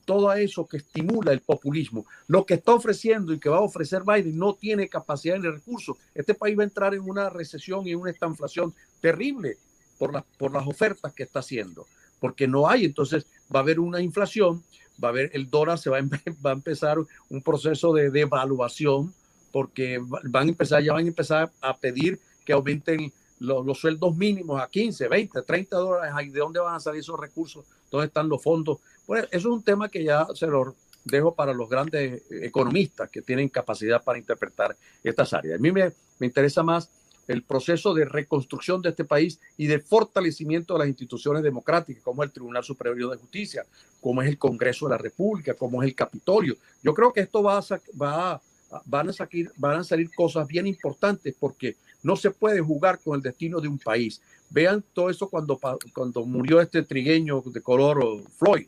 todo 0.05 0.33
eso 0.33 0.67
que 0.67 0.79
estimula 0.79 1.33
el 1.33 1.41
populismo. 1.41 2.07
Lo 2.29 2.47
que 2.47 2.55
está 2.55 2.73
ofreciendo 2.73 3.35
y 3.35 3.39
que 3.39 3.51
va 3.51 3.59
a 3.59 3.61
ofrecer 3.61 4.05
Biden 4.05 4.39
no 4.39 4.55
tiene 4.55 4.89
capacidad 4.89 5.39
ni 5.39 5.51
recursos. 5.51 5.99
Este 6.15 6.33
país 6.33 6.59
va 6.59 6.63
a 6.63 6.65
entrar 6.65 6.95
en 6.95 7.03
una 7.03 7.29
recesión 7.29 7.87
y 7.87 7.95
una 7.95 8.11
estanflación 8.11 8.75
terrible 9.03 9.59
por 9.99 10.15
las 10.15 10.67
ofertas 10.67 11.13
que 11.13 11.25
está 11.25 11.41
haciendo, 11.41 11.87
porque 12.21 12.49
no 12.49 12.69
hay. 12.69 12.87
Entonces 12.87 13.27
va 13.55 13.61
a 13.61 13.63
haber 13.63 13.79
una 13.79 14.01
inflación, 14.01 14.65
va 15.03 15.09
a 15.09 15.11
haber 15.11 15.31
el 15.35 15.51
dólar, 15.51 15.79
se 15.79 15.91
va 15.91 15.99
a, 15.99 16.03
va 16.45 16.51
a 16.51 16.55
empezar 16.55 16.99
un 17.29 17.43
proceso 17.43 17.93
de 17.93 18.11
devaluación, 18.11 19.13
porque 19.53 20.01
van 20.01 20.47
a 20.47 20.51
empezar, 20.51 20.83
ya 20.83 20.93
van 20.93 21.05
a 21.05 21.09
empezar 21.09 21.51
a 21.61 21.77
pedir 21.77 22.19
que 22.45 22.53
aumenten 22.53 23.13
los, 23.39 23.65
los, 23.65 23.79
sueldos 23.79 24.17
mínimos 24.17 24.61
a 24.61 24.69
15, 24.69 25.09
20, 25.09 25.43
30 25.43 25.77
dólares. 25.77 26.33
¿De 26.33 26.41
dónde 26.41 26.61
van 26.61 26.75
a 26.75 26.81
salir 26.81 27.01
esos 27.01 27.19
recursos? 27.19 27.65
¿Dónde 27.91 28.07
están 28.07 28.29
los 28.29 28.43
fondos 28.43 28.79
bueno, 29.09 29.27
eso 29.31 29.49
es 29.49 29.55
un 29.55 29.63
tema 29.63 29.89
que 29.89 30.05
ya 30.05 30.27
se 30.35 30.47
lo 30.47 30.77
dejo 31.03 31.35
para 31.35 31.55
los 31.55 31.71
grandes 31.71 32.31
economistas 32.31 33.09
que 33.09 33.23
tienen 33.23 33.49
capacidad 33.49 34.05
para 34.05 34.19
interpretar 34.19 34.77
estas 35.03 35.33
áreas. 35.33 35.59
A 35.59 35.63
mí 35.63 35.73
me, 35.73 35.91
me 36.19 36.27
interesa 36.27 36.63
más 36.63 36.91
el 37.29 37.43
proceso 37.45 37.95
de 37.95 38.05
reconstrucción 38.05 38.83
de 38.83 38.91
este 38.91 39.05
país 39.05 39.39
y 39.57 39.67
de 39.67 39.79
fortalecimiento 39.79 40.75
de 40.75 40.81
las 40.81 40.89
instituciones 40.89 41.43
democráticas, 41.43 42.03
como 42.03 42.23
el 42.23 42.33
Tribunal 42.33 42.65
Superior 42.65 43.11
de 43.11 43.17
Justicia, 43.19 43.65
como 44.01 44.23
es 44.23 44.29
el 44.29 44.39
Congreso 44.39 44.87
de 44.87 44.91
la 44.91 44.99
República, 44.99 45.55
como 45.55 45.83
es 45.83 45.89
el 45.89 45.95
Capitolio. 45.95 46.57
Yo 46.83 46.93
creo 46.95 47.13
que 47.13 47.21
esto 47.21 47.43
va 47.43 47.59
a, 47.59 47.63
va 48.01 48.41
van, 48.87 49.09
a 49.09 49.13
salir, 49.13 49.53
van 49.57 49.81
a 49.81 49.85
salir 49.85 50.11
cosas 50.15 50.49
bien 50.49 50.67
importantes 50.67 51.35
porque 51.39 51.77
no 52.03 52.17
se 52.17 52.31
puede 52.31 52.61
jugar 52.61 52.99
con 52.99 53.17
el 53.17 53.23
destino 53.23 53.61
de 53.61 53.69
un 53.69 53.79
país. 53.79 54.21
Vean 54.51 54.83
todo 54.93 55.11
eso 55.11 55.29
cuando, 55.29 55.61
cuando 55.95 56.25
murió 56.25 56.61
este 56.61 56.83
trigueño 56.83 57.43
de 57.45 57.61
color 57.61 58.23
Floyd 58.39 58.67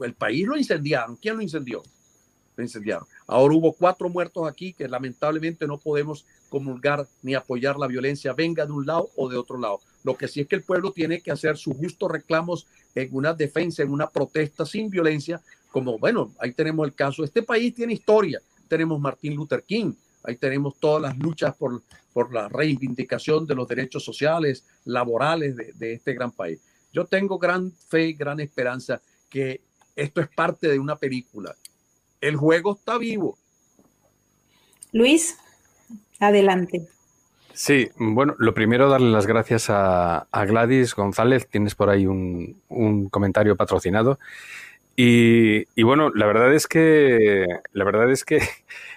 el 0.00 0.14
país 0.14 0.46
lo 0.46 0.56
incendiaron. 0.56 1.16
¿Quién 1.16 1.36
lo 1.36 1.42
incendió? 1.42 1.82
Incendiaron. 2.58 3.06
Ahora 3.26 3.54
hubo 3.54 3.72
cuatro 3.72 4.08
muertos 4.08 4.46
aquí 4.46 4.74
que 4.74 4.86
lamentablemente 4.86 5.66
no 5.66 5.78
podemos 5.78 6.26
comulgar 6.50 7.06
ni 7.22 7.34
apoyar 7.34 7.78
la 7.78 7.86
violencia, 7.86 8.34
venga 8.34 8.66
de 8.66 8.72
un 8.72 8.84
lado 8.84 9.10
o 9.16 9.28
de 9.28 9.38
otro 9.38 9.58
lado. 9.58 9.80
Lo 10.04 10.16
que 10.16 10.28
sí 10.28 10.40
es 10.40 10.48
que 10.48 10.56
el 10.56 10.62
pueblo 10.62 10.92
tiene 10.92 11.20
que 11.22 11.30
hacer 11.30 11.56
sus 11.56 11.76
justos 11.76 12.10
reclamos 12.10 12.66
en 12.94 13.08
una 13.12 13.32
defensa, 13.32 13.82
en 13.82 13.90
una 13.90 14.10
protesta 14.10 14.66
sin 14.66 14.90
violencia, 14.90 15.40
como 15.70 15.98
bueno, 15.98 16.32
ahí 16.38 16.52
tenemos 16.52 16.86
el 16.86 16.94
caso. 16.94 17.24
Este 17.24 17.42
país 17.42 17.74
tiene 17.74 17.94
historia. 17.94 18.40
Tenemos 18.68 19.00
Martín 19.00 19.34
Luther 19.34 19.62
King, 19.64 19.92
ahí 20.24 20.36
tenemos 20.36 20.78
todas 20.78 21.02
las 21.02 21.18
luchas 21.18 21.54
por, 21.56 21.82
por 22.12 22.32
la 22.32 22.48
reivindicación 22.48 23.46
de 23.46 23.54
los 23.54 23.68
derechos 23.68 24.04
sociales, 24.04 24.64
laborales 24.84 25.56
de, 25.56 25.72
de 25.74 25.94
este 25.94 26.14
gran 26.14 26.32
país. 26.32 26.60
Yo 26.92 27.06
tengo 27.06 27.38
gran 27.38 27.72
fe, 27.72 28.12
gran 28.12 28.40
esperanza 28.40 29.00
que 29.28 29.62
esto 29.96 30.20
es 30.20 30.28
parte 30.28 30.68
de 30.68 30.78
una 30.78 30.96
película. 30.96 31.54
El 32.22 32.36
juego 32.36 32.76
está 32.76 32.96
vivo. 32.98 33.36
Luis, 34.92 35.38
adelante. 36.20 36.86
Sí, 37.52 37.90
bueno, 37.98 38.36
lo 38.38 38.54
primero 38.54 38.88
darle 38.88 39.10
las 39.10 39.26
gracias 39.26 39.66
a, 39.68 40.26
Gladys 40.46 40.94
González, 40.94 41.48
tienes 41.48 41.74
por 41.74 41.90
ahí 41.90 42.06
un, 42.06 43.08
comentario 43.10 43.56
patrocinado. 43.56 44.20
Y, 44.94 45.64
y, 45.74 45.82
bueno, 45.82 46.10
la 46.14 46.26
verdad 46.26 46.54
es 46.54 46.66
que 46.66 47.46
la 47.72 47.84
verdad 47.84 48.10
es 48.10 48.24
que 48.24 48.40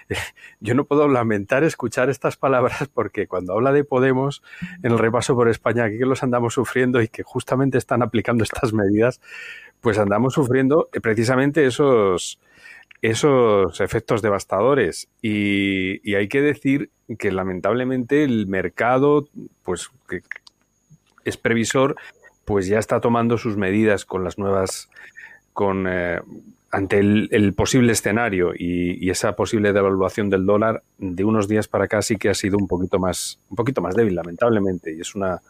yo 0.60 0.74
no 0.74 0.84
puedo 0.84 1.08
lamentar 1.08 1.64
escuchar 1.64 2.10
estas 2.10 2.36
palabras 2.36 2.88
porque 2.92 3.26
cuando 3.26 3.54
habla 3.54 3.72
de 3.72 3.82
Podemos 3.82 4.42
en 4.82 4.92
el 4.92 4.98
repaso 4.98 5.34
por 5.34 5.48
España, 5.48 5.84
aquí 5.84 5.98
que 5.98 6.06
los 6.06 6.22
andamos 6.22 6.54
sufriendo 6.54 7.02
y 7.02 7.08
que 7.08 7.22
justamente 7.22 7.78
están 7.78 8.02
aplicando 8.02 8.44
estas 8.44 8.72
medidas, 8.72 9.20
pues 9.80 9.98
andamos 9.98 10.34
sufriendo 10.34 10.88
precisamente 11.02 11.66
esos, 11.66 12.38
esos 13.10 13.80
efectos 13.80 14.20
devastadores. 14.20 15.08
Y, 15.22 16.14
hay 16.14 16.28
que 16.28 16.42
decir 16.42 16.90
que 17.18 17.30
lamentablemente 17.30 18.24
el 18.24 18.46
mercado, 18.46 19.28
pues 19.62 19.90
que 20.08 20.22
es 21.24 21.36
previsor, 21.36 21.96
pues 22.44 22.66
ya 22.66 22.78
está 22.78 23.00
tomando 23.00 23.38
sus 23.38 23.56
medidas 23.56 24.04
con 24.04 24.24
las 24.24 24.38
nuevas, 24.38 24.88
con 25.52 25.86
eh, 25.88 26.20
ante 26.72 26.98
el, 26.98 27.54
posible 27.54 27.92
escenario 27.92 28.52
y, 28.56 29.08
esa 29.08 29.36
posible 29.36 29.72
devaluación 29.72 30.28
del 30.28 30.44
dólar 30.44 30.82
de 30.98 31.24
unos 31.24 31.46
días 31.46 31.68
para 31.68 31.84
acá 31.84 32.02
sí 32.02 32.16
que 32.16 32.28
ha 32.28 32.34
sido 32.34 32.58
un 32.58 32.66
poquito 32.66 32.98
más, 32.98 33.38
un 33.50 33.56
poquito 33.56 33.80
más 33.80 33.94
débil, 33.94 34.16
lamentablemente, 34.16 34.92
y 34.92 35.00
es 35.00 35.14
una, 35.14 35.40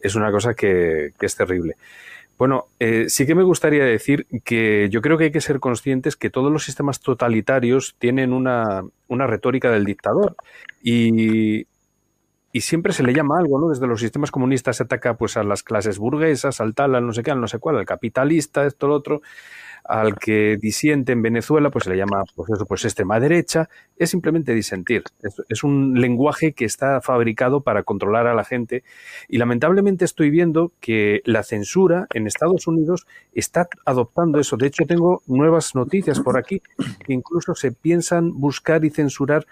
es 0.00 0.14
una 0.14 0.30
cosa 0.30 0.54
que, 0.54 1.12
que 1.18 1.26
es 1.26 1.34
terrible. 1.34 1.76
Bueno, 2.42 2.66
eh, 2.80 3.04
sí 3.06 3.24
que 3.24 3.36
me 3.36 3.44
gustaría 3.44 3.84
decir 3.84 4.26
que 4.42 4.88
yo 4.90 5.00
creo 5.00 5.16
que 5.16 5.26
hay 5.26 5.30
que 5.30 5.40
ser 5.40 5.60
conscientes 5.60 6.16
que 6.16 6.28
todos 6.28 6.50
los 6.50 6.64
sistemas 6.64 6.98
totalitarios 6.98 7.94
tienen 8.00 8.32
una, 8.32 8.82
retórica 9.08 9.70
del 9.70 9.84
dictador. 9.84 10.34
Y, 10.82 11.68
y 12.52 12.60
siempre 12.60 12.92
se 12.92 13.02
le 13.02 13.14
llama 13.14 13.38
algo, 13.38 13.58
¿no? 13.58 13.70
Desde 13.70 13.86
los 13.86 14.00
sistemas 14.00 14.30
comunistas 14.30 14.76
se 14.76 14.82
ataca 14.82 15.16
pues 15.16 15.36
a 15.38 15.42
las 15.42 15.62
clases 15.62 15.98
burguesas, 15.98 16.60
al 16.60 16.74
tal, 16.74 16.94
al 16.94 17.06
no 17.06 17.12
sé 17.12 17.22
qué, 17.22 17.30
al 17.30 17.40
no 17.40 17.48
sé 17.48 17.58
cuál, 17.58 17.78
al 17.78 17.86
capitalista, 17.86 18.66
esto, 18.66 18.88
lo 18.88 18.94
otro, 18.94 19.22
al 19.84 20.16
que 20.16 20.58
disiente 20.60 21.12
en 21.12 21.22
Venezuela, 21.22 21.70
pues 21.70 21.84
se 21.84 21.90
le 21.90 21.96
llama, 21.96 22.22
pues 22.36 22.50
eso, 22.50 22.66
pues 22.66 22.84
extrema 22.84 23.18
derecha, 23.18 23.68
es 23.96 24.10
simplemente 24.10 24.54
disentir. 24.54 25.02
Es, 25.48 25.64
un 25.64 26.00
lenguaje 26.00 26.52
que 26.52 26.64
está 26.64 27.00
fabricado 27.00 27.62
para 27.62 27.82
controlar 27.82 28.26
a 28.26 28.34
la 28.34 28.44
gente 28.44 28.84
y 29.28 29.38
lamentablemente 29.38 30.04
estoy 30.04 30.30
viendo 30.30 30.72
que 30.80 31.22
la 31.24 31.42
censura 31.42 32.06
en 32.14 32.26
Estados 32.26 32.66
Unidos 32.66 33.06
está 33.32 33.68
adoptando 33.84 34.38
eso. 34.38 34.56
De 34.56 34.66
hecho, 34.66 34.84
tengo 34.86 35.22
nuevas 35.26 35.74
noticias 35.74 36.20
por 36.20 36.36
aquí 36.36 36.62
que 37.04 37.12
incluso 37.12 37.54
se 37.54 37.72
piensan 37.72 38.38
buscar 38.38 38.84
y 38.84 38.90
censurar 38.90 39.46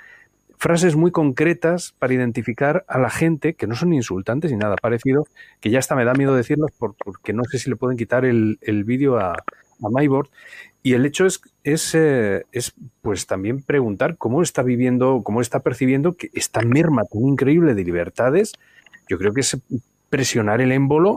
frases 0.61 0.95
muy 0.95 1.11
concretas 1.11 1.95
para 1.99 2.13
identificar 2.13 2.85
a 2.87 2.99
la 2.99 3.09
gente, 3.09 3.55
que 3.55 3.67
no 3.67 3.75
son 3.75 3.95
insultantes 3.95 4.53
ni 4.53 4.59
nada 4.59 4.77
parecido, 4.77 5.27
que 5.59 5.71
ya 5.71 5.79
hasta 5.79 5.97
me 5.97 6.05
da 6.05 6.13
miedo 6.13 6.35
decirlas 6.35 6.71
porque 6.79 7.33
no 7.33 7.45
sé 7.45 7.59
si 7.59 7.71
le 7.71 7.77
pueden 7.77 7.97
quitar 7.97 8.27
el, 8.27 8.59
vídeo 8.85 9.19
a, 9.19 9.33
a 9.33 9.89
MyBoard. 9.91 10.29
Y 10.83 10.93
el 10.93 11.07
hecho 11.07 11.25
es, 11.25 11.41
es, 11.65 11.95
eh, 11.95 12.45
es, 12.53 12.75
pues 13.01 13.27
también 13.27 13.63
preguntar 13.63 14.19
cómo 14.19 14.43
está 14.43 14.63
viviendo, 14.63 15.23
cómo 15.25 15.41
está 15.41 15.61
percibiendo 15.61 16.13
que 16.13 16.31
esta 16.35 16.61
merma 16.61 17.05
tan 17.05 17.27
increíble 17.27 17.75
de 17.75 17.83
libertades, 17.83 18.53
yo 19.09 19.17
creo 19.17 19.33
que 19.33 19.41
es 19.41 19.59
presionar 20.11 20.61
el 20.61 20.73
émbolo 20.73 21.17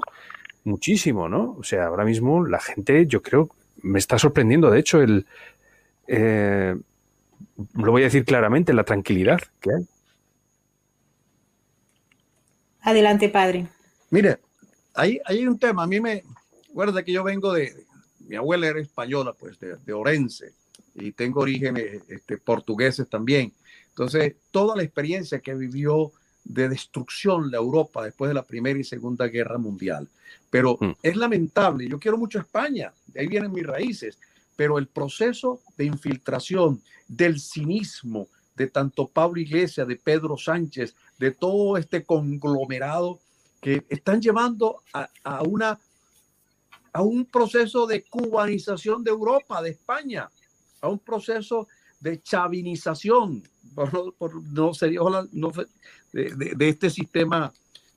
muchísimo, 0.63 1.27
¿no? 1.27 1.57
O 1.59 1.63
sea, 1.63 1.87
ahora 1.87 2.05
mismo 2.05 2.45
la 2.45 2.61
gente, 2.61 3.07
yo 3.07 3.21
creo, 3.21 3.49
me 3.81 3.99
está 3.99 4.17
sorprendiendo, 4.17 4.71
de 4.71 4.79
hecho, 4.79 5.01
el... 5.01 5.25
Eh, 6.07 6.77
lo 7.73 7.91
voy 7.91 8.01
a 8.01 8.05
decir 8.05 8.25
claramente, 8.25 8.73
la 8.73 8.83
tranquilidad 8.83 9.39
que 9.59 9.71
hay. 9.71 9.87
Adelante, 12.81 13.29
padre. 13.29 13.67
Mire, 14.09 14.39
hay, 14.93 15.19
hay 15.25 15.47
un 15.47 15.57
tema, 15.57 15.83
a 15.83 15.87
mí 15.87 15.99
me, 15.99 16.23
acuerda 16.69 17.03
que 17.03 17.13
yo 17.13 17.23
vengo 17.23 17.53
de, 17.53 17.73
mi 18.27 18.35
abuela 18.35 18.67
era 18.67 18.79
española, 18.79 19.33
pues 19.33 19.57
de, 19.59 19.93
Orense, 19.93 20.53
y 20.95 21.11
tengo 21.11 21.41
orígenes 21.41 22.01
este, 22.09 22.37
portugueses 22.37 23.07
también. 23.07 23.53
Entonces, 23.89 24.35
toda 24.51 24.75
la 24.75 24.83
experiencia 24.83 25.39
que 25.39 25.53
vivió 25.53 26.11
de 26.43 26.67
destrucción 26.67 27.51
la 27.51 27.57
Europa 27.57 28.03
después 28.03 28.29
de 28.29 28.35
la 28.35 28.43
Primera 28.43 28.77
y 28.77 28.83
Segunda 28.83 29.27
Guerra 29.27 29.57
Mundial. 29.57 30.09
Pero 30.49 30.77
mm. 30.79 30.91
es 31.01 31.15
lamentable, 31.15 31.87
yo 31.87 31.99
quiero 31.99 32.17
mucho 32.17 32.39
España, 32.39 32.93
de 33.07 33.21
ahí 33.21 33.27
vienen 33.27 33.51
mis 33.51 33.65
raíces, 33.65 34.17
pero 34.55 34.77
el 34.77 34.87
proceso 34.87 35.61
de 35.77 35.85
infiltración 35.85 36.81
del 37.07 37.39
cinismo 37.39 38.27
de 38.55 38.67
tanto 38.67 39.07
Pablo 39.07 39.41
Iglesias, 39.41 39.87
de 39.87 39.95
Pedro 39.95 40.37
Sánchez, 40.37 40.95
de 41.17 41.31
todo 41.31 41.77
este 41.77 42.03
conglomerado 42.03 43.19
que 43.61 43.85
están 43.89 44.21
llevando 44.21 44.83
a, 44.93 45.41
una, 45.43 45.79
a 46.91 47.01
un 47.01 47.25
proceso 47.25 47.87
de 47.87 48.03
cubanización 48.03 49.03
de 49.03 49.11
Europa, 49.11 49.61
de 49.61 49.71
España, 49.71 50.29
a 50.81 50.89
un 50.89 50.99
proceso 50.99 51.67
de 51.99 52.21
chavinización, 52.21 53.41
por, 53.73 54.43
no 54.51 54.73
sería 54.73 54.99
de, 56.11 56.55
de, 56.55 56.69
este 56.69 56.89
sistema 56.89 57.51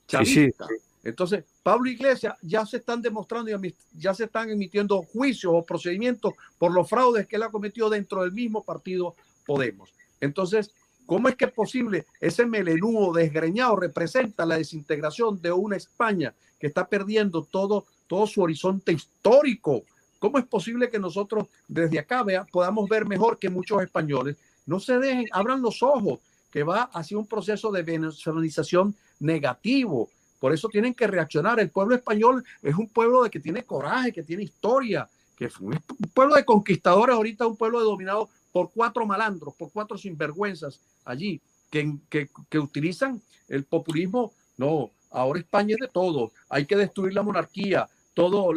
chavista. 0.06 0.66
Entonces, 1.06 1.44
Pablo 1.62 1.88
Iglesias 1.88 2.34
ya 2.42 2.66
se 2.66 2.78
están 2.78 3.00
demostrando 3.00 3.48
y 3.50 3.74
ya 3.92 4.12
se 4.12 4.24
están 4.24 4.50
emitiendo 4.50 5.02
juicios 5.02 5.52
o 5.54 5.64
procedimientos 5.64 6.32
por 6.58 6.72
los 6.72 6.88
fraudes 6.88 7.28
que 7.28 7.36
él 7.36 7.44
ha 7.44 7.50
cometido 7.50 7.88
dentro 7.88 8.22
del 8.22 8.32
mismo 8.32 8.64
partido 8.64 9.14
Podemos. 9.46 9.94
Entonces, 10.20 10.72
¿cómo 11.06 11.28
es 11.28 11.36
que 11.36 11.44
es 11.44 11.52
posible? 11.52 12.06
Ese 12.20 12.44
melenudo 12.44 13.12
desgreñado 13.12 13.76
representa 13.76 14.44
la 14.44 14.58
desintegración 14.58 15.40
de 15.40 15.52
una 15.52 15.76
España 15.76 16.34
que 16.58 16.66
está 16.66 16.88
perdiendo 16.88 17.44
todo, 17.44 17.86
todo 18.08 18.26
su 18.26 18.42
horizonte 18.42 18.92
histórico. 18.92 19.84
¿Cómo 20.18 20.38
es 20.38 20.46
posible 20.46 20.90
que 20.90 20.98
nosotros 20.98 21.46
desde 21.68 22.00
acá 22.00 22.24
vea, 22.24 22.44
podamos 22.44 22.88
ver 22.88 23.06
mejor 23.06 23.38
que 23.38 23.48
muchos 23.48 23.80
españoles? 23.80 24.36
No 24.66 24.80
se 24.80 24.98
dejen, 24.98 25.26
abran 25.30 25.62
los 25.62 25.84
ojos, 25.84 26.18
que 26.50 26.64
va 26.64 26.90
hacia 26.92 27.18
un 27.18 27.26
proceso 27.28 27.70
de 27.70 27.84
venezolanización 27.84 28.96
negativo 29.20 30.10
por 30.38 30.52
eso 30.52 30.68
tienen 30.68 30.94
que 30.94 31.06
reaccionar. 31.06 31.60
El 31.60 31.70
pueblo 31.70 31.94
español 31.94 32.44
es 32.62 32.74
un 32.74 32.88
pueblo 32.88 33.22
de 33.22 33.30
que 33.30 33.40
tiene 33.40 33.64
coraje, 33.64 34.12
que 34.12 34.22
tiene 34.22 34.42
historia, 34.44 35.08
que 35.36 35.46
es 35.46 35.58
un 35.58 35.78
pueblo 36.14 36.34
de 36.34 36.44
conquistadores, 36.44 37.14
ahorita 37.14 37.46
un 37.46 37.56
pueblo 37.56 37.80
dominado 37.82 38.28
por 38.52 38.70
cuatro 38.72 39.06
malandros, 39.06 39.54
por 39.54 39.70
cuatro 39.70 39.98
sinvergüenzas 39.98 40.80
allí, 41.04 41.40
que, 41.70 41.98
que, 42.08 42.58
utilizan 42.58 43.20
el 43.48 43.64
populismo. 43.64 44.32
No, 44.56 44.90
ahora 45.10 45.40
España 45.40 45.74
es 45.74 45.80
de 45.80 45.88
todo. 45.88 46.32
Hay 46.48 46.64
que 46.64 46.76
destruir 46.76 47.12
la 47.12 47.22
monarquía, 47.22 47.88
todo, 48.14 48.52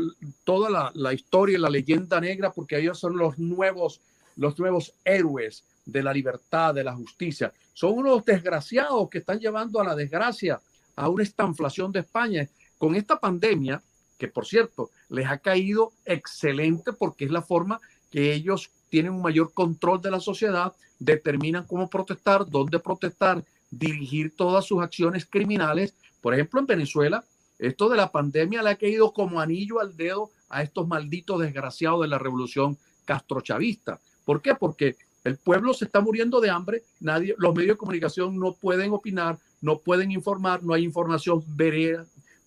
toda 0.45 0.69
la, 0.69 0.91
la 0.95 1.13
historia 1.13 1.57
y 1.57 1.61
la 1.61 1.69
leyenda 1.69 2.21
negra, 2.21 2.51
porque 2.51 2.77
ellos 2.77 2.97
son 2.97 3.17
los 3.17 3.37
nuevos, 3.37 3.99
los 4.37 4.57
nuevos 4.57 4.93
héroes 5.03 5.65
de 5.85 6.03
la 6.03 6.13
libertad, 6.13 6.73
de 6.73 6.83
la 6.83 6.95
justicia. 6.95 7.51
Son 7.73 7.97
unos 7.97 8.23
desgraciados 8.23 9.09
que 9.09 9.17
están 9.17 9.39
llevando 9.39 9.81
a 9.81 9.83
la 9.83 9.95
desgracia 9.95 10.61
a 10.99 11.07
una 11.07 11.23
estanflación 11.23 11.93
de 11.93 12.01
España. 12.01 12.49
Con 12.77 12.93
esta 12.93 13.19
pandemia, 13.19 13.81
que 14.17 14.27
por 14.27 14.45
cierto 14.45 14.89
les 15.07 15.27
ha 15.27 15.37
caído 15.37 15.93
excelente 16.03 16.91
porque 16.91 17.23
es 17.23 17.31
la 17.31 17.41
forma 17.41 17.79
que 18.11 18.33
ellos 18.33 18.69
tienen 18.89 19.13
un 19.13 19.21
mayor 19.21 19.53
control 19.53 20.01
de 20.01 20.11
la 20.11 20.19
sociedad, 20.19 20.73
determinan 20.99 21.65
cómo 21.65 21.89
protestar, 21.89 22.45
dónde 22.49 22.79
protestar, 22.79 23.45
dirigir 23.71 24.35
todas 24.35 24.65
sus 24.65 24.81
acciones 24.81 25.25
criminales. 25.25 25.95
Por 26.21 26.33
ejemplo, 26.33 26.59
en 26.59 26.65
Venezuela, 26.65 27.23
esto 27.59 27.87
de 27.87 27.95
la 27.95 28.11
pandemia 28.11 28.61
le 28.61 28.71
ha 28.71 28.75
caído 28.75 29.13
como 29.13 29.39
anillo 29.39 29.79
al 29.79 29.95
dedo 29.95 30.31
a 30.49 30.63
estos 30.63 30.85
malditos 30.85 31.39
desgraciados 31.39 32.01
de 32.01 32.07
la 32.09 32.19
revolución 32.19 32.77
castrochavista. 33.05 34.01
¿Por 34.25 34.41
qué? 34.41 34.53
Porque 34.53 34.97
el 35.29 35.37
pueblo 35.37 35.73
se 35.73 35.85
está 35.85 36.01
muriendo 36.01 36.41
de 36.41 36.49
hambre, 36.49 36.83
nadie, 36.99 37.35
los 37.37 37.55
medios 37.55 37.75
de 37.75 37.77
comunicación 37.77 38.37
no 38.37 38.53
pueden 38.53 38.91
opinar, 38.91 39.37
no 39.61 39.79
pueden 39.79 40.11
informar, 40.11 40.63
no 40.63 40.73
hay 40.73 40.83
información 40.83 41.43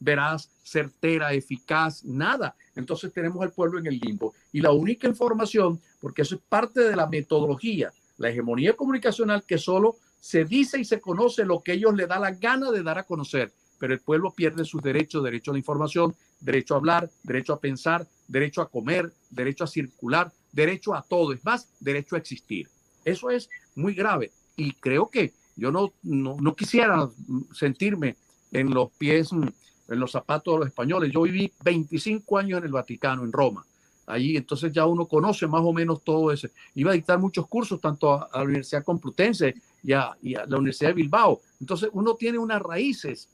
veraz, 0.00 0.50
certera, 0.64 1.32
eficaz, 1.32 2.04
nada. 2.04 2.54
Entonces 2.74 3.12
tenemos 3.12 3.42
al 3.42 3.52
pueblo 3.52 3.78
en 3.78 3.86
el 3.86 3.98
limbo. 3.98 4.34
Y 4.52 4.60
la 4.60 4.72
única 4.72 5.06
información, 5.06 5.80
porque 6.00 6.22
eso 6.22 6.34
es 6.34 6.40
parte 6.48 6.80
de 6.80 6.96
la 6.96 7.06
metodología, 7.06 7.92
la 8.18 8.30
hegemonía 8.30 8.74
comunicacional 8.74 9.44
que 9.44 9.58
solo 9.58 9.96
se 10.20 10.44
dice 10.44 10.78
y 10.78 10.84
se 10.84 11.00
conoce 11.00 11.44
lo 11.44 11.60
que 11.60 11.74
ellos 11.74 11.94
le 11.94 12.06
da 12.06 12.18
la 12.18 12.32
gana 12.32 12.70
de 12.70 12.82
dar 12.82 12.98
a 12.98 13.04
conocer, 13.04 13.52
pero 13.82 13.94
el 13.94 14.00
pueblo 14.00 14.30
pierde 14.30 14.64
sus 14.64 14.80
derechos, 14.80 15.24
derecho 15.24 15.50
a 15.50 15.54
la 15.54 15.58
información, 15.58 16.14
derecho 16.38 16.74
a 16.74 16.76
hablar, 16.76 17.10
derecho 17.24 17.52
a 17.52 17.58
pensar, 17.58 18.06
derecho 18.28 18.62
a 18.62 18.68
comer, 18.68 19.12
derecho 19.28 19.64
a 19.64 19.66
circular, 19.66 20.32
derecho 20.52 20.94
a 20.94 21.02
todo, 21.02 21.32
es 21.32 21.44
más, 21.44 21.68
derecho 21.80 22.14
a 22.14 22.20
existir. 22.20 22.68
Eso 23.04 23.28
es 23.28 23.50
muy 23.74 23.92
grave 23.94 24.30
y 24.56 24.74
creo 24.74 25.10
que 25.10 25.32
yo 25.56 25.72
no, 25.72 25.92
no, 26.04 26.54
quisiera 26.54 27.10
sentirme 27.52 28.14
en 28.52 28.72
los 28.72 28.92
pies, 28.92 29.32
en 29.32 29.98
los 29.98 30.12
zapatos 30.12 30.54
de 30.54 30.58
los 30.60 30.68
españoles. 30.68 31.10
Yo 31.12 31.22
viví 31.22 31.52
25 31.64 32.38
años 32.38 32.58
en 32.60 32.66
el 32.66 32.72
Vaticano, 32.72 33.24
en 33.24 33.32
Roma. 33.32 33.66
Allí, 34.06 34.36
entonces 34.36 34.72
ya 34.72 34.86
uno 34.86 35.06
conoce 35.06 35.48
más 35.48 35.62
o 35.64 35.72
menos 35.72 36.04
todo 36.04 36.30
eso. 36.30 36.46
Iba 36.76 36.92
a 36.92 36.94
dictar 36.94 37.18
muchos 37.18 37.48
cursos, 37.48 37.80
tanto 37.80 38.12
a, 38.12 38.28
la 38.32 38.44
Universidad 38.44 38.84
Complutense 38.84 39.56
y 39.82 39.92
a, 39.92 40.16
y 40.22 40.36
a 40.36 40.46
la 40.46 40.58
Universidad 40.58 40.90
de 40.90 40.94
Bilbao. 40.94 41.40
Entonces 41.60 41.90
uno 41.92 42.14
tiene 42.14 42.38
unas 42.38 42.62
raíces 42.62 43.28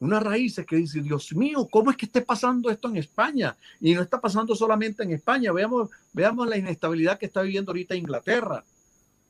unas 0.00 0.22
raíces 0.22 0.66
que 0.66 0.76
dice, 0.76 1.00
Dios 1.00 1.34
mío, 1.34 1.68
¿cómo 1.70 1.90
es 1.90 1.96
que 1.96 2.06
esté 2.06 2.20
pasando 2.20 2.70
esto 2.70 2.88
en 2.88 2.96
España? 2.96 3.56
Y 3.80 3.94
no 3.94 4.02
está 4.02 4.20
pasando 4.20 4.54
solamente 4.54 5.02
en 5.02 5.12
España. 5.12 5.52
Veamos, 5.52 5.90
veamos 6.12 6.48
la 6.48 6.56
inestabilidad 6.56 7.18
que 7.18 7.26
está 7.26 7.42
viviendo 7.42 7.70
ahorita 7.72 7.94
Inglaterra. 7.94 8.64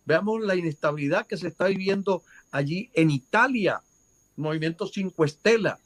Veamos 0.05 0.43
la 0.43 0.55
inestabilidad 0.55 1.27
que 1.27 1.37
se 1.37 1.49
está 1.49 1.67
viviendo 1.67 2.23
allí 2.51 2.91
en 2.95 3.11
Italia, 3.11 3.81
Movimiento 4.37 4.87
Cinco 4.87 5.25
Estela, 5.25 5.79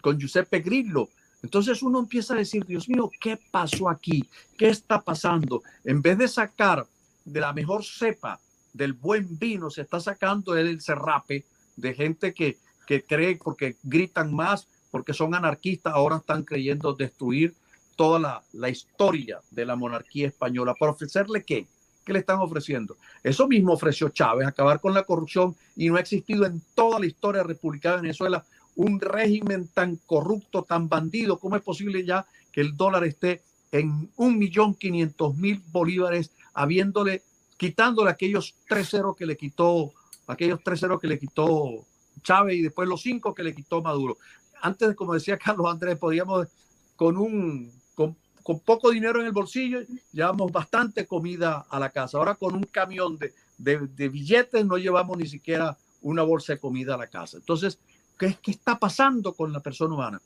con 0.00 0.18
Giuseppe 0.18 0.60
Grillo. 0.60 1.08
Entonces 1.42 1.82
uno 1.82 2.00
empieza 2.00 2.34
a 2.34 2.38
decir, 2.38 2.64
Dios 2.64 2.88
mío, 2.88 3.10
¿qué 3.20 3.38
pasó 3.50 3.88
aquí? 3.88 4.28
¿Qué 4.58 4.68
está 4.68 5.00
pasando? 5.00 5.62
En 5.84 6.02
vez 6.02 6.18
de 6.18 6.28
sacar 6.28 6.86
de 7.24 7.40
la 7.40 7.52
mejor 7.52 7.84
cepa 7.84 8.40
del 8.72 8.92
buen 8.92 9.38
vino, 9.38 9.70
se 9.70 9.82
está 9.82 10.00
sacando 10.00 10.56
el 10.56 10.80
cerrape 10.80 11.46
de 11.76 11.94
gente 11.94 12.34
que, 12.34 12.58
que 12.90 13.04
cree 13.04 13.36
porque 13.36 13.76
gritan 13.84 14.34
más, 14.34 14.66
porque 14.90 15.14
son 15.14 15.32
anarquistas, 15.32 15.94
ahora 15.94 16.16
están 16.16 16.42
creyendo 16.42 16.92
destruir 16.92 17.54
toda 17.94 18.18
la, 18.18 18.42
la 18.52 18.68
historia 18.68 19.38
de 19.52 19.64
la 19.64 19.76
monarquía 19.76 20.26
española. 20.26 20.74
¿Para 20.74 20.90
ofrecerle 20.90 21.44
qué? 21.44 21.68
¿Qué 22.04 22.12
le 22.12 22.18
están 22.18 22.40
ofreciendo? 22.40 22.96
Eso 23.22 23.46
mismo 23.46 23.74
ofreció 23.74 24.08
Chávez, 24.08 24.48
acabar 24.48 24.80
con 24.80 24.92
la 24.92 25.04
corrupción 25.04 25.54
y 25.76 25.88
no 25.88 25.98
ha 25.98 26.00
existido 26.00 26.44
en 26.44 26.60
toda 26.74 26.98
la 26.98 27.06
historia 27.06 27.44
republicana 27.44 27.94
de 27.94 28.02
Venezuela 28.02 28.44
un 28.74 28.98
régimen 28.98 29.68
tan 29.68 29.94
corrupto, 30.04 30.64
tan 30.64 30.88
bandido. 30.88 31.38
¿Cómo 31.38 31.54
es 31.54 31.62
posible 31.62 32.04
ya 32.04 32.26
que 32.50 32.60
el 32.60 32.76
dólar 32.76 33.04
esté 33.04 33.40
en 33.70 34.10
un 34.16 34.36
millón 34.36 34.74
quinientos 34.74 35.36
mil 35.36 35.62
bolívares, 35.70 36.32
habiéndole, 36.54 37.22
quitándole 37.56 38.10
aquellos 38.10 38.56
tres 38.68 38.90
ceros 38.90 39.16
que 39.16 39.26
le 39.26 39.36
quitó, 39.36 39.92
aquellos 40.26 40.58
tres 40.64 40.80
ceros 40.80 41.00
que 41.00 41.06
le 41.06 41.20
quitó 41.20 41.86
Chávez 42.22 42.56
y 42.56 42.62
después 42.62 42.88
los 42.88 43.02
cinco 43.02 43.34
que 43.34 43.42
le 43.42 43.54
quitó 43.54 43.82
Maduro. 43.82 44.18
Antes, 44.62 44.94
como 44.94 45.14
decía 45.14 45.38
Carlos 45.38 45.70
Andrés, 45.70 45.98
podíamos 45.98 46.48
con 46.96 47.16
un 47.16 47.72
con, 47.94 48.16
poco 48.64 48.90
dinero 48.90 49.20
en 49.20 49.26
el 49.26 49.32
bolsillo 49.32 49.80
llevamos 50.12 50.50
bastante 50.50 51.06
comida 51.06 51.66
a 51.70 51.78
la 51.78 51.90
casa. 51.90 52.18
Ahora 52.18 52.34
con 52.34 52.54
un 52.54 52.64
camión 52.64 53.18
de, 53.18 53.32
de, 53.58 54.08
billetes 54.08 54.64
no 54.64 54.76
llevamos 54.76 55.16
ni 55.18 55.26
siquiera 55.26 55.76
una 56.00 56.22
bolsa 56.22 56.54
de 56.54 56.58
comida 56.58 56.94
a 56.94 56.98
la 56.98 57.06
casa. 57.06 57.36
Entonces, 57.36 57.78
¿qué, 58.18 58.36
¿qué 58.42 58.50
está 58.50 58.78
pasando 58.78 59.34
con 59.34 59.52
la 59.52 59.60
persona 59.60 59.94
humana? 59.94 60.20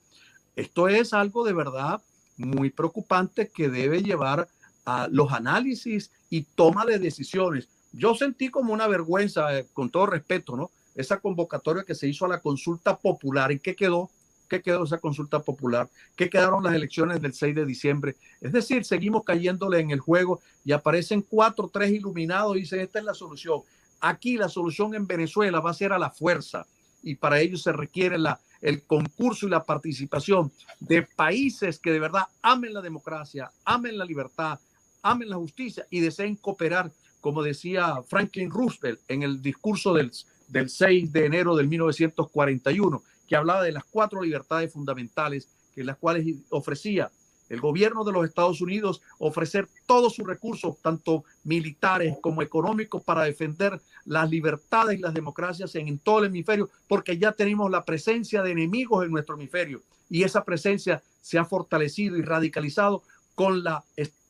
Esto 0.56 0.88
es 0.88 1.12
algo 1.12 1.44
de 1.44 1.52
verdad 1.52 2.00
muy 2.36 2.70
preocupante 2.70 3.48
que 3.48 3.68
debe 3.68 4.02
llevar 4.02 4.48
a 4.84 5.08
los 5.08 5.32
análisis 5.32 6.10
y 6.30 6.42
toma 6.42 6.84
de 6.84 6.98
decisiones. 6.98 7.68
Yo 7.92 8.14
sentí 8.14 8.50
como 8.50 8.72
una 8.72 8.86
vergüenza, 8.86 9.56
eh, 9.58 9.66
con 9.72 9.90
todo 9.90 10.06
respeto, 10.06 10.56
¿no? 10.56 10.70
Esa 10.94 11.18
convocatoria 11.18 11.84
que 11.84 11.94
se 11.94 12.08
hizo 12.08 12.24
a 12.24 12.28
la 12.28 12.40
consulta 12.40 12.96
popular. 12.96 13.52
¿Y 13.52 13.58
qué 13.58 13.74
quedó? 13.74 14.10
¿Qué 14.48 14.62
quedó 14.62 14.84
esa 14.84 14.98
consulta 14.98 15.42
popular? 15.42 15.88
¿Qué 16.16 16.28
quedaron 16.28 16.62
las 16.62 16.74
elecciones 16.74 17.20
del 17.20 17.32
6 17.32 17.54
de 17.54 17.66
diciembre? 17.66 18.16
Es 18.40 18.52
decir, 18.52 18.84
seguimos 18.84 19.24
cayéndole 19.24 19.80
en 19.80 19.90
el 19.90 20.00
juego 20.00 20.40
y 20.64 20.72
aparecen 20.72 21.22
cuatro, 21.22 21.70
tres 21.72 21.90
iluminados 21.90 22.56
y 22.56 22.60
dicen, 22.60 22.80
esta 22.80 22.98
es 22.98 23.04
la 23.04 23.14
solución. 23.14 23.62
Aquí 24.00 24.36
la 24.36 24.48
solución 24.48 24.94
en 24.94 25.06
Venezuela 25.06 25.60
va 25.60 25.70
a 25.70 25.74
ser 25.74 25.92
a 25.92 25.98
la 25.98 26.10
fuerza 26.10 26.66
y 27.02 27.14
para 27.14 27.40
ello 27.40 27.56
se 27.56 27.72
requiere 27.72 28.16
el 28.60 28.82
concurso 28.82 29.46
y 29.46 29.50
la 29.50 29.64
participación 29.64 30.50
de 30.80 31.02
países 31.02 31.78
que 31.78 31.92
de 31.92 32.00
verdad 32.00 32.24
amen 32.42 32.72
la 32.72 32.80
democracia, 32.80 33.50
amen 33.64 33.98
la 33.98 34.04
libertad, 34.04 34.58
amen 35.02 35.28
la 35.28 35.36
justicia 35.36 35.86
y 35.90 36.00
deseen 36.00 36.36
cooperar, 36.36 36.90
como 37.20 37.42
decía 37.42 38.02
Franklin 38.08 38.50
Roosevelt 38.50 39.00
en 39.08 39.22
el 39.22 39.42
discurso 39.42 39.92
del, 39.92 40.10
del 40.54 40.70
6 40.70 41.12
de 41.12 41.26
enero 41.26 41.56
del 41.56 41.66
1941, 41.66 43.02
que 43.26 43.34
hablaba 43.34 43.64
de 43.64 43.72
las 43.72 43.82
cuatro 43.84 44.22
libertades 44.22 44.72
fundamentales, 44.72 45.48
que 45.74 45.82
las 45.82 45.96
cuales 45.96 46.24
ofrecía 46.50 47.10
el 47.48 47.60
gobierno 47.60 48.04
de 48.04 48.12
los 48.12 48.24
Estados 48.24 48.60
Unidos 48.60 49.02
ofrecer 49.18 49.68
todos 49.84 50.14
sus 50.14 50.24
recursos, 50.24 50.76
tanto 50.80 51.24
militares 51.42 52.16
como 52.20 52.40
económicos, 52.40 53.02
para 53.02 53.24
defender 53.24 53.80
las 54.04 54.30
libertades 54.30 54.96
y 54.96 55.02
las 55.02 55.12
democracias 55.12 55.74
en, 55.74 55.98
todo 55.98 56.20
el 56.20 56.26
hemisferio, 56.26 56.70
porque 56.86 57.18
ya 57.18 57.32
tenemos 57.32 57.68
la 57.68 57.84
presencia 57.84 58.40
de 58.44 58.52
enemigos 58.52 59.04
en 59.04 59.10
nuestro 59.10 59.34
hemisferio. 59.34 59.82
Y 60.08 60.22
esa 60.22 60.44
presencia 60.44 61.02
se 61.20 61.36
ha 61.36 61.44
fortalecido 61.44 62.16
y 62.16 62.22
radicalizado 62.22 63.02
con 63.34 63.64
la, 63.64 63.84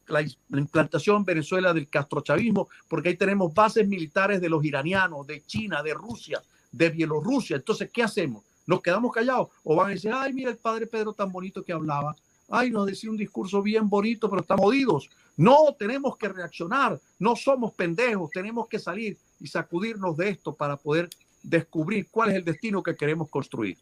la, 0.08 0.22
implantación 0.58 1.18
en 1.18 1.24
Venezuela 1.24 1.72
del 1.72 1.88
castrochavismo, 1.88 2.68
porque 2.88 3.10
ahí 3.10 3.16
tenemos 3.16 3.52
bases 3.52 3.86
militares 3.86 4.40
de 4.40 4.48
los 4.48 4.64
iranianos, 4.64 5.26
de 5.26 5.44
China, 5.46 5.82
de 5.82 5.94
Rusia, 5.94 6.42
de 6.72 6.90
Bielorrusia. 6.90 7.56
Entonces, 7.56 7.90
¿qué 7.92 8.02
hacemos? 8.02 8.44
¿Nos 8.66 8.82
quedamos 8.82 9.12
callados? 9.12 9.48
¿O 9.62 9.76
van 9.76 9.88
a 9.88 9.94
decir, 9.94 10.12
ay, 10.14 10.32
mira 10.32 10.50
el 10.50 10.56
padre 10.56 10.86
Pedro 10.86 11.12
tan 11.12 11.30
bonito 11.30 11.62
que 11.62 11.72
hablaba? 11.72 12.16
ay, 12.48 12.70
nos 12.70 12.86
decía 12.86 13.10
un 13.10 13.16
discurso 13.16 13.62
bien 13.62 13.88
bonito, 13.88 14.28
pero 14.28 14.42
estamos 14.42 14.64
jodidos. 14.64 15.10
No, 15.36 15.74
tenemos 15.78 16.16
que 16.16 16.28
reaccionar, 16.28 17.00
no 17.18 17.36
somos 17.36 17.72
pendejos, 17.72 18.30
tenemos 18.30 18.68
que 18.68 18.78
salir 18.78 19.18
y 19.40 19.46
sacudirnos 19.46 20.16
de 20.16 20.30
esto 20.30 20.54
para 20.54 20.76
poder 20.76 21.10
descubrir 21.42 22.08
cuál 22.10 22.30
es 22.30 22.36
el 22.36 22.44
destino 22.44 22.82
que 22.82 22.96
queremos 22.96 23.28
construir. 23.28 23.76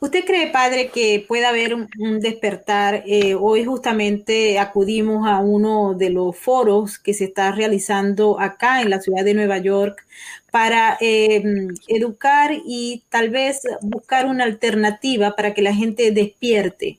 ¿Usted 0.00 0.24
cree, 0.24 0.48
padre, 0.48 0.88
que 0.88 1.24
pueda 1.26 1.48
haber 1.48 1.74
un, 1.74 1.88
despertar? 2.20 3.02
Eh, 3.06 3.34
hoy 3.34 3.64
justamente 3.64 4.58
acudimos 4.58 5.26
a 5.26 5.38
uno 5.40 5.94
de 5.94 6.10
los 6.10 6.36
foros 6.36 6.98
que 6.98 7.14
se 7.14 7.24
está 7.24 7.52
realizando 7.52 8.38
acá 8.40 8.82
en 8.82 8.90
la 8.90 9.00
ciudad 9.00 9.24
de 9.24 9.34
Nueva 9.34 9.58
York 9.58 10.04
para 10.50 10.96
eh, 11.00 11.42
educar 11.88 12.52
y 12.64 13.04
tal 13.08 13.30
vez 13.30 13.62
buscar 13.82 14.26
una 14.26 14.44
alternativa 14.44 15.34
para 15.34 15.54
que 15.54 15.62
la 15.62 15.74
gente 15.74 16.10
despierte 16.10 16.98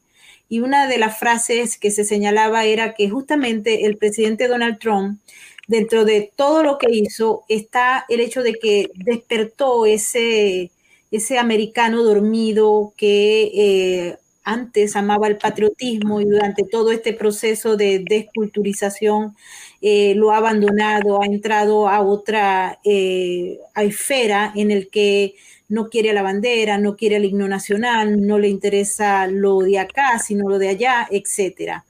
y 0.50 0.60
una 0.60 0.88
de 0.88 0.98
las 0.98 1.20
frases 1.20 1.78
que 1.78 1.92
se 1.92 2.04
señalaba 2.04 2.66
era 2.66 2.94
que 2.94 3.10
justamente 3.10 3.86
el 3.86 3.98
presidente 3.98 4.48
Donald 4.48 4.80
Trump, 4.80 5.20
dentro 5.68 6.06
de 6.06 6.32
todo 6.36 6.64
lo 6.64 6.78
que 6.78 6.88
hizo, 6.92 7.44
está 7.50 8.06
el 8.10 8.22
hecho 8.22 8.44
de 8.44 8.54
que 8.54 8.90
despertó 8.96 9.86
ese, 9.86 10.72
ese 11.12 11.38
americano 11.38 12.04
dormido 12.04 12.94
que 12.98 13.52
eh, 13.54 14.18
antes 14.44 14.96
amaba 14.96 15.28
el 15.28 15.38
patriotismo 15.38 16.22
y 16.22 16.26
durante 16.26 16.64
todo 16.64 16.92
este 16.92 17.14
proceso 17.14 17.76
de 17.76 18.04
desculturización 18.08 19.36
eh, 19.82 20.14
lo 20.16 20.32
ha 20.32 20.38
abandonado, 20.38 21.22
ha 21.22 21.26
entrado 21.26 21.88
a 21.88 22.02
otra 22.02 22.80
eh, 22.84 23.60
esfera 23.76 24.52
en 24.56 24.72
el 24.72 24.90
que 24.90 25.36
no 25.70 25.90
quiere 25.90 26.12
a 26.12 26.14
la 26.14 26.22
bandera, 26.22 26.78
no 26.78 26.96
quiere 26.96 27.18
el 27.18 27.26
himno 27.26 27.48
nacional, 27.48 28.26
no 28.26 28.40
le 28.40 28.48
interesa 28.48 29.28
lo 29.28 29.60
de 29.60 29.80
acá, 29.80 30.18
sino 30.20 30.50
lo 30.50 30.60
de 30.60 30.70
allá, 30.70 31.08
etcétera. 31.12 31.84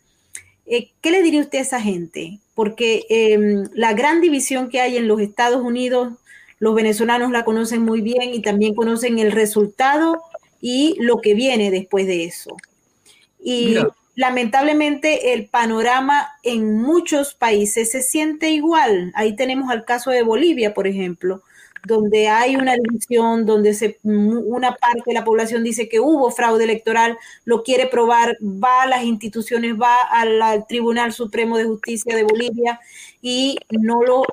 ¿Qué 0.66 1.12
le 1.12 1.22
diría 1.22 1.42
usted 1.42 1.60
a 1.60 1.62
esa 1.62 1.80
gente? 1.80 2.40
Porque 2.54 3.06
em, 3.10 3.70
la 3.74 3.94
gran 3.94 4.20
división 4.20 4.70
que 4.70 4.82
hay 4.82 4.98
en 4.98 5.08
los 5.08 5.22
Estados 5.22 5.62
Unidos, 5.62 6.14
los 6.60 6.76
venezolanos 6.76 7.32
la 7.32 7.46
conocen 7.46 7.84
muy 7.84 8.02
bien 8.02 8.34
y 8.34 8.42
también 8.42 8.76
conocen 8.76 9.20
el 9.20 9.32
resultado 9.32 10.22
y 10.62 10.96
lo 11.00 11.22
que 11.22 11.34
viene 11.34 11.72
después 11.72 12.08
de 12.08 12.26
eso. 12.26 12.56
Y 13.40 13.78
lamentablemente 14.16 15.34
el 15.34 15.48
panorama 15.48 16.28
en 16.44 16.78
muchos 16.82 17.36
países 17.36 17.92
se 17.92 18.02
siente 18.02 18.50
igual. 18.50 19.12
Ahí 19.16 19.36
tenemos 19.36 19.72
el 19.72 19.86
caso 19.86 20.10
de 20.10 20.24
Bolivia, 20.24 20.74
por 20.74 20.88
ejemplo, 20.88 21.44
donde 21.88 22.28
hay 22.28 22.58
una 22.58 22.76
división, 22.76 23.46
donde 23.46 23.74
se, 23.74 23.98
una 24.04 24.76
parte 24.76 25.04
de 25.06 25.14
la 25.14 25.24
población 25.24 25.64
dice 25.64 25.88
que 25.88 26.02
hubo 26.02 26.30
fraude 26.32 26.66
electoral, 26.66 27.18
lo 27.46 27.64
quiere 27.64 27.88
probar, 27.88 28.38
va 28.42 28.84
a 28.84 28.88
las 28.88 29.06
instituciones, 29.06 29.76
va 29.80 30.02
al, 30.12 30.68
Tribunal 30.68 31.14
Supremo 31.14 31.58
de 31.58 31.64
Justicia 31.64 32.16
de 32.16 32.24
Bolivia 32.24 32.80
y 33.22 33.58
no 33.72 34.02
lo, 34.04 34.24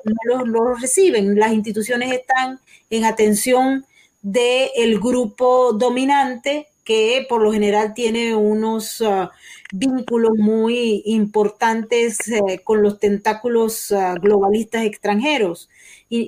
no 0.45 0.73
reciben. 0.75 1.39
Las 1.39 1.53
instituciones 1.53 2.11
están 2.11 2.59
en 2.89 3.05
atención 3.05 3.85
del 4.21 4.99
grupo 4.99 5.71
dominante 5.73 6.67
que 6.83 7.25
por 7.29 7.41
lo 7.41 7.51
general 7.51 7.93
tiene 7.93 8.35
unos 8.35 9.01
uh, 9.01 9.29
vínculos 9.71 10.33
muy 10.37 11.01
importantes 11.05 12.27
eh, 12.27 12.59
con 12.63 12.83
los 12.83 12.99
tentáculos 12.99 13.91
uh, 13.91 14.19
globalistas 14.21 14.83
extranjeros 14.83 15.69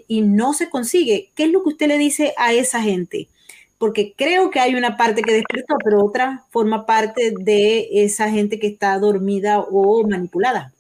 y, 0.08 0.22
no 0.22 0.54
se 0.54 0.70
consigue. 0.70 1.32
¿Qué 1.36 1.46
es 1.46 1.52
lo 1.52 1.64
que 1.64 1.70
usted 1.70 1.88
le 1.88 1.98
dice 1.98 2.34
a 2.38 2.54
esa 2.54 2.82
gente? 2.82 3.28
Porque 3.78 4.14
creo 4.18 4.50
que 4.50 4.60
hay 4.60 4.76
una 4.76 4.98
parte 4.98 5.22
que 5.22 5.34
despertó, 5.34 5.76
pero 5.84 6.04
otra 6.04 6.44
forma 6.50 6.86
parte 6.86 7.34
de 7.40 7.88
esa 8.04 8.30
gente 8.30 8.60
que 8.60 8.68
está 8.68 8.98
dormida 8.98 9.60
o 9.60 10.08
manipulada. 10.08 10.74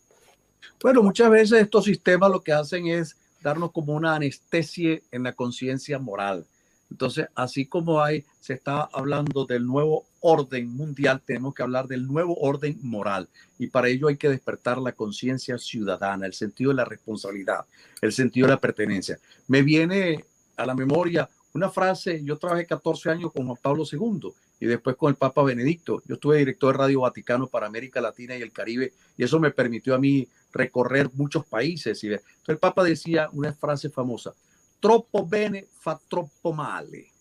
Bueno, 0.81 1.03
muchas 1.03 1.29
veces 1.29 1.61
estos 1.61 1.85
sistemas 1.85 2.31
lo 2.31 2.41
que 2.41 2.51
hacen 2.51 2.87
es 2.87 3.15
darnos 3.41 3.71
como 3.71 3.93
una 3.93 4.15
anestesia 4.15 4.99
en 5.11 5.23
la 5.23 5.33
conciencia 5.33 5.99
moral. 5.99 6.45
Entonces, 6.89 7.27
así 7.35 7.65
como 7.65 8.01
hay, 8.01 8.25
se 8.39 8.53
está 8.53 8.81
hablando 8.93 9.45
del 9.45 9.65
nuevo 9.65 10.05
orden 10.21 10.69
mundial, 10.69 11.21
tenemos 11.25 11.53
que 11.53 11.63
hablar 11.63 11.87
del 11.87 12.07
nuevo 12.07 12.35
orden 12.35 12.79
moral. 12.81 13.27
Y 13.59 13.67
para 13.67 13.89
ello 13.89 14.07
hay 14.07 14.17
que 14.17 14.29
despertar 14.29 14.77
la 14.77 14.93
conciencia 14.93 15.57
ciudadana, 15.57 16.25
el 16.25 16.33
sentido 16.33 16.69
de 16.69 16.75
la 16.75 16.85
responsabilidad, 16.85 17.65
el 18.01 18.11
sentido 18.11 18.47
de 18.47 18.53
la 18.53 18.59
pertenencia. 18.59 19.19
Me 19.47 19.61
viene 19.61 20.25
a 20.55 20.65
la 20.65 20.73
memoria 20.73 21.29
una 21.53 21.69
frase, 21.69 22.21
yo 22.23 22.37
trabajé 22.37 22.65
14 22.65 23.09
años 23.09 23.31
con 23.33 23.45
Juan 23.45 23.57
Pablo 23.61 23.83
II 23.91 24.31
y 24.59 24.65
después 24.65 24.95
con 24.95 25.09
el 25.09 25.15
Papa 25.15 25.43
Benedicto. 25.43 26.01
Yo 26.05 26.15
estuve 26.15 26.37
director 26.37 26.73
de 26.73 26.77
Radio 26.77 27.01
Vaticano 27.01 27.47
para 27.47 27.67
América 27.67 28.01
Latina 28.01 28.35
y 28.37 28.41
el 28.41 28.51
Caribe 28.51 28.93
y 29.17 29.23
eso 29.23 29.39
me 29.39 29.51
permitió 29.51 29.95
a 29.95 29.99
mí 29.99 30.27
recorrer 30.51 31.09
muchos 31.13 31.45
países. 31.45 32.03
Entonces 32.03 32.25
el 32.47 32.57
Papa 32.57 32.83
decía 32.83 33.29
una 33.31 33.53
frase 33.53 33.89
famosa, 33.89 34.33
troppo 34.79 35.25
bene 35.25 35.67
fa 35.71 35.99
troppo 36.07 36.53
male 36.53 37.11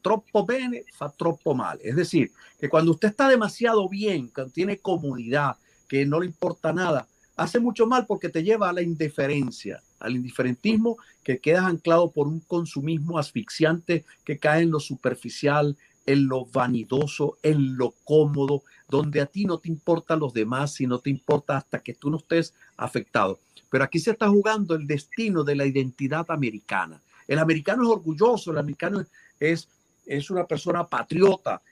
troppo 0.00 0.44
bene 0.44 0.84
fa 0.92 1.10
troppo 1.10 1.54
mal. 1.54 1.78
Es 1.82 1.96
decir, 1.96 2.32
que 2.58 2.68
cuando 2.68 2.92
usted 2.92 3.08
está 3.08 3.28
demasiado 3.28 3.88
bien, 3.88 4.30
que 4.30 4.44
tiene 4.46 4.78
comunidad, 4.78 5.56
que 5.86 6.06
no 6.06 6.20
le 6.20 6.26
importa 6.26 6.72
nada, 6.72 7.06
hace 7.36 7.60
mucho 7.60 7.86
mal 7.86 8.06
porque 8.06 8.28
te 8.28 8.42
lleva 8.42 8.68
a 8.68 8.72
la 8.72 8.82
indiferencia, 8.82 9.82
al 10.00 10.16
indiferentismo 10.16 10.96
que 11.22 11.40
quedas 11.40 11.64
anclado 11.64 12.10
por 12.10 12.26
un 12.26 12.40
consumismo 12.40 13.18
asfixiante 13.18 14.04
que 14.24 14.38
cae 14.38 14.62
en 14.62 14.70
lo 14.70 14.80
superficial, 14.80 15.76
en 16.12 16.26
lo 16.26 16.46
vanidoso, 16.46 17.38
en 17.42 17.76
lo 17.76 17.94
cómodo, 18.04 18.62
donde 18.88 19.20
a 19.20 19.26
ti 19.26 19.44
no 19.44 19.58
te 19.58 19.68
importan 19.68 20.20
los 20.20 20.32
demás, 20.32 20.74
sino 20.74 20.98
te 20.98 21.10
importa 21.10 21.56
hasta 21.56 21.80
que 21.80 21.94
tú 21.94 22.10
no 22.10 22.16
estés 22.16 22.54
afectado. 22.76 23.38
Pero 23.70 23.84
aquí 23.84 23.98
se 23.98 24.12
está 24.12 24.28
jugando 24.28 24.74
el 24.74 24.86
destino 24.86 25.44
de 25.44 25.56
la 25.56 25.66
identidad 25.66 26.26
americana. 26.30 27.02
El 27.26 27.38
americano 27.38 27.82
es 27.82 27.88
orgulloso, 27.90 28.50
el 28.50 28.58
americano 28.58 29.04
es 29.38 29.68
es 30.08 30.30
una 30.30 30.46
persona 30.46 30.86
patriota. 30.86 31.62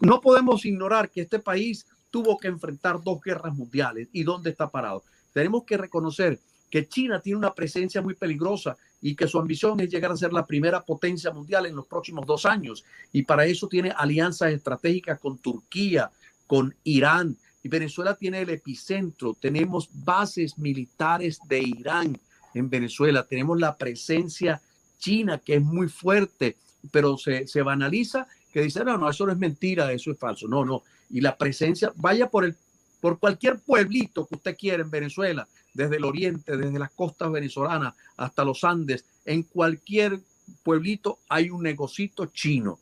No 0.00 0.20
podemos 0.20 0.64
ignorar 0.64 1.10
que 1.10 1.22
este 1.22 1.38
país 1.38 1.86
tuvo 2.10 2.38
que 2.38 2.48
enfrentar 2.48 3.02
dos 3.02 3.20
guerras 3.20 3.54
mundiales 3.54 4.08
y 4.12 4.24
dónde 4.24 4.50
está 4.50 4.70
parado. 4.70 5.04
Tenemos 5.32 5.64
que 5.64 5.76
reconocer 5.76 6.40
que 6.70 6.88
China 6.88 7.20
tiene 7.20 7.38
una 7.38 7.54
presencia 7.54 8.02
muy 8.02 8.14
peligrosa 8.14 8.76
y 9.00 9.14
que 9.14 9.28
su 9.28 9.38
ambición 9.38 9.78
es 9.80 9.90
llegar 9.90 10.10
a 10.10 10.16
ser 10.16 10.32
la 10.32 10.46
primera 10.46 10.82
potencia 10.82 11.30
mundial 11.30 11.66
en 11.66 11.76
los 11.76 11.86
próximos 11.86 12.26
dos 12.26 12.46
años. 12.46 12.84
Y 13.12 13.22
para 13.22 13.46
eso 13.46 13.68
tiene 13.68 13.92
alianzas 13.96 14.52
estratégicas 14.52 15.20
con 15.20 15.38
Turquía, 15.38 16.10
con 16.46 16.74
Irán. 16.84 17.36
Y 17.62 17.68
Venezuela 17.68 18.14
tiene 18.14 18.40
el 18.40 18.50
epicentro. 18.50 19.36
Tenemos 19.40 19.88
bases 19.92 20.58
militares 20.58 21.38
de 21.48 21.60
Irán 21.60 22.18
en 22.54 22.70
Venezuela. 22.70 23.24
Tenemos 23.24 23.58
la 23.58 23.76
presencia 23.76 24.60
china 24.98 25.38
que 25.38 25.56
es 25.56 25.62
muy 25.62 25.88
fuerte, 25.88 26.56
pero 26.90 27.18
se, 27.18 27.46
se 27.46 27.62
banaliza 27.62 28.26
que 28.52 28.62
dice, 28.62 28.84
no, 28.84 28.96
no, 28.96 29.10
eso 29.10 29.26
no 29.26 29.32
es 29.32 29.38
mentira, 29.38 29.92
eso 29.92 30.10
es 30.10 30.18
falso. 30.18 30.48
No, 30.48 30.64
no. 30.64 30.82
Y 31.10 31.20
la 31.20 31.36
presencia, 31.36 31.92
vaya 31.96 32.28
por 32.28 32.44
el 32.44 32.56
por 33.00 33.18
cualquier 33.18 33.60
pueblito 33.60 34.26
que 34.26 34.34
usted 34.34 34.56
quiera 34.56 34.82
en 34.82 34.90
Venezuela, 34.90 35.46
desde 35.76 35.96
el 35.96 36.04
oriente, 36.04 36.56
desde 36.56 36.78
las 36.78 36.90
costas 36.90 37.30
venezolanas 37.30 37.94
hasta 38.16 38.44
los 38.44 38.64
Andes, 38.64 39.04
en 39.24 39.42
cualquier 39.42 40.20
pueblito 40.62 41.18
hay 41.28 41.50
un 41.50 41.62
negocito 41.62 42.26
chino, 42.26 42.78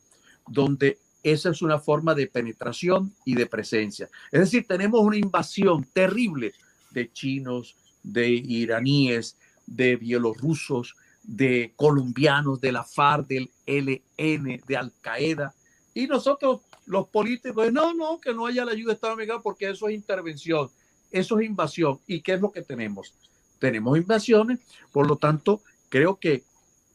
donde 0.46 0.98
esa 1.22 1.50
es 1.50 1.62
una 1.62 1.78
forma 1.78 2.14
de 2.14 2.26
penetración 2.26 3.12
y 3.24 3.34
de 3.34 3.46
presencia. 3.46 4.08
Es 4.30 4.40
decir, 4.40 4.66
tenemos 4.66 5.00
una 5.00 5.16
invasión 5.16 5.84
terrible 5.92 6.52
de 6.90 7.10
chinos, 7.12 7.76
de 8.02 8.28
iraníes, 8.28 9.36
de 9.66 9.96
bielorrusos, 9.96 10.94
de 11.22 11.72
colombianos, 11.76 12.60
de 12.60 12.72
la 12.72 12.84
FARC, 12.84 13.26
del 13.26 13.50
LN, 13.66 14.60
de 14.66 14.76
Al 14.76 14.92
Qaeda. 15.00 15.54
Y 15.94 16.06
nosotros 16.06 16.60
los 16.86 17.08
políticos, 17.08 17.72
no, 17.72 17.94
no, 17.94 18.20
que 18.20 18.34
no 18.34 18.46
haya 18.46 18.64
la 18.64 18.72
ayuda 18.72 18.88
de 18.88 18.94
Estado 18.94 19.14
americano 19.14 19.40
porque 19.42 19.70
eso 19.70 19.88
es 19.88 19.94
intervención, 19.94 20.68
eso 21.14 21.38
es 21.38 21.46
invasión. 21.46 22.00
¿Y 22.06 22.20
qué 22.20 22.34
es 22.34 22.40
lo 22.40 22.52
que 22.52 22.62
tenemos? 22.62 23.14
Tenemos 23.58 23.96
invasiones, 23.96 24.60
por 24.92 25.06
lo 25.06 25.16
tanto, 25.16 25.62
creo 25.88 26.16
que 26.16 26.42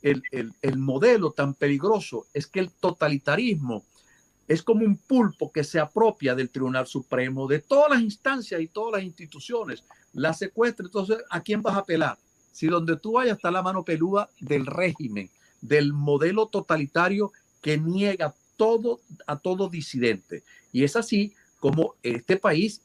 el, 0.01 0.21
el 0.61 0.77
modelo 0.77 1.31
tan 1.31 1.53
peligroso 1.53 2.25
es 2.33 2.47
que 2.47 2.59
el 2.59 2.71
totalitarismo 2.71 3.83
es 4.47 4.63
como 4.63 4.83
un 4.83 4.97
pulpo 4.97 5.51
que 5.51 5.63
se 5.63 5.79
apropia 5.79 6.35
del 6.35 6.49
Tribunal 6.49 6.87
Supremo, 6.87 7.47
de 7.47 7.59
todas 7.59 7.91
las 7.91 8.01
instancias 8.01 8.59
y 8.59 8.67
todas 8.67 8.93
las 8.93 9.03
instituciones, 9.03 9.83
la 10.13 10.33
secuestra. 10.33 10.85
Entonces, 10.85 11.19
¿a 11.29 11.41
quién 11.41 11.61
vas 11.61 11.75
a 11.75 11.79
apelar? 11.79 12.17
Si 12.51 12.67
donde 12.67 12.97
tú 12.97 13.13
vayas 13.13 13.37
está 13.37 13.51
la 13.51 13.61
mano 13.61 13.83
peluda 13.83 14.27
del 14.39 14.65
régimen, 14.65 15.29
del 15.61 15.93
modelo 15.93 16.47
totalitario 16.47 17.31
que 17.61 17.77
niega 17.77 18.33
todo, 18.57 18.99
a 19.27 19.37
todo 19.37 19.69
disidente. 19.69 20.43
Y 20.71 20.83
es 20.83 20.95
así 20.95 21.33
como 21.59 21.95
este 22.01 22.37
país 22.37 22.81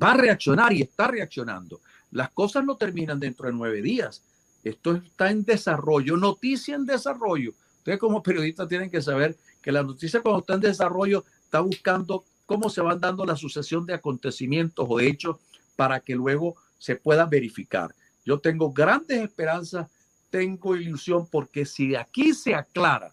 va 0.00 0.12
a 0.12 0.16
reaccionar 0.16 0.72
y 0.72 0.82
está 0.82 1.08
reaccionando. 1.08 1.80
Las 2.10 2.30
cosas 2.30 2.64
no 2.64 2.76
terminan 2.76 3.18
dentro 3.18 3.46
de 3.46 3.52
nueve 3.52 3.82
días. 3.82 4.22
Esto 4.62 4.96
está 4.96 5.30
en 5.30 5.44
desarrollo, 5.44 6.16
noticia 6.16 6.74
en 6.74 6.86
desarrollo. 6.86 7.52
Ustedes 7.78 7.98
como 7.98 8.22
periodistas 8.22 8.68
tienen 8.68 8.90
que 8.90 9.02
saber 9.02 9.36
que 9.60 9.72
la 9.72 9.82
noticia 9.82 10.20
cuando 10.20 10.40
está 10.40 10.54
en 10.54 10.60
desarrollo 10.60 11.24
está 11.42 11.60
buscando 11.60 12.24
cómo 12.46 12.68
se 12.68 12.80
van 12.80 13.00
dando 13.00 13.24
la 13.24 13.36
sucesión 13.36 13.86
de 13.86 13.94
acontecimientos 13.94 14.86
o 14.88 15.00
hechos 15.00 15.36
para 15.74 16.00
que 16.00 16.14
luego 16.14 16.56
se 16.78 16.96
pueda 16.96 17.26
verificar. 17.26 17.94
Yo 18.24 18.38
tengo 18.38 18.72
grandes 18.72 19.20
esperanzas, 19.22 19.88
tengo 20.30 20.76
ilusión 20.76 21.26
porque 21.26 21.64
si 21.64 21.94
aquí 21.94 22.34
se 22.34 22.54
aclara 22.54 23.12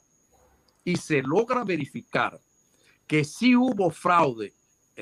y 0.84 0.97
se 0.97 1.22
logra 1.22 1.64
verificar 1.64 2.39
que 3.08 3.24
sí 3.24 3.56
hubo 3.56 3.89
fraude 3.89 4.54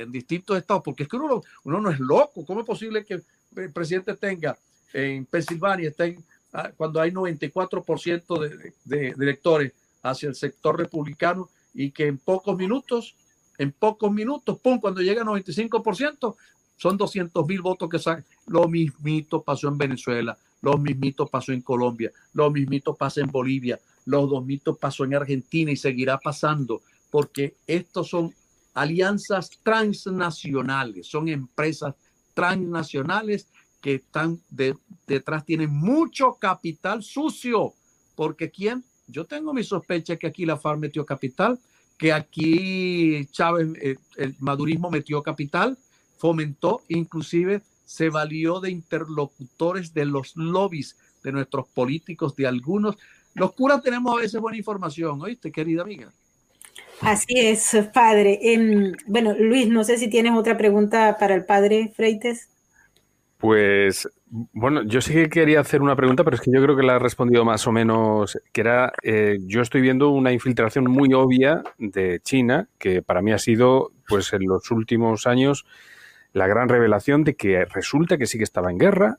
en 0.01 0.11
distintos 0.11 0.57
estados, 0.57 0.83
porque 0.83 1.03
es 1.03 1.09
que 1.09 1.17
uno, 1.17 1.41
uno 1.63 1.81
no 1.81 1.89
es 1.89 1.99
loco, 1.99 2.45
¿cómo 2.45 2.61
es 2.61 2.65
posible 2.65 3.03
que 3.03 3.21
el 3.55 3.71
presidente 3.71 4.15
tenga 4.15 4.57
en 4.93 5.25
Pensilvania, 5.25 5.89
estén, 5.89 6.23
ah, 6.53 6.71
cuando 6.75 7.01
hay 7.01 7.11
94% 7.11 8.39
de, 8.39 8.49
de, 8.85 9.13
de 9.13 9.23
electores 9.23 9.73
hacia 10.03 10.29
el 10.29 10.35
sector 10.35 10.77
republicano 10.77 11.49
y 11.73 11.91
que 11.91 12.07
en 12.07 12.17
pocos 12.17 12.55
minutos, 12.55 13.15
en 13.57 13.71
pocos 13.71 14.11
minutos, 14.11 14.59
pum, 14.59 14.79
cuando 14.79 15.01
llega 15.01 15.23
a 15.23 15.25
95%, 15.25 16.35
son 16.77 16.97
200 16.97 17.45
mil 17.47 17.61
votos 17.61 17.89
que 17.89 17.99
salen. 17.99 18.23
Lo 18.45 18.67
mismito 18.67 19.41
pasó 19.41 19.67
en 19.67 19.77
Venezuela, 19.77 20.37
lo 20.61 20.77
mismito 20.77 21.27
pasó 21.27 21.51
en 21.51 21.61
Colombia, 21.61 22.11
lo 22.33 22.49
mismito 22.51 22.95
pasa 22.95 23.21
en 23.21 23.31
Bolivia, 23.31 23.79
los 24.05 24.29
dos 24.29 24.45
mitos 24.45 24.77
pasó 24.77 25.03
en 25.03 25.15
Argentina 25.15 25.71
y 25.71 25.75
seguirá 25.75 26.17
pasando, 26.17 26.81
porque 27.11 27.55
estos 27.67 28.09
son 28.09 28.33
alianzas 28.77 29.49
transnacionales, 29.63 31.07
son 31.07 31.27
empresas 31.27 31.95
transnacionales 32.35 33.47
que 33.81 33.95
están 33.95 34.39
detrás, 35.07 35.45
tienen 35.45 35.71
mucho 35.73 36.33
capital 36.39 37.01
sucio, 37.01 37.73
porque 38.15 38.51
¿quién? 38.51 38.83
Yo 39.07 39.25
tengo 39.25 39.53
mi 39.53 39.63
sospecha 39.63 40.17
que 40.17 40.27
aquí 40.27 40.45
la 40.45 40.57
FARC 40.57 40.79
metió 40.79 41.05
capital, 41.05 41.59
que 41.97 42.13
aquí 42.13 43.25
Chávez, 43.31 43.69
eh, 43.81 43.95
el 44.17 44.35
madurismo 44.39 44.91
metió 44.91 45.23
capital, 45.23 45.77
fomentó, 46.17 46.81
inclusive 46.87 47.63
se 47.83 48.09
valió 48.09 48.59
de 48.59 48.69
interlocutores 48.69 49.93
de 49.93 50.05
los 50.05 50.35
lobbies 50.35 50.97
de 51.23 51.31
nuestros 51.31 51.67
políticos, 51.69 52.35
de 52.35 52.45
algunos, 52.45 52.95
los 53.33 53.53
curas 53.53 53.81
tenemos 53.81 54.13
a 54.13 54.21
veces 54.21 54.39
buena 54.39 54.57
información, 54.57 55.19
¿oíste, 55.21 55.51
querida 55.51 55.81
amiga? 55.81 56.11
Así 57.01 57.39
es, 57.39 57.77
padre. 57.93 58.39
Em, 58.41 58.93
bueno, 59.05 59.35
Luis, 59.37 59.67
no 59.67 59.83
sé 59.83 59.97
si 59.97 60.09
tienes 60.09 60.33
otra 60.33 60.57
pregunta 60.57 61.17
para 61.19 61.35
el 61.35 61.45
padre 61.45 61.91
Freites. 61.95 62.49
Pues, 63.37 64.09
bueno, 64.29 64.81
yo 64.83 64.99
sí 64.99 65.13
que 65.13 65.29
quería 65.29 65.59
hacer 65.59 65.83
una 65.83 65.95
pregunta, 65.95 66.23
pero 66.23 66.35
es 66.35 66.41
que 66.41 66.51
yo 66.51 66.61
creo 66.61 66.75
que 66.75 66.81
la 66.81 66.95
ha 66.95 66.99
respondido 66.99 67.45
más 67.45 67.67
o 67.67 67.71
menos, 67.71 68.39
que 68.51 68.61
era, 68.61 68.91
eh, 69.03 69.37
yo 69.41 69.61
estoy 69.61 69.81
viendo 69.81 70.09
una 70.09 70.31
infiltración 70.31 70.85
muy 70.89 71.13
obvia 71.13 71.61
de 71.77 72.19
China, 72.21 72.67
que 72.79 73.03
para 73.03 73.21
mí 73.21 73.31
ha 73.31 73.37
sido, 73.37 73.91
pues 74.07 74.33
en 74.33 74.47
los 74.47 74.71
últimos 74.71 75.27
años, 75.27 75.65
la 76.33 76.47
gran 76.47 76.67
revelación 76.67 77.23
de 77.23 77.35
que 77.35 77.63
resulta 77.65 78.17
que 78.17 78.25
sí 78.25 78.39
que 78.39 78.43
estaba 78.43 78.71
en 78.71 78.79
guerra, 78.79 79.17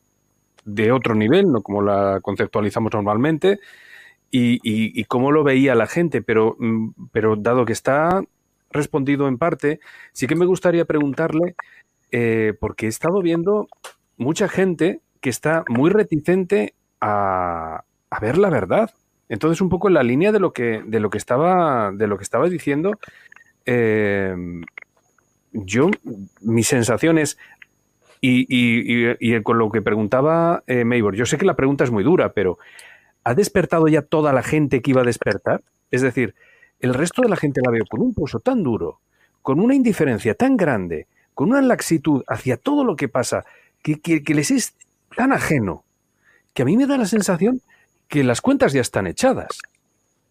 de 0.64 0.92
otro 0.92 1.14
nivel, 1.14 1.50
no 1.50 1.62
como 1.62 1.80
la 1.80 2.18
conceptualizamos 2.20 2.92
normalmente, 2.92 3.60
y, 4.30 5.04
cómo 5.04 5.32
lo 5.32 5.44
veía 5.44 5.74
la 5.74 5.86
gente, 5.86 6.22
pero, 6.22 6.56
mm, 6.58 6.90
pero 7.12 7.36
dado 7.36 7.64
que 7.64 7.72
está 7.72 8.22
respondido 8.70 9.28
en 9.28 9.38
parte, 9.38 9.80
sí 10.12 10.26
que 10.26 10.36
me 10.36 10.46
gustaría 10.46 10.84
preguntarle, 10.84 11.56
eh, 12.10 12.54
porque 12.60 12.86
he 12.86 12.88
estado 12.88 13.22
viendo 13.22 13.68
mucha 14.16 14.48
gente 14.48 15.00
que 15.20 15.30
está 15.30 15.64
muy 15.68 15.90
reticente 15.90 16.74
a, 17.00 17.84
ver 18.20 18.38
la 18.38 18.50
verdad. 18.50 18.90
Entonces, 19.28 19.60
un 19.60 19.68
poco 19.68 19.88
en 19.88 19.94
la 19.94 20.02
línea 20.02 20.32
de 20.32 20.40
lo 20.40 20.52
que, 20.52 20.82
de 20.84 21.00
lo 21.00 21.10
que 21.10 21.18
estaba, 21.18 21.92
de 21.92 22.06
lo 22.06 22.16
que 22.16 22.24
estaba 22.24 22.48
diciendo, 22.48 22.92
eh, 23.66 24.34
yo, 25.52 25.90
mi 26.40 26.62
sensación 26.62 27.18
es, 27.18 27.38
y, 28.20 29.40
con 29.42 29.58
lo 29.58 29.70
que 29.70 29.82
preguntaba 29.82 30.64
eh, 30.66 30.84
yo 31.14 31.26
sé 31.26 31.38
que 31.38 31.46
la 31.46 31.56
pregunta 31.56 31.84
es 31.84 31.90
muy 31.90 32.02
dura, 32.02 32.32
pero 32.32 32.58
¿ha 33.28 33.34
despertado 33.34 33.88
ya 33.88 34.00
toda 34.00 34.32
la 34.32 34.42
gente 34.42 34.80
que 34.80 34.92
iba 34.92 35.02
a 35.02 35.04
despertar? 35.04 35.62
Es 35.90 36.00
decir, 36.00 36.34
el 36.80 36.94
resto 36.94 37.20
de 37.20 37.28
la 37.28 37.36
gente 37.36 37.60
la 37.62 37.70
veo 37.70 37.84
con 37.86 38.00
un 38.00 38.14
pulso 38.14 38.40
tan 38.40 38.62
duro, 38.62 39.00
con 39.42 39.60
una 39.60 39.74
indiferencia 39.74 40.34
tan 40.34 40.56
grande, 40.56 41.06
con 41.34 41.50
una 41.50 41.60
laxitud 41.60 42.24
hacia 42.26 42.56
todo 42.56 42.84
lo 42.84 42.96
que 42.96 43.08
pasa, 43.08 43.44
que, 43.82 44.22
les 44.28 44.50
es 44.50 44.74
tan 45.14 45.32
ajeno, 45.32 45.84
que 46.54 46.62
a 46.62 46.64
mí 46.64 46.78
me 46.78 46.86
da 46.86 46.96
la 46.96 47.04
sensación 47.04 47.60
que 48.08 48.24
las 48.24 48.40
cuentas 48.40 48.72
ya 48.72 48.80
están 48.80 49.06
echadas. 49.06 49.58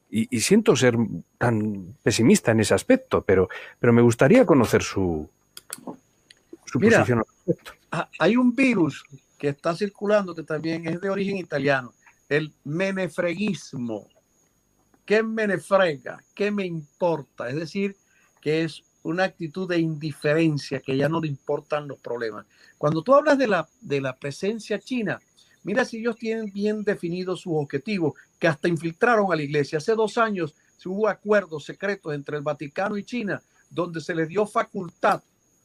Y, 0.09 0.39
siento 0.39 0.75
ser 0.75 0.97
tan 1.37 1.95
pesimista 2.01 2.51
en 2.51 2.61
ese 2.61 2.73
aspecto, 2.73 3.21
pero, 3.21 3.47
pero 3.79 3.93
me 3.93 4.01
gustaría 4.01 4.43
conocer 4.43 4.81
su, 4.81 5.29
su 6.65 6.79
posición 6.79 7.19
al 7.19 7.25
respecto. 7.45 7.73
Hay 8.17 8.37
un 8.37 8.55
virus 8.55 9.03
que 9.37 9.49
está 9.49 9.75
circulando 9.75 10.33
que 10.33 10.43
también 10.43 10.87
es 10.87 10.99
de 10.99 11.09
origen 11.11 11.37
italiano, 11.37 11.93
el 12.29 12.53
menefreguismo. 12.63 14.07
¿Qué 15.05 15.23
menefrega? 15.23 16.23
¿Qué 16.35 16.51
me 16.51 16.65
importa? 16.65 17.49
Es 17.49 17.55
decir, 17.55 17.95
que 18.41 18.63
es 18.63 18.83
una 19.03 19.23
actitud 19.23 19.69
de 19.69 19.79
indiferencia, 19.79 20.81
que 20.81 20.97
ya 20.97 21.07
no 21.07 21.21
le 21.21 21.29
importan 21.29 21.87
los 21.87 21.99
problemas. 21.99 22.45
Cuando 22.77 23.01
tú 23.01 23.15
hablas 23.15 23.37
de 23.37 23.47
la, 23.47 23.67
de 23.79 24.01
la 24.01 24.17
presencia 24.17 24.79
china, 24.79 25.19
mira 25.63 25.85
si 25.85 25.97
ellos 25.97 26.17
tienen 26.17 26.51
bien 26.51 26.83
definidos 26.83 27.41
sus 27.41 27.53
objetivos, 27.55 28.13
que 28.37 28.47
hasta 28.47 28.67
infiltraron 28.67 29.31
a 29.31 29.35
la 29.35 29.43
iglesia. 29.43 29.77
Hace 29.77 29.95
dos 29.95 30.17
años 30.17 30.55
hubo 30.87 31.07
acuerdos 31.07 31.65
secretos 31.65 32.13
entre 32.13 32.37
el 32.37 32.43
Vaticano 32.43 32.97
y 32.97 33.03
China, 33.03 33.41
donde 33.69 34.01
se 34.01 34.15
les 34.15 34.27
dio 34.27 34.45
facultad 34.45 35.21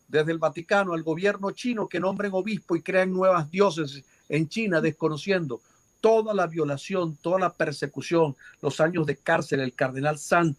desde 0.09 0.33
el 0.33 0.39
Vaticano 0.39 0.93
al 0.93 1.03
gobierno 1.03 1.53
chino 1.53 1.89
que 1.89 2.01
nombren 2.01 2.33
obispo 2.35 2.77
y 2.77 2.83
crean 2.83 3.13
nuevas 3.13 3.51
dioses 3.51 4.05
en 4.29 4.49
China, 4.49 4.81
desconociendo 4.81 5.61
toda 6.03 6.35
la 6.35 6.47
violación, 6.47 7.17
toda 7.23 7.39
la 7.39 7.55
persecución, 7.55 8.37
los 8.61 8.81
años 8.81 9.07
de 9.07 9.17
cárcel, 9.17 9.61
el 9.61 9.73
cardenal 9.73 10.19
San. 10.19 10.55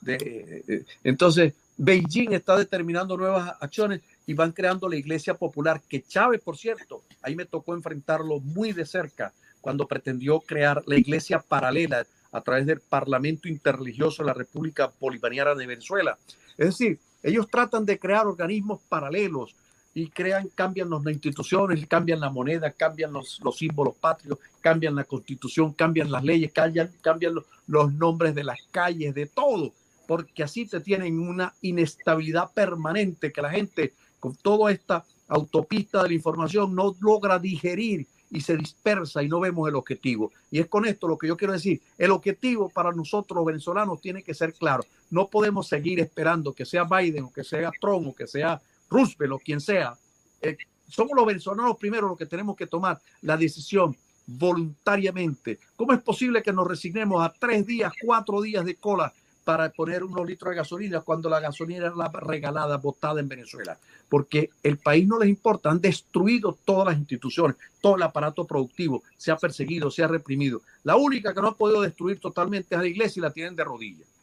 De, 0.00 0.84
entonces, 1.04 1.54
Beijing 1.76 2.32
está 2.32 2.56
determinando 2.56 3.16
nuevas 3.16 3.54
acciones 3.60 4.00
y 4.26 4.34
van 4.34 4.50
creando 4.50 4.88
la 4.88 4.96
iglesia 4.96 5.34
popular, 5.34 5.80
que 5.88 6.02
Chávez, 6.02 6.40
por 6.40 6.56
cierto, 6.56 7.04
ahí 7.22 7.36
me 7.36 7.44
tocó 7.44 7.74
enfrentarlo 7.74 8.40
muy 8.40 8.72
de 8.72 8.84
cerca 8.84 9.32
cuando 9.60 9.86
pretendió 9.86 10.40
crear 10.40 10.82
la 10.86 10.96
iglesia 10.96 11.38
paralela 11.38 12.04
a 12.32 12.40
través 12.40 12.66
del 12.66 12.80
Parlamento 12.80 13.48
Interreligioso 13.48 14.22
de 14.22 14.28
la 14.28 14.34
República 14.34 14.92
Bolivariana 14.98 15.54
de 15.54 15.66
Venezuela. 15.66 16.18
Es 16.56 16.66
decir, 16.66 16.98
ellos 17.22 17.48
tratan 17.48 17.84
de 17.84 17.98
crear 17.98 18.26
organismos 18.26 18.80
paralelos 18.88 19.54
y 19.98 20.08
crean, 20.08 20.48
cambian 20.54 20.90
las 20.90 21.04
instituciones, 21.06 21.86
cambian 21.86 22.20
la 22.20 22.30
moneda, 22.30 22.70
cambian 22.72 23.12
los, 23.12 23.40
los 23.42 23.56
símbolos 23.56 23.96
patrios, 23.96 24.38
cambian 24.60 24.94
la 24.94 25.04
constitución, 25.04 25.72
cambian 25.72 26.10
las 26.10 26.24
leyes, 26.24 26.52
cambian, 26.52 26.90
cambian 27.00 27.34
los, 27.34 27.44
los 27.66 27.92
nombres 27.92 28.34
de 28.34 28.44
las 28.44 28.58
calles, 28.70 29.14
de 29.14 29.26
todo, 29.26 29.72
porque 30.06 30.42
así 30.42 30.66
te 30.66 30.80
tienen 30.80 31.18
una 31.18 31.54
inestabilidad 31.62 32.52
permanente 32.52 33.32
que 33.32 33.42
la 33.42 33.50
gente 33.50 33.94
con 34.18 34.34
toda 34.34 34.72
esta 34.72 35.04
autopista 35.28 36.02
de 36.02 36.08
la 36.08 36.14
información 36.14 36.74
no 36.74 36.94
logra 37.00 37.38
digerir 37.38 38.06
y 38.30 38.40
se 38.40 38.56
dispersa 38.56 39.22
y 39.22 39.28
no 39.28 39.40
vemos 39.40 39.68
el 39.68 39.74
objetivo. 39.74 40.32
Y 40.50 40.58
es 40.58 40.66
con 40.66 40.86
esto 40.86 41.08
lo 41.08 41.16
que 41.16 41.28
yo 41.28 41.36
quiero 41.36 41.52
decir. 41.52 41.80
El 41.96 42.10
objetivo 42.10 42.68
para 42.68 42.92
nosotros 42.92 43.36
los 43.36 43.46
venezolanos 43.46 44.00
tiene 44.00 44.22
que 44.22 44.34
ser 44.34 44.52
claro. 44.54 44.84
No 45.10 45.28
podemos 45.28 45.68
seguir 45.68 46.00
esperando 46.00 46.52
que 46.52 46.64
sea 46.64 46.84
Biden 46.84 47.24
o 47.24 47.32
que 47.32 47.44
sea 47.44 47.70
Trump 47.80 48.08
o 48.08 48.14
que 48.14 48.26
sea 48.26 48.60
Roosevelt 48.90 49.32
o 49.32 49.38
quien 49.38 49.60
sea. 49.60 49.96
Eh, 50.40 50.56
somos 50.88 51.16
los 51.16 51.26
venezolanos 51.26 51.76
primero 51.76 52.08
los 52.08 52.18
que 52.18 52.26
tenemos 52.26 52.56
que 52.56 52.66
tomar 52.66 53.00
la 53.22 53.36
decisión 53.36 53.96
voluntariamente. 54.26 55.58
¿Cómo 55.76 55.92
es 55.92 56.02
posible 56.02 56.42
que 56.42 56.52
nos 56.52 56.66
resignemos 56.66 57.24
a 57.24 57.32
tres 57.32 57.66
días, 57.66 57.92
cuatro 58.02 58.42
días 58.42 58.64
de 58.64 58.76
cola 58.76 59.12
para 59.44 59.70
poner 59.70 60.04
unos 60.04 60.26
litros 60.26 60.50
de 60.50 60.56
gasolina 60.56 61.00
cuando 61.00 61.30
la 61.30 61.40
gasolina 61.40 61.86
era 61.86 61.96
la 61.96 62.08
regalada, 62.08 62.76
botada 62.76 63.20
en 63.20 63.28
Venezuela? 63.28 63.78
Porque 64.08 64.50
el 64.62 64.76
país 64.76 65.06
no 65.06 65.18
les 65.18 65.30
importa, 65.30 65.70
han 65.70 65.80
destruido 65.80 66.58
todas 66.64 66.88
las 66.88 66.98
instituciones, 66.98 67.56
todo 67.80 67.96
el 67.96 68.02
aparato 68.02 68.46
productivo, 68.46 69.02
se 69.16 69.30
ha 69.30 69.36
perseguido, 69.36 69.90
se 69.90 70.02
ha 70.02 70.08
reprimido. 70.08 70.60
La 70.84 70.96
única 70.96 71.32
que 71.32 71.40
no 71.40 71.48
ha 71.48 71.56
podido 71.56 71.80
destruir 71.80 72.20
totalmente 72.20 72.74
es 72.74 72.80
la 72.80 72.86
iglesia 72.86 73.20
y 73.20 73.22
la 73.22 73.32
tienen 73.32 73.56
de 73.56 73.64
rodillas. 73.64 74.17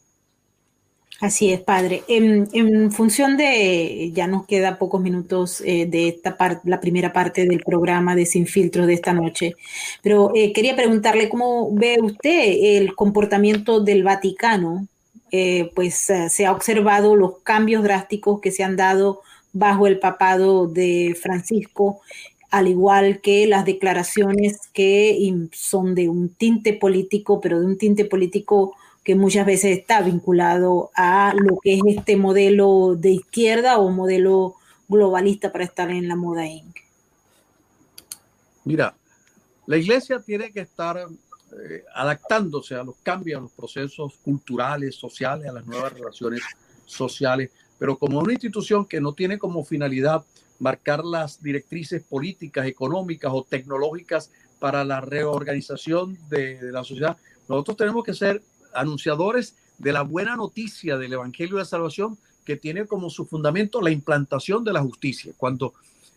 Así 1.22 1.51
es, 1.53 1.61
padre. 1.61 2.03
En, 2.07 2.91
función 2.91 3.38
de, 3.38 4.11
ya 4.13 4.28
nos 4.28 4.45
queda 4.45 4.78
pocos 4.78 5.01
minutos 5.01 5.61
eh, 5.61 5.86
de 5.86 6.09
esta 6.09 6.36
parte, 6.38 6.70
la 6.70 6.82
primera 6.82 7.13
parte 7.13 7.45
del 7.45 7.61
programa 7.63 8.16
de 8.16 8.26
Sin 8.26 8.45
Filtros 8.47 8.86
de 8.86 8.93
esta 8.95 9.13
noche, 9.13 9.55
pero 10.01 10.32
eh, 10.36 10.51
quería 10.51 10.76
preguntarle 10.76 11.30
cómo 11.30 11.74
ve 11.74 11.97
usted 12.01 12.78
el 12.78 12.95
comportamiento 12.95 13.80
del 13.80 14.03
Vaticano. 14.03 14.88
Eh, 15.32 15.72
pues 15.76 15.95
se 16.30 16.45
ha 16.45 16.51
observado 16.51 17.16
los 17.16 17.39
cambios 17.39 17.84
drásticos 17.84 18.39
que 18.39 18.51
se 18.51 18.63
han 18.63 18.76
dado 18.78 19.22
bajo 19.53 19.88
el 19.88 19.99
papado 19.99 20.68
de 20.68 21.18
Francisco, 21.22 22.01
al 22.51 22.68
igual 22.68 23.22
que 23.22 23.47
las 23.47 23.66
declaraciones 23.66 24.59
que 24.72 25.18
son 25.51 25.95
de 25.95 26.09
un 26.09 26.30
tinte 26.30 26.74
político, 26.74 27.41
pero 27.41 27.59
de 27.59 27.66
un 27.66 27.78
tinte 27.78 28.05
político 28.05 28.76
que 29.06 29.14
muchas 29.14 29.45
veces 29.45 29.78
está 29.78 30.01
vinculado 30.01 30.89
a 30.95 31.36
lo 31.38 31.60
que 31.62 31.76
es 31.76 31.82
este 31.86 32.18
modelo 32.18 32.95
de 32.97 33.12
izquierda 33.12 33.78
o 33.78 33.91
modelo 33.91 34.56
globalista 34.88 35.51
para 35.51 35.64
estar 35.64 35.91
en 35.91 36.08
la 36.08 36.16
moda 36.16 36.47
Inc. 36.47 36.76
Mira, 38.64 38.95
la 39.68 39.78
iglesia 39.78 40.20
tiene 40.20 40.51
que 40.51 40.62
estar 40.62 40.97
eh, 40.97 41.84
adaptándose 41.93 42.74
a 42.74 42.84
los 42.84 42.95
cambios, 43.03 43.38
a 43.38 43.41
los 43.43 43.51
procesos 43.51 44.18
culturales, 44.24 44.95
sociales, 44.95 45.49
a 45.49 45.53
las 45.53 45.68
nuevas 45.68 45.93
relaciones 45.93 46.41
sociales, 46.88 47.51
pero 47.78 47.99
como 47.99 48.20
una 48.20 48.34
institución 48.34 48.86
que 48.86 48.99
no 48.99 49.14
tiene 49.14 49.38
como 49.38 49.64
finalidad 49.64 50.26
marcar 50.58 51.06
las 51.06 51.43
directrices 51.43 52.01
políticas, 52.01 52.66
económicas 52.66 53.32
o 53.32 53.43
tecnológicas 53.43 54.32
para 54.60 54.84
la 54.84 54.99
reorganización 54.99 56.18
de, 56.28 56.58
de 56.60 56.72
la 56.72 56.84
sociedad, 56.84 57.18
nosotros 57.47 57.78
tenemos 57.78 58.03
que 58.03 58.16
ser 58.16 58.41
anunciadores 58.76 59.55
de 59.78 59.93
la 59.93 60.03
buena 60.03 60.36
noticia 60.36 60.97
del 60.97 61.13
Evangelio 61.13 61.57
de 61.57 61.65
Salvación 61.65 62.17
que 62.45 62.55
tiene 62.55 62.86
como 62.86 63.09
su 63.09 63.26
fundamento 63.26 63.82
la 63.82 63.91
implantación 63.91 64.63
de 64.63 64.73
la 64.73 64.82
justicia. 64.82 65.34
Cuando 65.36 65.73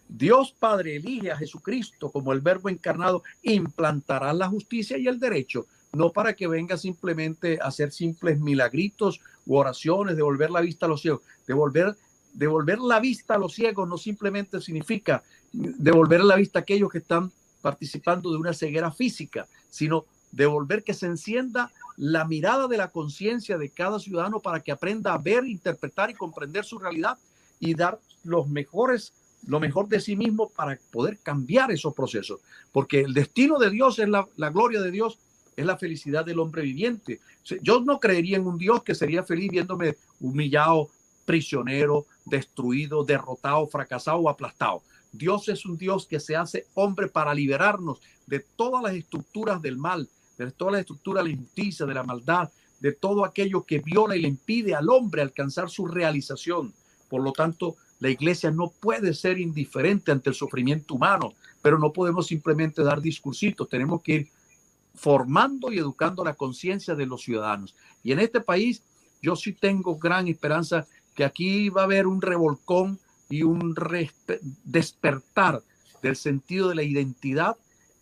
Dios 0.09 0.55
Padre 0.59 0.97
elige 0.97 1.31
a 1.31 1.37
Jesucristo 1.37 2.11
como 2.11 2.33
el 2.33 2.41
verbo 2.41 2.69
encarnado, 2.69 3.23
implantará 3.43 4.33
la 4.33 4.49
justicia 4.49 4.97
y 4.99 5.07
el 5.07 5.19
derecho, 5.19 5.67
no 5.93 6.13
para 6.13 6.35
que 6.35 6.47
venga 6.47 6.77
simplemente 6.77 7.59
a 7.61 7.67
hacer 7.67 7.93
simples 7.93 8.39
milagritos 8.39 9.21
u 9.47 9.57
oraciones, 9.57 10.17
devolver 10.17 10.51
la 10.51 10.61
vista 10.61 10.87
a 10.87 10.89
los 10.89 11.01
ciegos. 11.01 11.23
Devolver, 11.47 11.97
devolver 12.35 12.79
la 12.79 13.01
vista 13.01 13.35
a 13.35 13.39
los 13.39 13.55
ciegos 13.55 13.89
no 13.89 13.97
simplemente 13.97 14.61
significa 14.61 15.23
devolver 15.53 16.23
la 16.23 16.37
vista 16.37 16.59
a 16.59 16.63
aquellos 16.63 16.91
que 16.91 16.99
están 16.99 17.33
participando 17.63 18.31
de 18.31 18.37
una 18.37 18.53
ceguera 18.53 18.91
física, 18.93 19.47
sino 19.71 20.05
devolver 20.33 20.85
que 20.85 20.95
se 20.95 21.07
encienda 21.07 21.71
la 21.97 22.25
mirada 22.25 22.69
de 22.69 22.77
la 22.77 22.91
conciencia 22.91 23.59
de 23.59 23.71
cada 23.71 23.99
ciudadano 23.99 24.41
para 24.41 24.61
que 24.61 24.73
aprenda 24.73 25.15
a 25.15 25.19
ver, 25.19 25.45
interpretar 25.45 26.11
y 26.11 26.15
comprender 26.15 26.65
su 26.65 26.79
realidad 26.79 27.19
y 27.61 27.75
dar 27.75 27.99
los 28.25 28.49
mejores, 28.49 29.13
lo 29.47 29.61
mejor 29.61 29.89
de 29.89 30.01
sí 30.01 30.17
mismo 30.17 30.49
para 30.51 30.79
poder 30.91 31.19
cambiar 31.19 31.71
esos 31.73 31.95
procesos. 31.95 32.41
Porque 32.73 33.01
el 33.01 33.15
destino 33.15 33.59
de 33.59 33.71
Dios 33.71 33.99
es 33.99 34.09
la, 34.09 34.29
la 34.37 34.51
gloria 34.51 34.81
de 34.81 34.91
Dios, 34.91 35.19
es 35.57 35.67
la 35.67 35.77
felicidad 35.77 36.25
del 36.25 36.39
hombre 36.39 36.63
viviente. 36.63 37.21
Yo 37.63 37.81
no 37.81 37.99
creería 37.99 38.37
en 38.37 38.47
un 38.47 38.59
Dios 38.59 38.83
que 38.85 38.95
sería 38.95 39.25
feliz 39.25 39.51
viéndome 39.51 39.97
humillado, 40.21 40.89
prisionero, 41.25 42.07
destruido, 42.25 43.05
derrotado, 43.05 43.67
fracasado 43.67 44.19
o 44.19 44.29
aplastado. 44.29 44.83
Dios 45.13 45.49
es 45.49 45.67
un 45.67 45.77
Dios 45.77 46.07
que 46.07 46.21
se 46.21 46.37
hace 46.37 46.67
hombre 46.75 47.09
para 47.09 47.35
liberarnos 47.35 48.01
de 48.27 48.41
todas 48.41 48.83
las 48.83 48.95
estructuras 48.95 49.61
del 49.61 49.77
mal, 49.77 50.09
de 50.47 50.53
toda 50.53 50.73
la 50.73 50.81
estructura 50.81 51.23
de 51.23 51.29
la 51.29 51.35
injusticia, 51.35 51.87
de 51.87 51.95
la 51.95 52.03
maldad, 52.03 52.51
de 52.81 52.93
todo 52.93 53.25
aquello 53.25 53.65
que 53.65 53.81
viola 53.81 54.17
y 54.17 54.23
le 54.23 54.29
impide 54.29 54.75
al 54.75 54.89
hombre 54.89 55.23
alcanzar 55.23 55.69
su 55.69 55.87
realización. 55.87 56.73
Por 57.09 57.23
lo 57.23 57.33
tanto, 57.33 57.77
la 58.01 58.11
iglesia 58.11 58.51
no 58.51 58.71
puede 58.81 59.15
ser 59.15 59.39
indiferente 59.39 60.13
ante 60.13 60.31
el 60.31 60.37
sufrimiento 60.37 60.95
humano, 60.95 61.35
pero 61.61 61.79
no 61.79 61.93
podemos 61.93 62.27
simplemente 62.27 62.83
dar 62.83 63.01
discursitos, 63.01 63.69
tenemos 63.69 64.03
que 64.03 64.13
ir 64.13 64.29
formando 64.95 65.73
y 65.73 65.79
educando 65.79 66.25
la 66.25 66.35
conciencia 66.35 66.95
de 66.95 67.07
los 67.07 67.23
ciudadanos. 67.23 67.75
Y 68.03 68.13
en 68.13 68.21
este 68.21 68.41
país, 68.41 68.83
yo 69.21 69.37
sí 69.37 69.53
tengo 69.53 69.97
gran 69.99 70.29
esperanza 70.29 70.87
que 71.15 71.25
aquí 71.25 71.69
va 71.69 71.83
a 71.83 71.85
haber 71.85 72.07
un 72.07 72.23
revolcón 72.23 72.99
y 73.29 73.43
un 73.43 73.75
despertar 74.65 75.63
del 76.03 76.17
sentido 76.17 76.69
de 76.69 76.77
la 76.77 76.83
identidad 76.83 77.57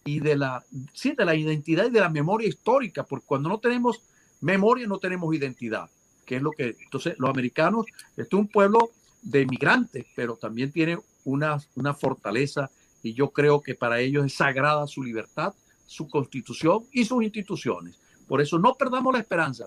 y 0.07 0.20
de 0.20 0.36
la, 0.36 0.64
sí, 0.94 1.12
de 1.12 1.24
la 1.24 1.34
identidad 1.34 1.86
y 1.86 1.90
de 1.90 2.00
la 2.00 2.09
memoria 2.09 2.48
histórica, 2.48 3.04
porque 3.04 3.26
cuando 3.26 3.48
no 3.48 3.59
tenemos 3.59 4.00
memoria 4.40 4.86
no 4.86 4.98
tenemos 4.98 5.34
identidad, 5.34 5.90
que 6.24 6.36
es 6.36 6.42
lo 6.42 6.52
que, 6.52 6.76
entonces 6.80 7.16
los 7.18 7.28
americanos, 7.28 7.86
este 8.16 8.36
es 8.36 8.40
un 8.40 8.48
pueblo 8.48 8.90
de 9.22 9.44
migrantes, 9.44 10.07
pero 10.14 10.36
también 10.36 10.72
tiene 10.72 10.98
una, 11.24 11.59
una 11.74 11.92
fortaleza 11.92 12.70
y 13.02 13.12
yo 13.14 13.30
creo 13.30 13.61
que 13.61 13.74
para 13.74 14.00
ellos 14.00 14.24
es 14.24 14.34
sagrada 14.34 14.86
su 14.86 15.02
libertad, 15.02 15.54
su 15.86 16.09
constitución 16.09 16.84
y 16.92 17.04
sus 17.04 17.22
instituciones. 17.22 17.98
Por 18.28 18.40
eso 18.40 18.59
no 18.59 18.74
perdamos 18.74 19.12
la 19.12 19.20
esperanza. 19.20 19.66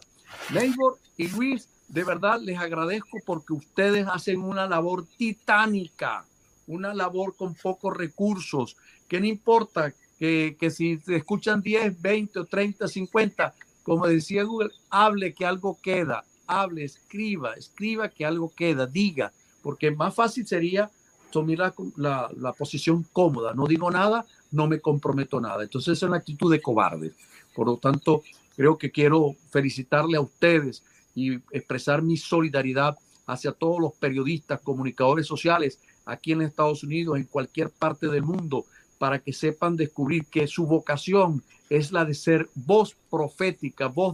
Labor 0.53 0.97
y 1.17 1.27
Luis, 1.29 1.67
de 1.87 2.03
verdad 2.03 2.39
les 2.41 2.57
agradezco 2.57 3.17
porque 3.25 3.53
ustedes 3.53 4.07
hacen 4.07 4.41
una 4.41 4.67
labor 4.67 5.05
titánica, 5.17 6.25
una 6.67 6.93
labor 6.93 7.35
con 7.35 7.55
pocos 7.55 7.95
recursos, 7.95 8.77
que 9.07 9.19
no 9.19 9.25
importa 9.25 9.93
que, 10.19 10.69
si 10.69 10.97
te 10.97 11.15
escuchan 11.15 11.61
10, 11.61 12.01
20 12.01 12.39
o 12.39 12.45
30, 12.45 12.87
50, 12.87 13.53
como 13.83 14.05
decía 14.05 14.43
Google, 14.43 14.71
hable 14.89 15.33
que 15.33 15.45
algo 15.45 15.79
queda, 15.81 16.25
hable, 16.45 16.83
escriba, 16.83 17.53
escriba 17.53 18.09
que 18.09 18.25
algo 18.25 18.53
queda, 18.53 18.85
diga, 18.85 19.31
porque 19.63 19.91
más 19.91 20.13
fácil 20.13 20.45
sería 20.45 20.91
tomar 21.31 21.73
la, 21.95 22.29
la, 22.35 22.53
posición 22.53 23.05
cómoda, 23.13 23.53
no 23.53 23.65
digo 23.67 23.89
nada, 23.91 24.25
no 24.51 24.67
me 24.67 24.79
comprometo 24.79 25.39
nada. 25.39 25.63
Entonces 25.63 25.97
es 25.97 26.03
una 26.03 26.17
actitud 26.17 26.51
de 26.51 26.61
cobarde. 26.61 27.13
Por 27.55 27.67
lo 27.67 27.77
tanto, 27.77 28.23
creo 28.55 28.77
que 28.77 28.91
quiero 28.91 29.35
felicitarle 29.51 30.17
a 30.17 30.21
ustedes 30.21 30.83
y 31.15 31.35
expresar 31.51 32.01
mi 32.01 32.17
solidaridad 32.17 32.97
hacia 33.27 33.51
todos 33.51 33.79
los 33.79 33.93
periodistas, 33.93 34.59
comunicadores 34.61 35.27
sociales 35.27 35.79
aquí 36.05 36.31
en 36.31 36.41
Estados 36.41 36.83
Unidos, 36.83 37.17
en 37.17 37.25
cualquier 37.25 37.69
parte 37.69 38.07
del 38.07 38.23
mundo, 38.23 38.65
para 38.99 39.19
que 39.19 39.33
sepan 39.33 39.75
descubrir 39.75 40.25
que 40.25 40.45
su 40.45 40.67
vocación 40.67 41.41
es 41.69 41.91
la 41.91 42.05
de 42.05 42.13
ser 42.13 42.49
voz 42.53 42.95
profética, 43.09 43.87
voz, 43.87 44.13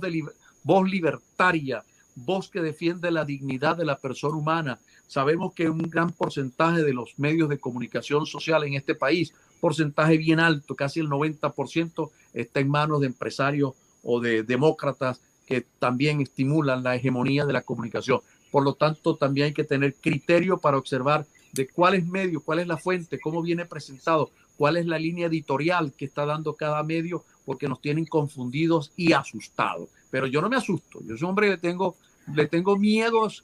libertaria, 0.88 1.84
voz 2.16 2.50
que 2.50 2.62
defiende 2.62 3.12
la 3.12 3.26
dignidad 3.26 3.76
de 3.76 3.86
la 3.86 3.98
persona 3.98 4.38
humana. 4.38 4.80
Sabemos 5.08 5.54
que 5.54 5.70
un 5.70 5.90
gran 5.90 6.12
porcentaje 6.12 6.84
de 6.84 6.94
los 6.94 7.18
medios 7.18 7.50
de 7.50 7.58
comunicación 7.58 8.26
social 8.26 8.64
en 8.64 8.76
este 8.76 8.96
país, 8.96 9.34
porcentaje 9.60 10.18
bien 10.18 10.40
alto, 10.40 10.76
casi 10.76 11.00
el 11.00 11.10
90%, 11.10 12.12
está 12.34 12.60
en 12.60 12.70
manos 12.70 13.02
de 13.02 13.08
empresarios 13.08 13.74
o 14.04 14.22
de 14.22 14.44
demócratas 14.44 15.20
que 15.48 15.66
también 15.80 16.22
estimulan 16.22 16.84
la 16.84 16.96
hegemonía 16.96 17.46
de 17.46 17.54
la 17.54 17.62
comunicación. 17.62 18.22
Por 18.52 18.64
lo 18.64 18.76
tanto, 18.76 19.16
también 19.16 19.48
hay 19.48 19.54
que 19.54 19.64
tener 19.64 19.96
criterio 19.96 20.60
para 20.60 20.78
observar 20.78 21.26
de 21.54 21.68
cuál 21.68 21.96
es 21.96 22.06
medio, 22.06 22.42
cuál 22.42 22.60
es 22.60 22.68
la 22.68 22.78
fuente, 22.78 23.20
cómo 23.20 23.42
viene 23.42 23.66
presentado, 23.66 24.32
cuál 24.58 24.78
es 24.78 24.86
la 24.86 25.00
línea 25.00 25.28
editorial 25.28 25.94
que 25.94 26.06
está 26.06 26.26
dando 26.26 26.56
cada 26.56 26.84
medio, 26.84 27.24
porque 27.46 27.68
nos 27.68 27.82
tienen 27.82 28.06
confundidos 28.06 28.92
y 28.96 29.14
asustados. 29.14 29.90
Pero 30.10 30.28
yo 30.28 30.42
no 30.42 30.50
me 30.50 30.56
asusto, 30.56 31.00
yo 31.02 31.18
soy 31.18 31.24
un 31.24 31.30
hombre 31.30 31.48
que 31.48 31.52
le 31.54 31.58
tengo, 31.58 31.96
le 32.34 32.48
tengo 32.48 32.78
miedos, 32.78 33.44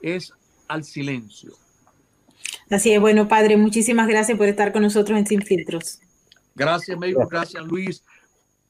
es 0.00 0.32
al 0.68 0.84
silencio. 0.84 1.52
Así 2.70 2.92
es, 2.92 3.00
bueno, 3.00 3.26
padre, 3.26 3.56
muchísimas 3.56 4.06
gracias 4.06 4.38
por 4.38 4.46
estar 4.46 4.72
con 4.72 4.82
nosotros 4.82 5.18
en 5.18 5.26
Sin 5.26 5.42
Filtros. 5.42 6.00
Gracias, 6.54 6.96
México, 6.98 7.26
gracias, 7.28 7.64
Luis. 7.64 8.04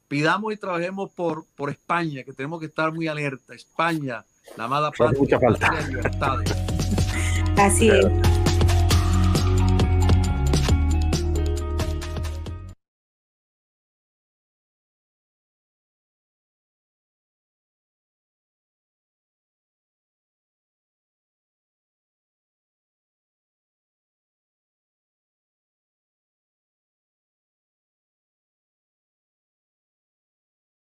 Pidamos 0.09 0.53
y 0.53 0.57
trabajemos 0.57 1.11
por, 1.13 1.47
por 1.55 1.71
España, 1.71 2.25
que 2.25 2.33
tenemos 2.33 2.61
que 2.61 2.67
estar 2.67 2.93
muy 2.93 3.09
alerta. 3.09 3.55
España, 3.55 4.25
la 4.57 4.65
amada 4.65 4.91
patria, 4.91 5.21
mucha 5.21 5.39
falta. 5.39 5.71
Así 7.57 7.91
es. 7.91 8.40